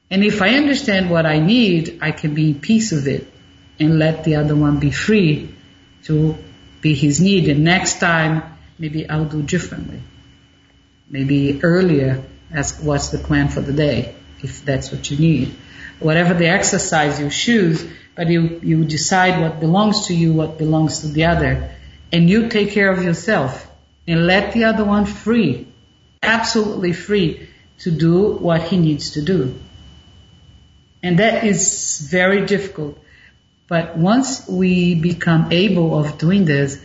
And 0.09 0.23
if 0.23 0.41
I 0.41 0.51
understand 0.51 1.11
what 1.11 1.27
I 1.27 1.41
need, 1.41 1.99
I 2.01 2.13
can 2.13 2.33
be 2.35 2.55
peace 2.55 2.93
with 2.93 3.09
it 3.09 3.27
and 3.81 3.99
let 3.99 4.23
the 4.23 4.37
other 4.37 4.55
one 4.55 4.79
be 4.79 4.93
free 4.93 5.55
to 6.05 6.37
be 6.81 6.95
his 6.95 7.21
need. 7.21 7.49
And 7.49 7.65
next 7.65 7.99
time, 7.99 8.43
maybe 8.79 9.09
I'll 9.09 9.25
do 9.25 9.43
differently. 9.43 10.01
Maybe 11.11 11.61
earlier, 11.63 12.23
ask 12.55 12.83
what's 12.83 13.09
the 13.09 13.19
plan 13.19 13.49
for 13.49 13.61
the 13.61 13.73
day, 13.73 14.15
if 14.41 14.65
that's 14.65 14.93
what 14.93 15.11
you 15.11 15.19
need. 15.19 15.55
Whatever 15.99 16.35
the 16.35 16.47
exercise 16.47 17.19
you 17.21 17.31
choose, 17.31 17.85
but 18.15 18.29
you, 18.29 18.61
you 18.63 18.85
decide 18.85 19.41
what 19.43 19.59
belongs 19.59 20.07
to 20.07 20.15
you, 20.15 20.33
what 20.33 20.57
belongs 20.57 21.01
to 21.01 21.09
the 21.09 21.25
other, 21.25 21.75
and 22.13 22.31
you 22.31 22.49
take 22.49 22.71
care 22.71 22.93
of 22.93 23.03
yourself 23.03 23.69
and 24.07 24.27
let 24.27 24.53
the 24.53 24.65
other 24.65 24.85
one 24.85 25.05
free, 25.05 25.68
absolutely 26.23 26.93
free 26.93 27.49
to 27.81 27.91
do 27.91 28.33
what 28.33 28.63
he 28.63 28.77
needs 28.77 29.13
to 29.13 29.23
do. 29.23 29.55
And 31.03 31.19
that 31.19 31.45
is 31.45 32.09
very 32.11 32.45
difficult. 32.47 32.99
But 33.69 33.97
once 33.97 34.49
we 34.49 34.95
become 34.95 35.53
able 35.53 35.99
of 35.99 36.19
doing 36.19 36.45
this, 36.45 36.83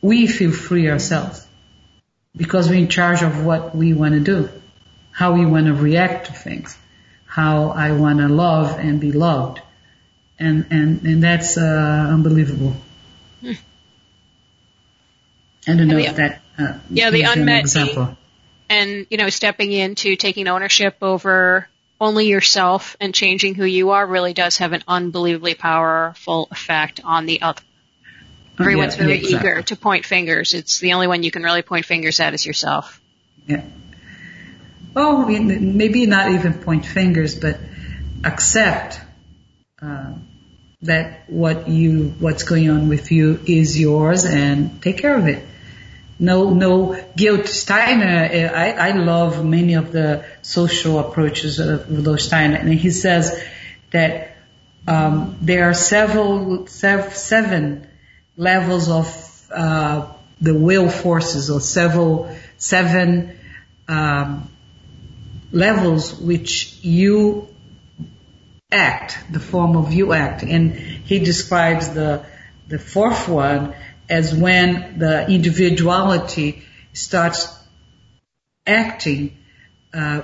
we 0.00 0.26
feel 0.26 0.52
free 0.52 0.88
ourselves 0.90 1.46
because 2.36 2.68
we're 2.68 2.78
in 2.78 2.88
charge 2.88 3.22
of 3.22 3.44
what 3.44 3.74
we 3.74 3.94
want 3.94 4.14
to 4.14 4.20
do, 4.20 4.48
how 5.10 5.32
we 5.32 5.46
want 5.46 5.66
to 5.66 5.74
react 5.74 6.26
to 6.26 6.32
things, 6.32 6.76
how 7.26 7.68
I 7.70 7.92
want 7.92 8.18
to 8.18 8.28
love 8.28 8.78
and 8.78 9.00
be 9.00 9.12
loved. 9.12 9.60
And, 10.38 10.66
and, 10.70 11.02
and 11.02 11.22
that's, 11.22 11.56
uh, 11.56 12.08
unbelievable. 12.10 12.74
Hmm. 13.40 13.52
I 15.66 15.76
don't 15.76 15.88
know 15.88 15.96
if 15.96 16.16
that, 16.16 16.42
uh, 16.58 16.78
yeah, 16.90 17.10
the 17.10 17.22
unmet 17.22 17.64
need 17.64 18.16
and, 18.74 19.06
you 19.10 19.16
know, 19.16 19.28
stepping 19.28 19.72
into 19.72 20.16
taking 20.16 20.48
ownership 20.48 20.96
over 21.00 21.68
only 22.00 22.26
yourself 22.26 22.96
and 23.00 23.14
changing 23.14 23.54
who 23.54 23.64
you 23.64 23.90
are 23.90 24.06
really 24.06 24.34
does 24.34 24.58
have 24.58 24.72
an 24.72 24.82
unbelievably 24.88 25.54
powerful 25.54 26.48
effect 26.50 27.00
on 27.04 27.26
the 27.26 27.42
other. 27.42 27.62
Everyone's 28.58 28.96
yeah, 28.96 29.04
very 29.04 29.18
exactly. 29.18 29.38
eager 29.38 29.62
to 29.62 29.76
point 29.76 30.06
fingers. 30.06 30.54
It's 30.54 30.80
the 30.80 30.92
only 30.92 31.06
one 31.06 31.22
you 31.22 31.30
can 31.30 31.42
really 31.42 31.62
point 31.62 31.86
fingers 31.86 32.20
at 32.20 32.34
is 32.34 32.44
yourself. 32.44 33.00
Yeah. 33.46 33.62
Well, 34.92 35.26
maybe 35.26 36.06
not 36.06 36.32
even 36.32 36.54
point 36.54 36.86
fingers, 36.86 37.34
but 37.36 37.58
accept 38.24 39.00
uh, 39.82 40.14
that 40.82 41.24
what 41.28 41.68
you, 41.68 42.14
what's 42.18 42.44
going 42.44 42.70
on 42.70 42.88
with 42.88 43.10
you 43.10 43.40
is 43.46 43.78
yours 43.78 44.24
and 44.24 44.80
take 44.82 44.98
care 44.98 45.16
of 45.16 45.26
it 45.26 45.44
no, 46.24 46.50
no 46.50 47.00
guilt. 47.16 47.46
Steiner, 47.46 48.50
I, 48.54 48.70
I 48.72 48.90
love 48.92 49.44
many 49.44 49.74
of 49.74 49.92
the 49.92 50.24
social 50.42 50.98
approaches 50.98 51.58
of 51.58 51.90
Rudolf 51.90 52.20
Steiner, 52.20 52.56
and 52.56 52.72
he 52.72 52.90
says 52.90 53.42
that 53.90 54.36
um, 54.86 55.38
there 55.40 55.68
are 55.70 55.74
several, 55.74 56.66
seven 56.66 57.86
levels 58.36 58.88
of 58.88 59.46
uh, 59.50 60.12
the 60.40 60.54
will 60.54 60.88
forces, 60.88 61.50
or 61.50 61.60
several, 61.60 62.34
seven 62.58 63.38
um, 63.88 64.50
levels 65.52 66.18
which 66.18 66.78
you 66.82 67.48
act, 68.70 69.18
the 69.30 69.40
form 69.40 69.76
of 69.76 69.92
you 69.92 70.12
act, 70.12 70.42
and 70.42 70.72
he 70.72 71.18
describes 71.20 71.90
the 71.90 72.24
the 72.66 72.78
fourth 72.78 73.28
one 73.28 73.74
as 74.08 74.34
when 74.34 74.98
the 74.98 75.28
individuality 75.28 76.62
starts 76.92 77.48
acting, 78.66 79.36
uh, 79.92 80.22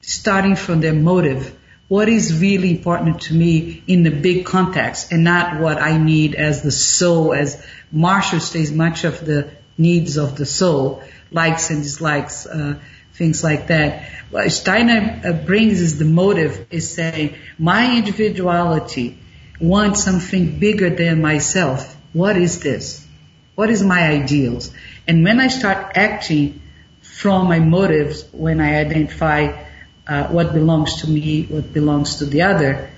starting 0.00 0.56
from 0.56 0.80
their 0.80 0.92
motive. 0.94 1.56
What 1.88 2.08
is 2.08 2.40
really 2.40 2.70
important 2.70 3.22
to 3.22 3.34
me 3.34 3.82
in 3.86 4.04
the 4.04 4.10
big 4.10 4.44
context 4.44 5.10
and 5.10 5.24
not 5.24 5.60
what 5.60 5.82
I 5.82 5.98
need 5.98 6.36
as 6.36 6.62
the 6.62 6.70
soul, 6.70 7.32
as 7.32 7.64
Marshall 7.90 8.40
says 8.40 8.70
much 8.70 9.04
of 9.04 9.24
the 9.24 9.50
needs 9.76 10.16
of 10.16 10.36
the 10.36 10.46
soul, 10.46 11.02
likes 11.32 11.70
and 11.70 11.82
dislikes, 11.82 12.46
uh, 12.46 12.78
things 13.14 13.42
like 13.42 13.66
that. 13.68 14.08
What 14.30 14.50
Steiner 14.52 15.20
uh, 15.24 15.32
brings 15.32 15.80
is 15.80 15.98
the 15.98 16.04
motive 16.04 16.66
is 16.70 16.92
saying 16.92 17.34
my 17.58 17.96
individuality 17.96 19.18
wants 19.60 20.04
something 20.04 20.58
bigger 20.58 20.90
than 20.90 21.20
myself 21.20 21.96
what 22.12 22.36
is 22.36 22.60
this? 22.60 23.06
What 23.54 23.70
is 23.70 23.82
my 23.82 24.08
ideals? 24.08 24.72
And 25.06 25.24
when 25.24 25.40
I 25.40 25.48
start 25.48 25.96
acting 25.96 26.62
from 27.02 27.48
my 27.48 27.58
motives, 27.58 28.24
when 28.32 28.60
I 28.60 28.76
identify 28.76 29.64
uh, 30.06 30.28
what 30.28 30.52
belongs 30.52 31.02
to 31.02 31.10
me, 31.10 31.44
what 31.44 31.72
belongs 31.72 32.16
to 32.16 32.24
the 32.24 32.42
other, 32.42 32.90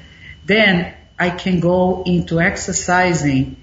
then 0.44 0.94
I 1.18 1.30
can 1.30 1.60
go 1.60 2.02
into 2.04 2.40
exercising 2.40 3.56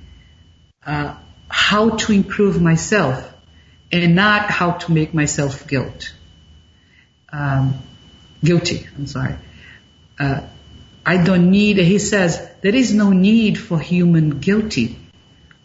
uh, 0.86 1.16
how 1.50 1.92
to 1.92 2.14
improve 2.14 2.62
myself 2.62 3.34
and 3.92 4.16
not 4.16 4.50
how 4.50 4.74
to 4.74 4.92
make 4.92 5.14
myself 5.14 5.68
guilt. 5.68 6.14
Um, 7.32 7.80
guilty. 8.44 8.88
I'm 8.98 9.08
sorry. 9.08 9.36
Uh, 10.20 10.42
I 11.06 11.24
don't 11.24 11.50
need. 11.50 11.78
He 11.78 12.00
says 12.00 12.50
there 12.62 12.76
is 12.76 12.94
no 12.94 13.12
need 13.12 13.58
for 13.58 13.80
human 13.80 14.40
guilty. 14.40 14.98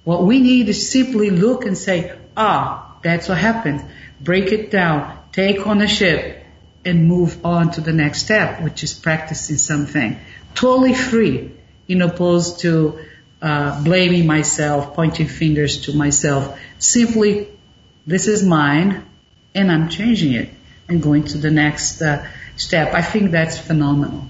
What 0.04 0.24
we 0.24 0.40
need 0.40 0.68
is 0.68 0.90
simply 0.90 1.30
look 1.30 1.64
and 1.64 1.76
say, 1.76 2.16
ah, 2.36 2.96
that's 3.02 3.28
what 3.28 3.38
happened. 3.38 3.84
Break 4.20 4.52
it 4.52 4.70
down, 4.70 5.18
take 5.32 5.66
ownership, 5.66 6.42
and 6.84 7.06
move 7.06 7.44
on 7.44 7.72
to 7.72 7.80
the 7.80 7.92
next 7.92 8.22
step, 8.22 8.60
which 8.62 8.82
is 8.82 8.92
practicing 8.92 9.56
something. 9.56 10.20
Totally 10.54 10.94
free, 10.94 11.52
in 11.88 12.02
opposed 12.02 12.60
to 12.60 12.98
uh, 13.40 13.82
blaming 13.82 14.26
myself, 14.26 14.94
pointing 14.94 15.26
fingers 15.26 15.82
to 15.82 15.94
myself. 15.94 16.58
Simply, 16.78 17.48
this 18.06 18.28
is 18.28 18.42
mine, 18.42 19.06
and 19.54 19.72
I'm 19.72 19.88
changing 19.88 20.34
it 20.34 20.50
and 20.88 21.02
going 21.02 21.24
to 21.24 21.38
the 21.38 21.50
next 21.50 22.02
uh, 22.02 22.26
step. 22.56 22.92
I 22.92 23.00
think 23.00 23.30
that's 23.30 23.58
phenomenal 23.58 24.28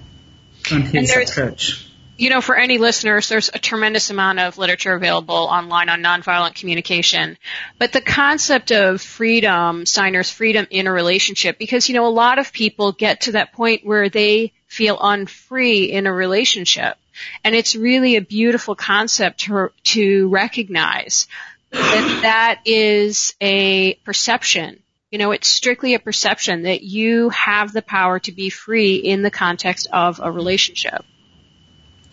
on 0.71 0.83
his 0.83 1.17
approach 1.17 1.94
you 2.17 2.31
know, 2.31 2.41
for 2.41 2.57
any 2.57 2.79
listeners, 2.79 3.29
there's 3.29 3.51
a 3.53 3.59
tremendous 3.59 4.11
amount 4.11 4.39
of 4.39 4.57
literature 4.57 4.95
available 4.95 5.35
online 5.35 5.89
on 5.89 6.03
nonviolent 6.03 6.55
communication. 6.55 7.37
But 7.79 7.93
the 7.93 8.01
concept 8.01 8.71
of 8.71 9.01
freedom, 9.01 9.85
Steiner's 9.85 10.31
freedom 10.31 10.67
in 10.71 10.87
a 10.87 10.93
relationship, 10.93 11.59
because, 11.59 11.89
you 11.89 11.95
know, 11.95 12.07
a 12.07 12.09
lot 12.09 12.39
of 12.39 12.53
people 12.53 12.93
get 12.93 13.23
to 13.23 13.33
that 13.33 13.53
point 13.53 13.85
where 13.85 14.09
they 14.09 14.53
feel 14.69 14.99
unfree 14.99 15.91
in 15.91 16.07
a 16.07 16.13
relationship. 16.13 16.97
And 17.43 17.55
it's 17.55 17.75
really 17.75 18.17
a 18.17 18.21
beautiful 18.21 18.77
concept 18.77 19.41
to, 19.41 19.71
to 19.85 20.29
recognize 20.29 21.27
that 21.71 22.21
that 22.23 22.61
is 22.65 23.35
a 23.41 23.95
perception. 24.05 24.81
You 25.11 25.19
know, 25.19 25.33
it's 25.33 25.49
strictly 25.49 25.95
a 25.95 26.01
perception 26.01 26.63
that 26.63 26.83
you 26.83 27.29
have 27.31 27.73
the 27.73 27.83
power 27.83 28.19
to 28.21 28.33
be 28.33 28.51
free 28.51 28.97
in 28.97 29.23
the 29.23 29.31
context 29.31 29.89
of 29.93 30.21
a 30.23 30.31
relationship 30.31 31.05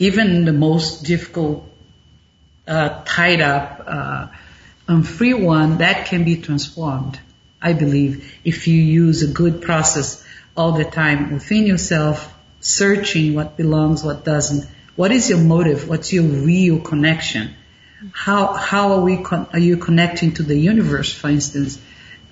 even 0.02 0.46
the 0.46 0.54
most 0.54 1.04
difficult, 1.06 1.64
uh, 2.68 3.04
tied 3.06 3.40
up, 3.40 3.84
uh, 3.86 4.28
unfree 4.88 5.36
one, 5.36 5.78
that 5.78 6.08
can 6.08 6.24
be 6.24 6.38
transformed. 6.38 7.20
I 7.62 7.74
believe 7.74 8.34
if 8.44 8.68
you 8.68 8.82
use 8.82 9.22
a 9.22 9.32
good 9.32 9.62
process 9.62 10.24
all 10.58 10.72
the 10.72 10.86
time 10.86 11.32
within 11.34 11.68
yourself, 11.68 12.34
searching 12.62 13.36
what 13.36 13.58
belongs, 13.58 14.04
what 14.04 14.26
doesn't. 14.26 14.66
What 14.96 15.12
is 15.12 15.30
your 15.30 15.40
motive? 15.40 15.88
What's 15.88 16.12
your 16.12 16.24
real 16.24 16.80
connection? 16.80 17.54
How 18.12 18.54
how 18.54 18.94
are 18.94 19.02
we 19.02 19.18
con- 19.18 19.48
are 19.54 19.60
you 19.60 19.78
connecting 19.78 20.34
to 20.40 20.44
the 20.44 20.58
universe, 20.58 21.14
for 21.14 21.30
instance? 21.30 21.80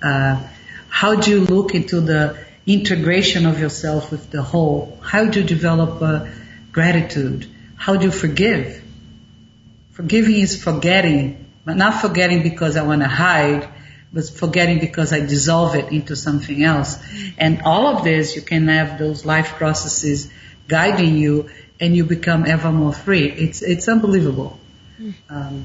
Uh, 0.02 0.42
How 0.88 1.14
do 1.14 1.30
you 1.30 1.40
look 1.44 1.74
into 1.76 2.00
the 2.00 2.36
integration 2.66 3.46
of 3.46 3.60
yourself 3.60 4.10
with 4.10 4.28
the 4.30 4.42
whole? 4.42 4.98
How 5.00 5.24
do 5.26 5.40
you 5.40 5.46
develop 5.46 6.02
uh, 6.02 6.26
gratitude? 6.72 7.46
How 7.80 7.96
do 7.96 8.04
you 8.04 8.12
forgive? 8.12 8.82
Forgiving 9.92 10.34
is 10.34 10.62
forgetting, 10.62 11.46
but 11.64 11.78
not 11.78 11.94
forgetting 12.02 12.42
because 12.42 12.76
I 12.76 12.82
want 12.82 13.00
to 13.00 13.08
hide, 13.08 13.66
but 14.12 14.28
forgetting 14.28 14.80
because 14.80 15.14
I 15.14 15.20
dissolve 15.20 15.74
it 15.76 15.90
into 15.90 16.14
something 16.14 16.62
else. 16.62 16.98
And 17.38 17.62
all 17.62 17.86
of 17.86 18.04
this, 18.04 18.36
you 18.36 18.42
can 18.42 18.68
have 18.68 18.98
those 18.98 19.24
life 19.24 19.54
processes 19.54 20.30
guiding 20.68 21.16
you 21.16 21.48
and 21.80 21.96
you 21.96 22.04
become 22.04 22.44
ever 22.44 22.70
more 22.70 22.92
free. 22.92 23.30
It's, 23.30 23.62
it's 23.62 23.88
unbelievable. 23.88 24.60
Um, 25.30 25.64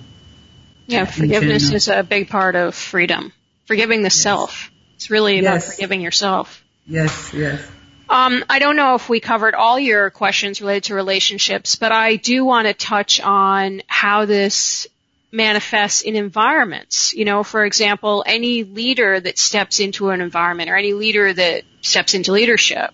yeah, 0.87 1.03
forgiveness 1.03 1.73
is 1.73 1.89
a 1.89 2.01
big 2.01 2.29
part 2.29 2.55
of 2.55 2.75
freedom. 2.75 3.33
Forgiving 3.65 4.03
the 4.03 4.05
yes. 4.05 4.21
self. 4.21 4.71
It's 4.95 5.09
really 5.09 5.39
about 5.39 5.55
yes. 5.55 5.75
forgiving 5.75 5.99
yourself. 5.99 6.63
Yes, 6.87 7.33
yes. 7.33 7.69
Um, 8.07 8.45
I 8.49 8.59
don't 8.59 8.75
know 8.75 8.95
if 8.95 9.09
we 9.09 9.19
covered 9.19 9.55
all 9.55 9.79
your 9.79 10.09
questions 10.11 10.61
related 10.61 10.85
to 10.85 10.95
relationships, 10.95 11.75
but 11.75 11.91
I 11.91 12.17
do 12.17 12.45
want 12.45 12.67
to 12.67 12.73
touch 12.73 13.19
on 13.19 13.81
how 13.87 14.25
this 14.25 14.87
manifests 15.31 16.01
in 16.01 16.15
environments. 16.15 17.13
You 17.13 17.25
know, 17.25 17.43
for 17.43 17.65
example, 17.65 18.23
any 18.25 18.63
leader 18.63 19.19
that 19.19 19.37
steps 19.37 19.79
into 19.79 20.09
an 20.09 20.21
environment 20.21 20.69
or 20.69 20.75
any 20.75 20.93
leader 20.93 21.33
that 21.33 21.63
steps 21.81 22.13
into 22.13 22.31
leadership, 22.31 22.91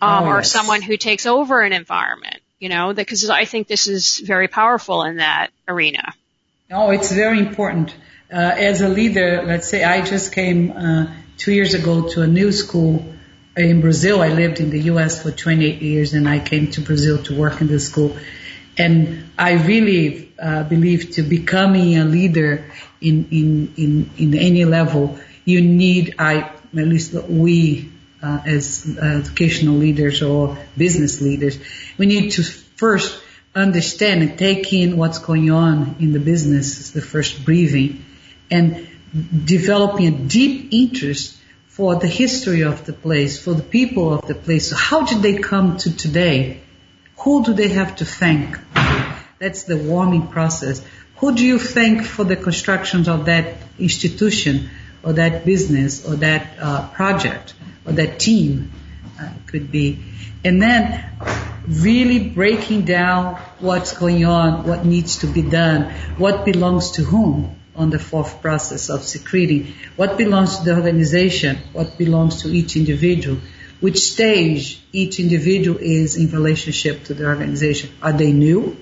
um, 0.00 0.24
oh, 0.24 0.26
yes. 0.26 0.34
or 0.34 0.42
someone 0.42 0.82
who 0.82 0.96
takes 0.96 1.26
over 1.26 1.60
an 1.60 1.72
environment, 1.72 2.40
you 2.58 2.68
know, 2.68 2.94
because 2.94 3.28
I 3.28 3.44
think 3.44 3.68
this 3.68 3.86
is 3.86 4.18
very 4.18 4.48
powerful 4.48 5.02
in 5.02 5.16
that 5.16 5.50
arena. 5.68 6.14
Oh, 6.70 6.90
it's 6.90 7.12
very 7.12 7.38
important. 7.38 7.94
Uh, 8.32 8.36
as 8.36 8.80
a 8.80 8.88
leader, 8.88 9.42
let's 9.44 9.68
say 9.68 9.84
I 9.84 10.02
just 10.02 10.32
came 10.32 10.72
uh, 10.72 11.14
two 11.36 11.52
years 11.52 11.74
ago 11.74 12.08
to 12.10 12.22
a 12.22 12.26
new 12.26 12.52
school 12.52 13.13
in 13.56 13.80
Brazil. 13.80 14.20
I 14.22 14.28
lived 14.28 14.60
in 14.60 14.70
the 14.70 14.80
U.S. 14.92 15.22
for 15.22 15.30
28 15.30 15.80
years, 15.80 16.14
and 16.14 16.28
I 16.28 16.38
came 16.38 16.70
to 16.72 16.80
Brazil 16.80 17.22
to 17.24 17.36
work 17.36 17.60
in 17.60 17.68
the 17.68 17.80
school. 17.80 18.16
And 18.76 19.30
I 19.38 19.52
really 19.52 20.32
uh, 20.38 20.64
believe 20.64 21.12
to 21.12 21.22
becoming 21.22 21.96
a 21.96 22.04
leader 22.04 22.70
in 23.00 23.28
in 23.30 23.74
in 23.76 24.10
in 24.16 24.34
any 24.34 24.64
level, 24.64 25.18
you 25.44 25.60
need 25.60 26.16
I 26.18 26.50
at 26.76 26.88
least 26.88 27.14
we 27.14 27.90
uh, 28.20 28.40
as 28.46 28.98
educational 28.98 29.76
leaders 29.76 30.22
or 30.22 30.58
business 30.76 31.20
leaders, 31.20 31.58
we 31.98 32.06
need 32.06 32.30
to 32.32 32.42
first 32.42 33.22
understand 33.54 34.22
and 34.22 34.38
take 34.38 34.72
in 34.72 34.96
what's 34.96 35.18
going 35.18 35.50
on 35.50 35.96
in 36.00 36.12
the 36.12 36.18
business, 36.18 36.90
the 36.90 37.02
first 37.02 37.44
breathing, 37.44 38.04
and 38.50 38.88
developing 39.44 40.08
a 40.08 40.18
deep 40.26 40.70
interest 40.72 41.38
for 41.74 41.96
the 41.96 42.06
history 42.06 42.60
of 42.62 42.86
the 42.86 42.92
place, 42.92 43.36
for 43.42 43.52
the 43.52 43.62
people 43.62 44.14
of 44.14 44.28
the 44.28 44.34
place. 44.34 44.70
So 44.70 44.76
how 44.76 45.04
did 45.04 45.22
they 45.22 45.38
come 45.38 45.76
to 45.78 45.96
today? 45.96 46.60
Who 47.16 47.42
do 47.42 47.52
they 47.52 47.66
have 47.66 47.96
to 47.96 48.04
thank? 48.04 48.56
That's 49.40 49.64
the 49.64 49.76
warming 49.76 50.28
process. 50.28 50.84
Who 51.16 51.34
do 51.34 51.44
you 51.44 51.58
thank 51.58 52.04
for 52.04 52.22
the 52.22 52.36
constructions 52.36 53.08
of 53.08 53.24
that 53.24 53.56
institution 53.76 54.70
or 55.02 55.14
that 55.14 55.44
business 55.44 56.06
or 56.06 56.14
that 56.14 56.46
uh, 56.60 56.86
project 56.90 57.54
or 57.84 57.92
that 57.94 58.20
team? 58.20 58.70
Uh, 59.20 59.30
could 59.46 59.72
be. 59.72 59.98
And 60.44 60.62
then 60.62 61.04
really 61.66 62.28
breaking 62.28 62.84
down 62.84 63.34
what's 63.58 63.98
going 63.98 64.24
on, 64.24 64.64
what 64.64 64.84
needs 64.84 65.18
to 65.18 65.26
be 65.26 65.42
done, 65.42 65.90
what 66.18 66.44
belongs 66.44 66.92
to 66.92 67.02
whom 67.02 67.56
on 67.76 67.90
the 67.90 67.98
fourth 67.98 68.40
process 68.40 68.88
of 68.88 69.02
secreting, 69.02 69.74
what 69.96 70.16
belongs 70.16 70.58
to 70.58 70.64
the 70.64 70.74
organization, 70.74 71.58
what 71.72 71.98
belongs 71.98 72.42
to 72.42 72.48
each 72.48 72.76
individual, 72.76 73.38
which 73.80 73.98
stage 73.98 74.82
each 74.92 75.18
individual 75.20 75.78
is 75.78 76.16
in 76.16 76.30
relationship 76.30 77.04
to 77.04 77.14
the 77.14 77.26
organization. 77.26 77.90
Are 78.00 78.12
they 78.12 78.32
new? 78.32 78.76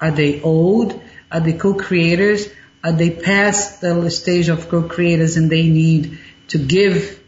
Are 0.00 0.10
they 0.10 0.42
old? 0.42 1.00
Are 1.30 1.40
they 1.40 1.54
co-creators? 1.54 2.48
Are 2.84 2.92
they 2.92 3.10
past 3.10 3.80
the 3.80 4.10
stage 4.10 4.48
of 4.48 4.68
co-creators 4.68 5.36
and 5.36 5.50
they 5.50 5.68
need 5.68 6.18
to 6.48 6.58
give 6.58 7.20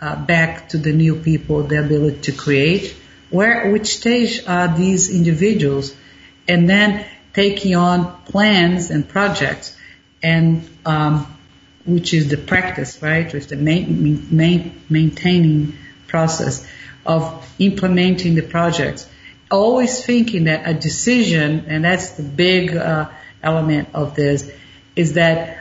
uh, 0.00 0.16
back 0.16 0.70
to 0.70 0.78
the 0.78 0.92
new 0.92 1.16
people 1.16 1.62
the 1.62 1.78
ability 1.78 2.20
to 2.22 2.32
create? 2.32 2.96
Where, 3.30 3.70
which 3.70 3.86
stage 3.86 4.46
are 4.46 4.76
these 4.76 5.10
individuals? 5.10 5.94
And 6.48 6.68
then 6.68 7.06
taking 7.32 7.74
on 7.74 8.22
plans 8.24 8.90
and 8.90 9.08
projects 9.08 9.76
and, 10.24 10.66
um, 10.86 11.26
which 11.84 12.14
is 12.14 12.28
the 12.28 12.38
practice, 12.38 13.02
right? 13.02 13.26
Which 13.26 13.42
is 13.42 13.46
the 13.48 13.56
main, 13.56 14.26
main, 14.30 14.82
maintaining 14.88 15.76
process 16.08 16.66
of 17.04 17.46
implementing 17.58 18.34
the 18.34 18.42
projects. 18.42 19.06
Always 19.50 20.04
thinking 20.04 20.44
that 20.44 20.66
a 20.66 20.72
decision, 20.72 21.66
and 21.68 21.84
that's 21.84 22.12
the 22.12 22.22
big 22.22 22.74
uh, 22.74 23.10
element 23.42 23.90
of 23.92 24.14
this, 24.14 24.50
is 24.96 25.12
that 25.12 25.58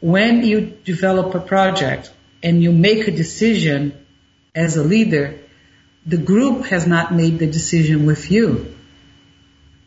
when 0.00 0.42
you 0.42 0.62
develop 0.62 1.34
a 1.34 1.40
project 1.40 2.10
and 2.42 2.62
you 2.62 2.72
make 2.72 3.06
a 3.06 3.12
decision 3.12 3.92
as 4.54 4.76
a 4.76 4.82
leader, 4.82 5.38
the 6.06 6.16
group 6.16 6.64
has 6.66 6.86
not 6.86 7.14
made 7.14 7.38
the 7.38 7.46
decision 7.46 8.06
with 8.06 8.30
you. 8.30 8.74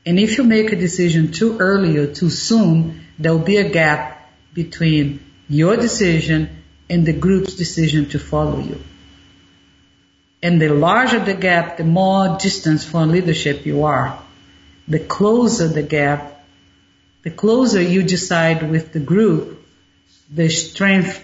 And 0.06 0.20
if 0.20 0.38
you 0.38 0.44
make 0.44 0.72
a 0.72 0.76
decision 0.76 1.32
too 1.32 1.58
early 1.58 1.98
or 1.98 2.06
too 2.14 2.30
soon, 2.30 3.05
there 3.18 3.34
will 3.34 3.46
be 3.46 3.58
a 3.58 3.70
gap 3.70 4.30
between 4.54 5.20
your 5.48 5.76
decision 5.78 6.64
and 6.90 7.06
the 7.06 7.14
group's 7.14 7.56
decision 7.56 8.10
to 8.10 8.20
follow 8.20 8.60
you. 8.60 8.82
And 10.42 10.62
the 10.62 10.70
larger 10.70 11.20
the 11.20 11.34
gap, 11.34 11.78
the 11.78 11.84
more 11.84 12.38
distance 12.38 12.86
from 12.86 13.12
leadership 13.12 13.66
you 13.66 13.86
are. 13.86 14.22
The 14.88 15.00
closer 15.00 15.68
the 15.68 15.82
gap, 15.82 16.46
the 17.24 17.32
closer 17.32 17.82
you 17.82 18.04
decide 18.04 18.70
with 18.70 18.94
the 18.94 19.00
group, 19.00 19.66
the 20.32 20.50
strength 20.50 21.22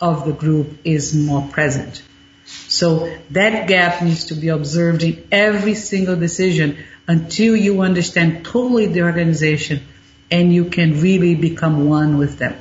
of 0.00 0.24
the 0.24 0.32
group 0.32 0.78
is 0.84 1.14
more 1.14 1.46
present. 1.48 2.02
So 2.46 3.14
that 3.30 3.68
gap 3.68 4.02
needs 4.02 4.26
to 4.26 4.34
be 4.34 4.48
observed 4.48 5.02
in 5.02 5.28
every 5.30 5.74
single 5.74 6.16
decision 6.16 6.78
until 7.06 7.54
you 7.54 7.82
understand 7.82 8.44
totally 8.44 8.86
the 8.86 9.02
organization 9.02 9.86
and 10.30 10.52
you 10.52 10.66
can 10.66 11.00
really 11.00 11.34
become 11.34 11.88
one 11.88 12.18
with 12.18 12.38
them. 12.38 12.58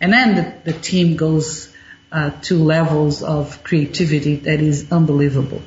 And 0.00 0.12
then 0.12 0.34
the, 0.34 0.72
the 0.72 0.78
team 0.78 1.16
goes 1.16 1.72
uh, 2.12 2.30
to 2.42 2.62
levels 2.62 3.22
of 3.22 3.62
creativity 3.64 4.36
that 4.36 4.60
is 4.60 4.92
unbelievable. 4.92 5.62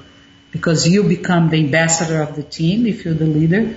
Because 0.51 0.87
you 0.87 1.03
become 1.03 1.49
the 1.49 1.59
ambassador 1.59 2.21
of 2.21 2.35
the 2.35 2.43
team 2.43 2.87
if 2.87 3.05
you're 3.05 3.13
the 3.13 3.25
leader 3.25 3.75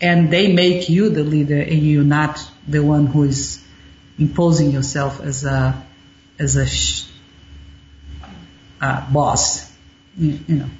and 0.00 0.30
they 0.30 0.52
make 0.52 0.88
you 0.88 1.08
the 1.08 1.24
leader 1.24 1.60
and 1.60 1.78
you're 1.82 2.04
not 2.04 2.38
the 2.68 2.80
one 2.80 3.06
who 3.06 3.22
is 3.24 3.64
imposing 4.18 4.72
yourself 4.72 5.20
as 5.20 5.44
a 5.44 5.82
as 6.38 6.56
a 6.56 6.66
sh- 6.66 7.06
uh, 8.80 9.10
boss. 9.10 9.72
You, 10.18 10.38
you 10.46 10.56
know 10.56 10.70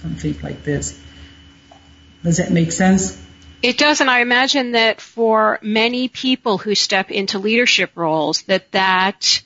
something 0.00 0.36
like 0.42 0.62
this. 0.62 0.98
Does 2.22 2.38
that 2.38 2.50
make 2.50 2.72
sense 2.72 3.20
it 3.62 3.78
does, 3.78 4.00
and 4.00 4.10
I 4.10 4.20
imagine 4.20 4.72
that 4.72 5.00
for 5.00 5.58
many 5.62 6.08
people 6.08 6.58
who 6.58 6.74
step 6.74 7.10
into 7.10 7.38
leadership 7.38 7.92
roles, 7.94 8.42
that 8.42 8.70
that 8.72 9.42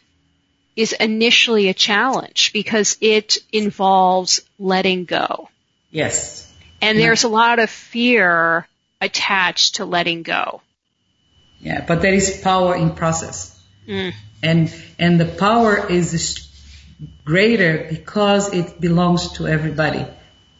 is 0.76 0.92
initially 0.92 1.68
a 1.68 1.74
challenge 1.74 2.52
because 2.52 2.96
it 3.00 3.38
involves 3.52 4.40
letting 4.58 5.04
go. 5.04 5.48
Yes. 5.90 6.52
And 6.80 6.98
yeah. 6.98 7.06
there's 7.06 7.24
a 7.24 7.28
lot 7.28 7.58
of 7.58 7.70
fear 7.70 8.66
attached 9.00 9.76
to 9.76 9.84
letting 9.84 10.22
go. 10.22 10.60
Yeah, 11.60 11.84
but 11.86 12.02
there 12.02 12.12
is 12.12 12.40
power 12.42 12.74
in 12.74 12.94
process. 12.94 13.58
Mm. 13.88 14.12
And, 14.42 14.74
and 14.98 15.20
the 15.20 15.26
power 15.26 15.90
is 15.90 16.50
greater 17.24 17.86
because 17.88 18.52
it 18.52 18.80
belongs 18.80 19.32
to 19.34 19.46
everybody. 19.46 20.06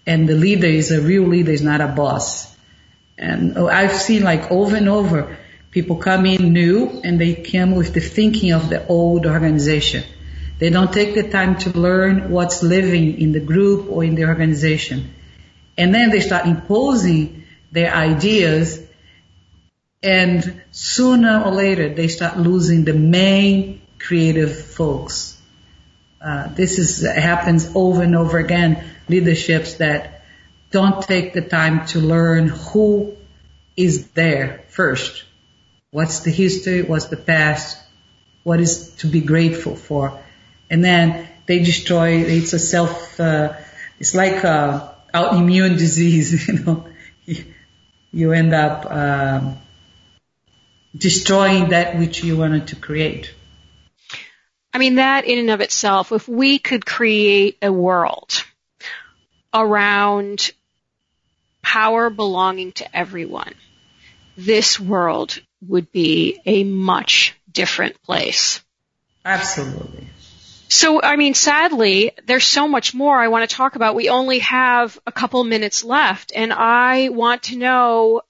And 0.06 0.28
the 0.28 0.34
leader 0.34 0.66
is 0.66 0.90
a 0.90 1.00
real 1.00 1.24
leader, 1.24 1.52
is 1.52 1.62
not 1.62 1.80
a 1.80 1.88
boss. 1.88 2.53
And 3.16 3.58
I've 3.58 3.96
seen 3.96 4.22
like 4.22 4.50
over 4.50 4.76
and 4.76 4.88
over, 4.88 5.36
people 5.70 5.96
come 5.96 6.26
in 6.26 6.52
new 6.52 7.00
and 7.04 7.20
they 7.20 7.34
come 7.34 7.74
with 7.74 7.94
the 7.94 8.00
thinking 8.00 8.52
of 8.52 8.68
the 8.68 8.86
old 8.86 9.26
organization. 9.26 10.04
They 10.58 10.70
don't 10.70 10.92
take 10.92 11.14
the 11.14 11.28
time 11.28 11.58
to 11.60 11.70
learn 11.70 12.30
what's 12.30 12.62
living 12.62 13.20
in 13.20 13.32
the 13.32 13.40
group 13.40 13.90
or 13.90 14.04
in 14.04 14.14
the 14.14 14.26
organization. 14.26 15.14
And 15.76 15.94
then 15.94 16.10
they 16.10 16.20
start 16.20 16.46
imposing 16.46 17.44
their 17.72 17.92
ideas 17.92 18.80
and 20.02 20.62
sooner 20.70 21.42
or 21.42 21.50
later 21.52 21.92
they 21.92 22.08
start 22.08 22.38
losing 22.38 22.84
the 22.84 22.92
main 22.92 23.80
creative 23.98 24.64
folks. 24.64 25.40
Uh, 26.20 26.48
this 26.54 26.78
is 26.78 27.04
happens 27.04 27.70
over 27.74 28.02
and 28.02 28.14
over 28.14 28.38
again. 28.38 28.84
Leaderships 29.08 29.74
that 29.74 30.13
don't 30.74 30.98
take 31.02 31.32
the 31.38 31.46
time 31.58 31.86
to 31.92 31.98
learn 32.00 32.48
who 32.48 33.16
is 33.76 34.10
there 34.20 34.64
first. 34.68 35.24
What's 35.90 36.20
the 36.26 36.30
history? 36.42 36.82
What's 36.82 37.08
the 37.14 37.22
past? 37.32 37.78
What 38.42 38.60
is 38.60 38.74
to 39.00 39.06
be 39.06 39.20
grateful 39.32 39.76
for? 39.76 40.20
and 40.70 40.84
then 40.84 41.28
they 41.46 41.60
destroy. 41.60 42.16
It's 42.16 42.52
a 42.52 42.58
self. 42.58 43.20
Uh, 43.20 43.54
it's 43.98 44.14
like 44.14 44.42
a 44.44 44.96
autoimmune 45.12 45.78
disease. 45.86 46.48
You 46.48 46.54
know, 46.64 46.86
you, 47.24 47.44
you 48.10 48.32
end 48.32 48.52
up 48.52 48.90
um, 48.90 49.58
destroying 50.96 51.68
that 51.70 51.98
which 51.98 52.24
you 52.24 52.36
wanted 52.36 52.68
to 52.68 52.76
create. 52.76 53.32
I 54.72 54.78
mean, 54.78 54.96
that 54.96 55.24
in 55.24 55.38
and 55.38 55.50
of 55.50 55.60
itself, 55.60 56.10
if 56.10 56.26
we 56.28 56.58
could 56.58 56.84
create 56.84 57.58
a 57.62 57.72
world 57.72 58.44
around 59.52 60.50
power 61.64 62.10
belonging 62.10 62.72
to 62.72 62.96
everyone, 62.96 63.54
this 64.36 64.78
world 64.78 65.40
would 65.66 65.90
be 65.90 66.40
a 66.46 66.64
much 66.64 67.34
different 67.50 68.00
place. 68.02 68.60
Absolutely. 69.24 70.08
So, 70.68 71.00
I 71.02 71.16
mean, 71.16 71.34
sadly, 71.34 72.12
there's 72.26 72.44
so 72.44 72.68
much 72.68 72.94
more 72.94 73.16
I 73.16 73.28
want 73.28 73.48
to 73.48 73.56
talk 73.56 73.76
about. 73.76 73.94
We 73.94 74.08
only 74.08 74.40
have 74.40 74.98
a 75.06 75.12
couple 75.12 75.42
minutes 75.44 75.84
left, 75.84 76.32
and 76.34 76.52
I 76.52 77.10
want 77.10 77.44
to 77.44 77.56
know 77.56 78.22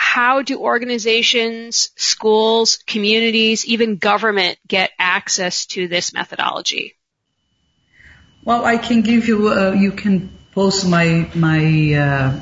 how 0.00 0.40
do 0.40 0.58
organizations, 0.58 1.90
schools, 1.94 2.78
communities, 2.86 3.66
even 3.66 3.96
government 3.96 4.58
get 4.66 4.90
access 4.98 5.66
to 5.66 5.88
this 5.88 6.14
methodology? 6.14 6.96
Well, 8.42 8.64
I 8.64 8.78
can 8.78 9.02
give 9.02 9.28
you. 9.28 9.50
Uh, 9.50 9.72
you 9.72 9.92
can 9.92 10.30
post 10.52 10.88
my 10.88 11.30
my 11.34 11.94
uh, 11.94 12.40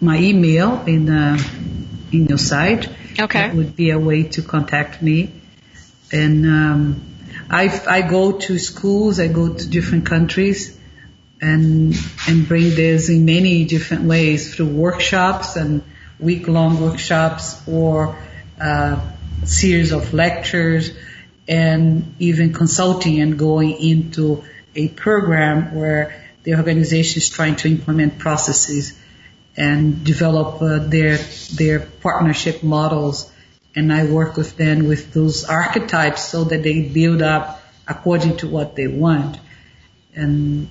my 0.00 0.18
email 0.18 0.82
in 0.86 1.08
uh, 1.08 1.38
in 2.12 2.26
your 2.26 2.38
site. 2.38 2.88
Okay, 3.18 3.48
that 3.48 3.54
would 3.54 3.74
be 3.74 3.90
a 3.90 3.98
way 3.98 4.24
to 4.24 4.42
contact 4.42 5.02
me, 5.02 5.32
and 6.12 6.46
um, 6.46 7.02
I 7.50 7.68
I 7.88 8.02
go 8.02 8.32
to 8.32 8.58
schools. 8.58 9.20
I 9.20 9.28
go 9.28 9.52
to 9.52 9.68
different 9.68 10.06
countries. 10.06 10.76
And 11.40 11.94
and 12.26 12.48
bring 12.48 12.74
this 12.74 13.08
in 13.08 13.24
many 13.24 13.64
different 13.64 14.02
ways 14.02 14.52
through 14.52 14.70
workshops 14.70 15.54
and 15.54 15.84
week-long 16.18 16.80
workshops 16.80 17.62
or 17.68 18.18
uh, 18.60 19.00
series 19.44 19.92
of 19.92 20.12
lectures 20.12 20.90
and 21.46 22.14
even 22.18 22.52
consulting 22.52 23.20
and 23.20 23.38
going 23.38 23.70
into 23.80 24.44
a 24.74 24.88
program 24.88 25.74
where 25.74 26.24
the 26.42 26.56
organization 26.56 27.18
is 27.18 27.28
trying 27.28 27.56
to 27.56 27.68
implement 27.68 28.18
processes 28.18 28.98
and 29.58 30.04
develop 30.04 30.62
uh, 30.62 30.78
their 30.78 31.16
their 31.56 31.80
partnership 31.80 32.62
models 32.62 33.30
and 33.74 33.92
I 33.92 34.04
work 34.04 34.36
with 34.36 34.56
them 34.56 34.86
with 34.86 35.12
those 35.12 35.44
archetypes 35.44 36.24
so 36.24 36.44
that 36.44 36.62
they 36.62 36.82
build 36.82 37.22
up 37.22 37.60
according 37.86 38.36
to 38.38 38.48
what 38.48 38.76
they 38.76 38.86
want 38.86 39.38
and 40.14 40.68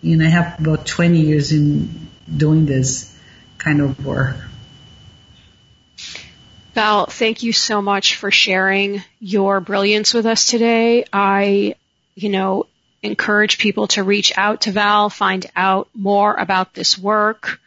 you 0.00 0.16
know 0.16 0.24
I 0.24 0.30
have 0.30 0.58
about 0.58 0.86
20 0.86 1.20
years 1.20 1.52
in 1.52 2.08
doing 2.34 2.64
this 2.64 3.14
kind 3.58 3.80
of 3.80 4.04
work. 4.04 4.36
Val, 6.74 7.06
thank 7.06 7.42
you 7.44 7.52
so 7.52 7.80
much 7.80 8.16
for 8.16 8.30
sharing 8.30 9.02
your 9.20 9.60
brilliance 9.60 10.12
with 10.12 10.26
us 10.26 10.46
today. 10.46 11.04
I, 11.12 11.76
you 12.16 12.30
know, 12.30 12.66
encourage 13.00 13.58
people 13.58 13.86
to 13.88 14.02
reach 14.02 14.36
out 14.36 14.62
to 14.62 14.72
Val, 14.72 15.08
find 15.08 15.46
out 15.54 15.88
more 15.94 16.34
about 16.34 16.74
this 16.74 16.98
work. 16.98 17.60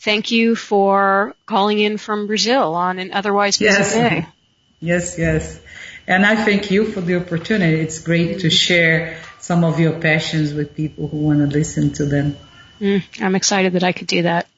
Thank 0.00 0.30
you 0.30 0.56
for 0.56 1.34
calling 1.46 1.78
in 1.78 1.98
from 1.98 2.26
Brazil 2.26 2.74
on 2.74 2.98
an 2.98 3.12
otherwise 3.12 3.58
busy 3.58 3.72
yes. 3.72 3.92
day. 3.92 4.26
Yes, 4.80 5.18
yes. 5.18 5.60
And 6.06 6.24
I 6.24 6.42
thank 6.42 6.70
you 6.70 6.86
for 6.86 7.02
the 7.02 7.16
opportunity. 7.16 7.80
It's 7.80 7.98
great 7.98 8.40
to 8.40 8.50
share 8.50 9.18
some 9.38 9.62
of 9.62 9.78
your 9.78 10.00
passions 10.00 10.54
with 10.54 10.74
people 10.74 11.06
who 11.06 11.18
want 11.18 11.40
to 11.40 11.46
listen 11.46 11.92
to 11.94 12.06
them. 12.06 12.36
Mm, 12.80 13.02
I'm 13.20 13.34
excited 13.34 13.74
that 13.74 13.84
I 13.84 13.92
could 13.92 14.06
do 14.06 14.22
that. 14.22 14.48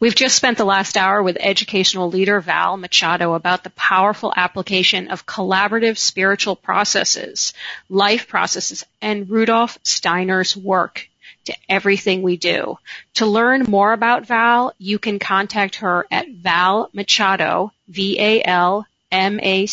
We've 0.00 0.14
just 0.14 0.36
spent 0.36 0.58
the 0.58 0.64
last 0.64 0.96
hour 0.96 1.22
with 1.22 1.36
educational 1.40 2.08
leader 2.08 2.40
Val 2.40 2.76
Machado 2.76 3.34
about 3.34 3.64
the 3.64 3.70
powerful 3.70 4.32
application 4.34 5.08
of 5.08 5.26
collaborative 5.26 5.98
spiritual 5.98 6.56
processes, 6.56 7.52
life 7.88 8.28
processes, 8.28 8.84
and 9.02 9.28
Rudolf 9.28 9.78
Steiner's 9.82 10.56
work 10.56 11.08
to 11.46 11.54
everything 11.68 12.22
we 12.22 12.36
do. 12.36 12.78
To 13.14 13.26
learn 13.26 13.64
more 13.68 13.92
about 13.92 14.26
Val, 14.26 14.72
you 14.78 14.98
can 14.98 15.18
contact 15.18 15.76
her 15.76 16.06
at 16.10 16.28
Val 16.28 16.90
Machado, 16.92 17.72
V-A-L 17.88 18.86
M-A-C-H-A-D-O 19.12 19.68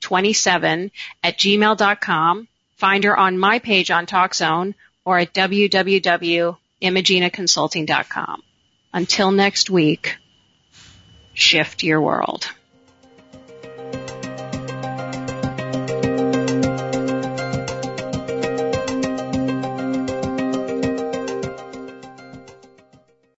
27 0.00 0.90
at 1.22 1.36
gmail.com. 1.36 2.48
Find 2.76 3.04
her 3.04 3.18
on 3.18 3.38
my 3.38 3.58
page 3.58 3.90
on 3.90 4.06
TalkZone 4.06 4.74
or 5.04 5.18
at 5.18 5.34
www 5.34 6.56
imaginaconsulting.com. 6.82 8.42
Until 8.92 9.30
next 9.30 9.70
week, 9.70 10.16
shift 11.34 11.82
your 11.82 12.00
world. 12.00 12.48